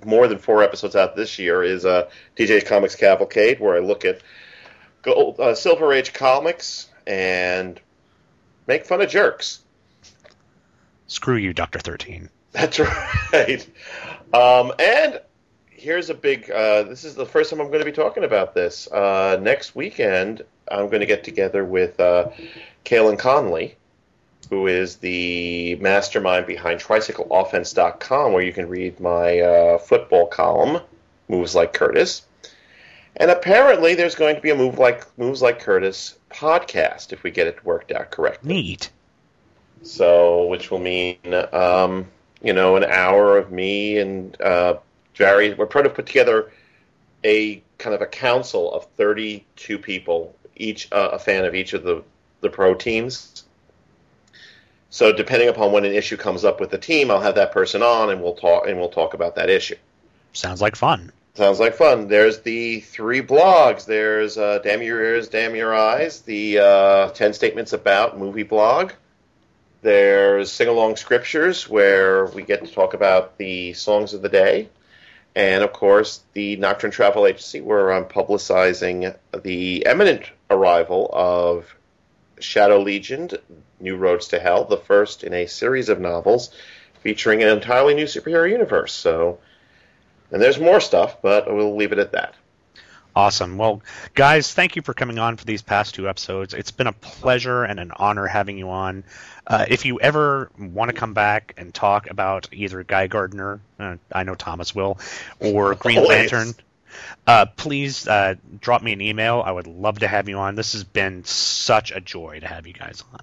[0.04, 1.62] more than four episodes out this year.
[1.62, 4.20] Is uh, DJ Comics Cavalcade, where I look at
[5.02, 7.80] gold, uh, Silver Age comics and
[8.70, 9.62] make fun of jerks.
[11.08, 12.30] Screw you, Doctor Thirteen.
[12.52, 12.78] That's
[13.32, 13.68] right.
[14.32, 15.20] Um, and
[15.70, 16.48] here's a big.
[16.48, 18.86] Uh, this is the first time I'm going to be talking about this.
[18.92, 22.30] Uh, next weekend, I'm going to get together with uh,
[22.84, 23.76] Kalen Conley,
[24.50, 30.80] who is the mastermind behind TricycleOffense.com, where you can read my uh, football column,
[31.28, 32.22] Moves Like Curtis.
[33.16, 37.30] And apparently, there's going to be a move like Moves Like Curtis podcast if we
[37.30, 38.54] get it worked out correctly.
[38.54, 38.90] Neat.
[39.82, 41.18] So, which will mean,
[41.52, 42.06] um,
[42.42, 44.76] you know, an hour of me and uh,
[45.14, 45.54] Jerry.
[45.54, 46.50] We're trying to put together
[47.24, 51.82] a kind of a council of 32 people, each uh, a fan of each of
[51.82, 52.02] the,
[52.40, 53.44] the pro teams.
[54.90, 57.82] So, depending upon when an issue comes up with the team, I'll have that person
[57.82, 59.76] on, and we'll talk and we'll talk about that issue.
[60.32, 61.12] Sounds like fun.
[61.34, 62.08] Sounds like fun.
[62.08, 63.86] There's the three blogs.
[63.86, 68.92] There's uh, Damn Your Ears, Damn Your Eyes, the uh, 10 Statements About movie blog.
[69.82, 74.68] There's Sing Along Scriptures, where we get to talk about the songs of the day.
[75.36, 81.74] And of course, the Nocturne Travel Agency, where I'm publicizing the imminent arrival of
[82.40, 83.30] Shadow Legion,
[83.78, 86.50] New Roads to Hell, the first in a series of novels
[87.02, 88.92] featuring an entirely new superhero universe.
[88.92, 89.38] So,
[90.30, 92.34] and there's more stuff, but we'll leave it at that.
[93.14, 93.58] Awesome.
[93.58, 93.82] Well,
[94.14, 96.54] guys, thank you for coming on for these past two episodes.
[96.54, 99.04] It's been a pleasure and an honor having you on.
[99.46, 103.96] Uh, if you ever want to come back and talk about either Guy Gardner, uh,
[104.12, 104.98] I know Thomas will,
[105.40, 106.32] or Green Always.
[106.32, 106.54] Lantern,
[107.26, 109.42] uh, please uh, drop me an email.
[109.44, 110.54] I would love to have you on.
[110.54, 113.20] This has been such a joy to have you guys on.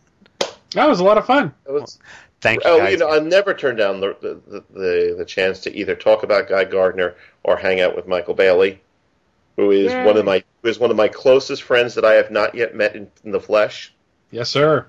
[0.71, 1.53] That was a lot of fun.
[1.65, 1.97] It was,
[2.39, 2.91] Thank you, oh, guys.
[2.91, 6.47] you know, I never turned down the, the the the chance to either talk about
[6.47, 8.79] Guy Gardner or hang out with Michael Bailey,
[9.55, 10.05] who is Yay.
[10.05, 12.75] one of my who is one of my closest friends that I have not yet
[12.75, 13.93] met in, in the flesh.
[14.29, 14.85] Yes, sir.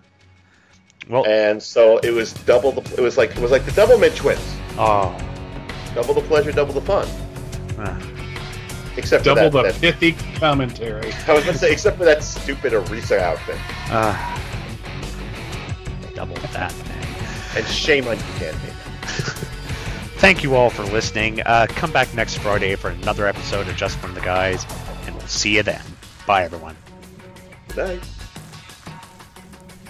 [1.09, 4.15] Well, and so it was double the it was like it was like the Doublemint
[4.15, 4.41] twins.
[4.77, 5.17] Oh,
[5.95, 7.09] double the pleasure, double the fun.
[7.79, 7.99] Ah.
[8.99, 11.13] Except for that, the that- pithy commentary.
[11.29, 13.57] I was going to say, except for that stupid Arisia outfit.
[13.91, 14.13] Uh,
[16.15, 16.88] double that, man.
[17.59, 18.71] And shame on you, Candy.
[20.19, 21.41] Thank you all for listening.
[21.45, 24.65] Uh, come back next Friday for another episode of Just One of the Guys,
[25.07, 25.83] and we'll see you then.
[26.25, 26.77] Bye, everyone.
[27.75, 27.99] Bye.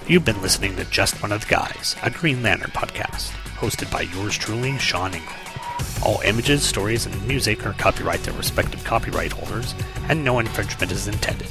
[0.06, 4.00] You've been listening to Just One of the Guys, a Green Lantern podcast, hosted by
[4.00, 5.30] yours truly, Sean Ingle.
[6.02, 9.74] All images, stories, and music are copyright their respective copyright holders,
[10.08, 11.50] and no infringement is intended.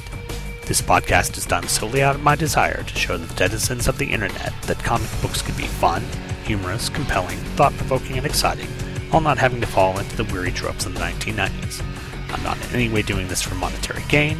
[0.68, 4.04] This podcast is done solely out of my desire to show the denizens of the
[4.04, 6.04] internet that comic books can be fun,
[6.44, 8.68] humorous, compelling, thought provoking, and exciting,
[9.08, 11.82] while not having to fall into the weary tropes of the 1990s.
[12.30, 14.36] I'm not in any way doing this for monetary gain,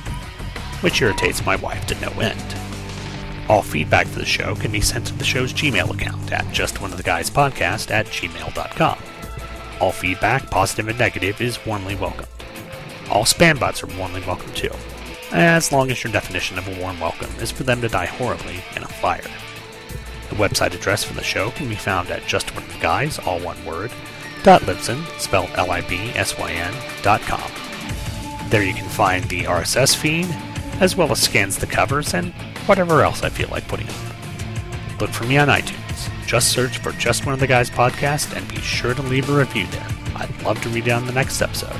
[0.82, 2.56] which irritates my wife to no end.
[3.48, 7.90] All feedback for the show can be sent to the show's Gmail account at justoneoftheguyspodcast
[7.90, 8.98] at gmail.com.
[9.80, 12.28] All feedback, positive and negative, is warmly welcomed.
[13.10, 14.68] All spam bots are warmly welcome too,
[15.32, 18.62] as long as your definition of a warm welcome is for them to die horribly
[18.76, 19.22] in a fire.
[20.30, 23.90] The website address for the show can be found at justoneoftheguys, all one word,
[24.42, 27.50] dot Libsyn, spelled L-I-B-S-Y-N, dot com.
[28.50, 30.26] There you can find the RSS feed,
[30.80, 32.32] as well as scans the covers and
[32.66, 35.00] whatever else I feel like putting up.
[35.00, 36.26] Look for me on iTunes.
[36.26, 39.36] Just search for Just One of the Guys podcast and be sure to leave a
[39.36, 39.86] review there.
[40.16, 41.78] I'd love to read it on the next episode.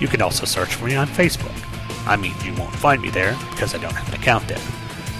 [0.00, 1.71] You can also search for me on Facebook.
[2.06, 4.60] I mean, you won't find me there because I don't have an account there.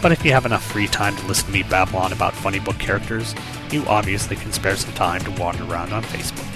[0.02, 2.58] But if you have enough free time to listen to me babble on about funny
[2.58, 3.34] book characters,
[3.70, 6.48] you obviously can spare some time to wander around on Facebook.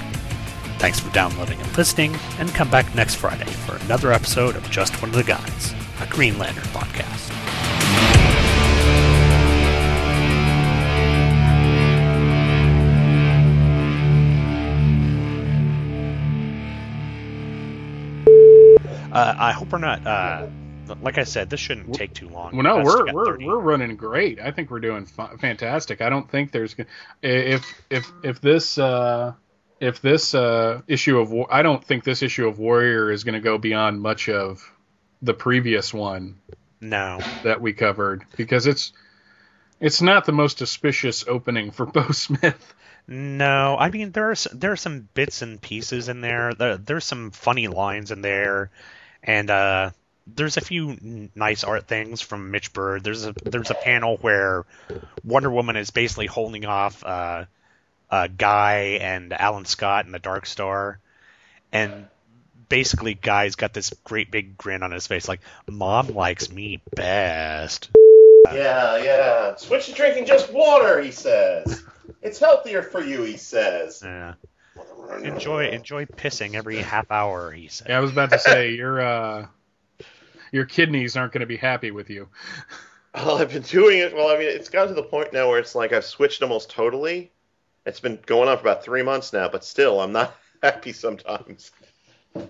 [0.79, 5.01] Thanks for downloading and listening, and come back next Friday for another episode of Just
[5.01, 7.56] One of the Guys, a Green Lantern podcast.
[19.17, 20.07] Uh, I hope we're not.
[20.07, 20.47] Uh,
[21.01, 22.55] like I said, this shouldn't take too long.
[22.55, 23.47] Well, no, we're we're 30.
[23.47, 24.39] we're running great.
[24.41, 26.01] I think we're doing fa- fantastic.
[26.01, 26.77] I don't think there's
[27.23, 29.33] if if if this uh,
[29.81, 33.41] if this uh, issue of I don't think this issue of Warrior is going to
[33.41, 34.71] go beyond much of
[35.23, 36.37] the previous one
[36.81, 38.93] no that we covered because it's
[39.81, 42.75] it's not the most auspicious opening for Beau Smith.
[43.09, 46.55] No, I mean there's there are some bits and pieces in there.
[46.55, 46.77] there.
[46.77, 48.71] There's some funny lines in there,
[49.27, 49.91] and uh,
[50.27, 53.05] there's a few nice art things from Mitch Byrd.
[53.05, 54.65] There's a there's a panel where
[55.25, 57.45] Wonder Woman is basically holding off uh,
[58.11, 60.99] uh, Guy and Alan Scott in the Dark Star,
[61.73, 62.07] and
[62.69, 67.91] basically Guy's got this great big grin on his face, like Mom likes me best.
[68.53, 69.57] Yeah, yeah.
[69.57, 71.83] Switch to drinking just water, he says.
[72.23, 74.03] It's healthier for you, he says.
[74.05, 74.35] Yeah.
[75.23, 77.51] Enjoy enjoy pissing every half hour.
[77.53, 77.89] He said.
[77.89, 79.47] Yeah, I was about to say your uh,
[80.53, 82.29] your kidneys aren't going to be happy with you.
[83.15, 84.15] Well, I've been doing it.
[84.15, 86.71] Well, I mean, it's gotten to the point now where it's like I've switched almost
[86.71, 87.33] totally.
[87.87, 91.71] It's been going on for about three months now, but still, I'm not happy sometimes.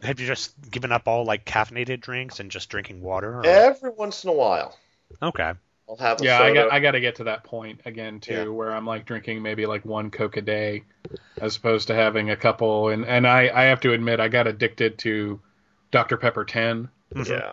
[0.02, 3.38] Have you just given up all like caffeinated drinks and just drinking water?
[3.40, 4.76] or- Every once in a while,
[5.22, 5.52] Okay.
[5.88, 8.32] I'll have a yeah, I got I got to get to that point again too,
[8.34, 8.44] Yeah.
[8.48, 10.82] where I'm like drinking maybe like one Coke a day,
[11.40, 12.88] as opposed to having a couple.
[12.88, 15.40] And and I I have to admit I got addicted to
[15.92, 16.88] Dr Pepper 10.
[17.24, 17.52] Yeah.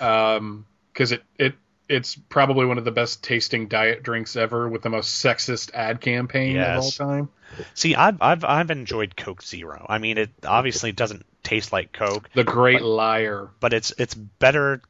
[0.00, 1.54] Um, because it it
[1.88, 6.00] it's probably one of the best tasting diet drinks ever with the most sexist ad
[6.00, 7.28] campaign of all time.
[7.74, 9.86] See, I've I've I've enjoyed Coke Zero.
[9.88, 13.50] I mean, it obviously doesn't taste like Coke, The Great Liar.
[13.60, 14.82] but it's it's better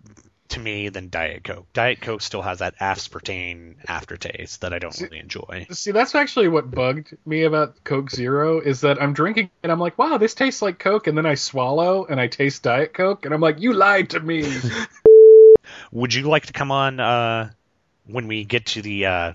[0.51, 1.67] to me than Diet Coke.
[1.73, 5.67] Diet Coke still has that aspartame aftertaste that I don't really enjoy.
[5.71, 9.81] See, that's actually what bugged me about Coke Zero is that I'm drinking and I'm
[9.81, 13.25] like, wow, this tastes like Coke, and then I swallow and I taste Diet Coke,
[13.25, 14.53] and I'm like, you lied to me.
[15.93, 17.51] Would you like to come on uh,
[18.07, 19.33] when we get to the uh,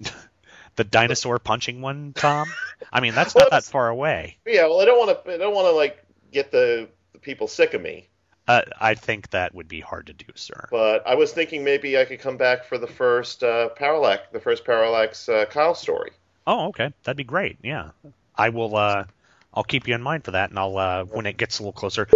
[0.76, 2.48] the dinosaur punching one, Tom?
[2.92, 4.38] I mean, that's not that far away.
[4.46, 5.34] Yeah, well, I don't want to.
[5.34, 8.08] I don't want to like get the, the people sick of me.
[8.48, 10.68] Uh, I think that would be hard to do, sir.
[10.70, 14.40] But I was thinking maybe I could come back for the first uh, Parallax, the
[14.40, 16.12] first Parallax uh, Kyle story.
[16.46, 17.58] Oh, okay, that'd be great.
[17.62, 17.90] Yeah,
[18.34, 18.74] I will.
[18.74, 19.04] Uh,
[19.52, 21.74] I'll keep you in mind for that, and I'll uh, when it gets a little
[21.74, 22.08] closer.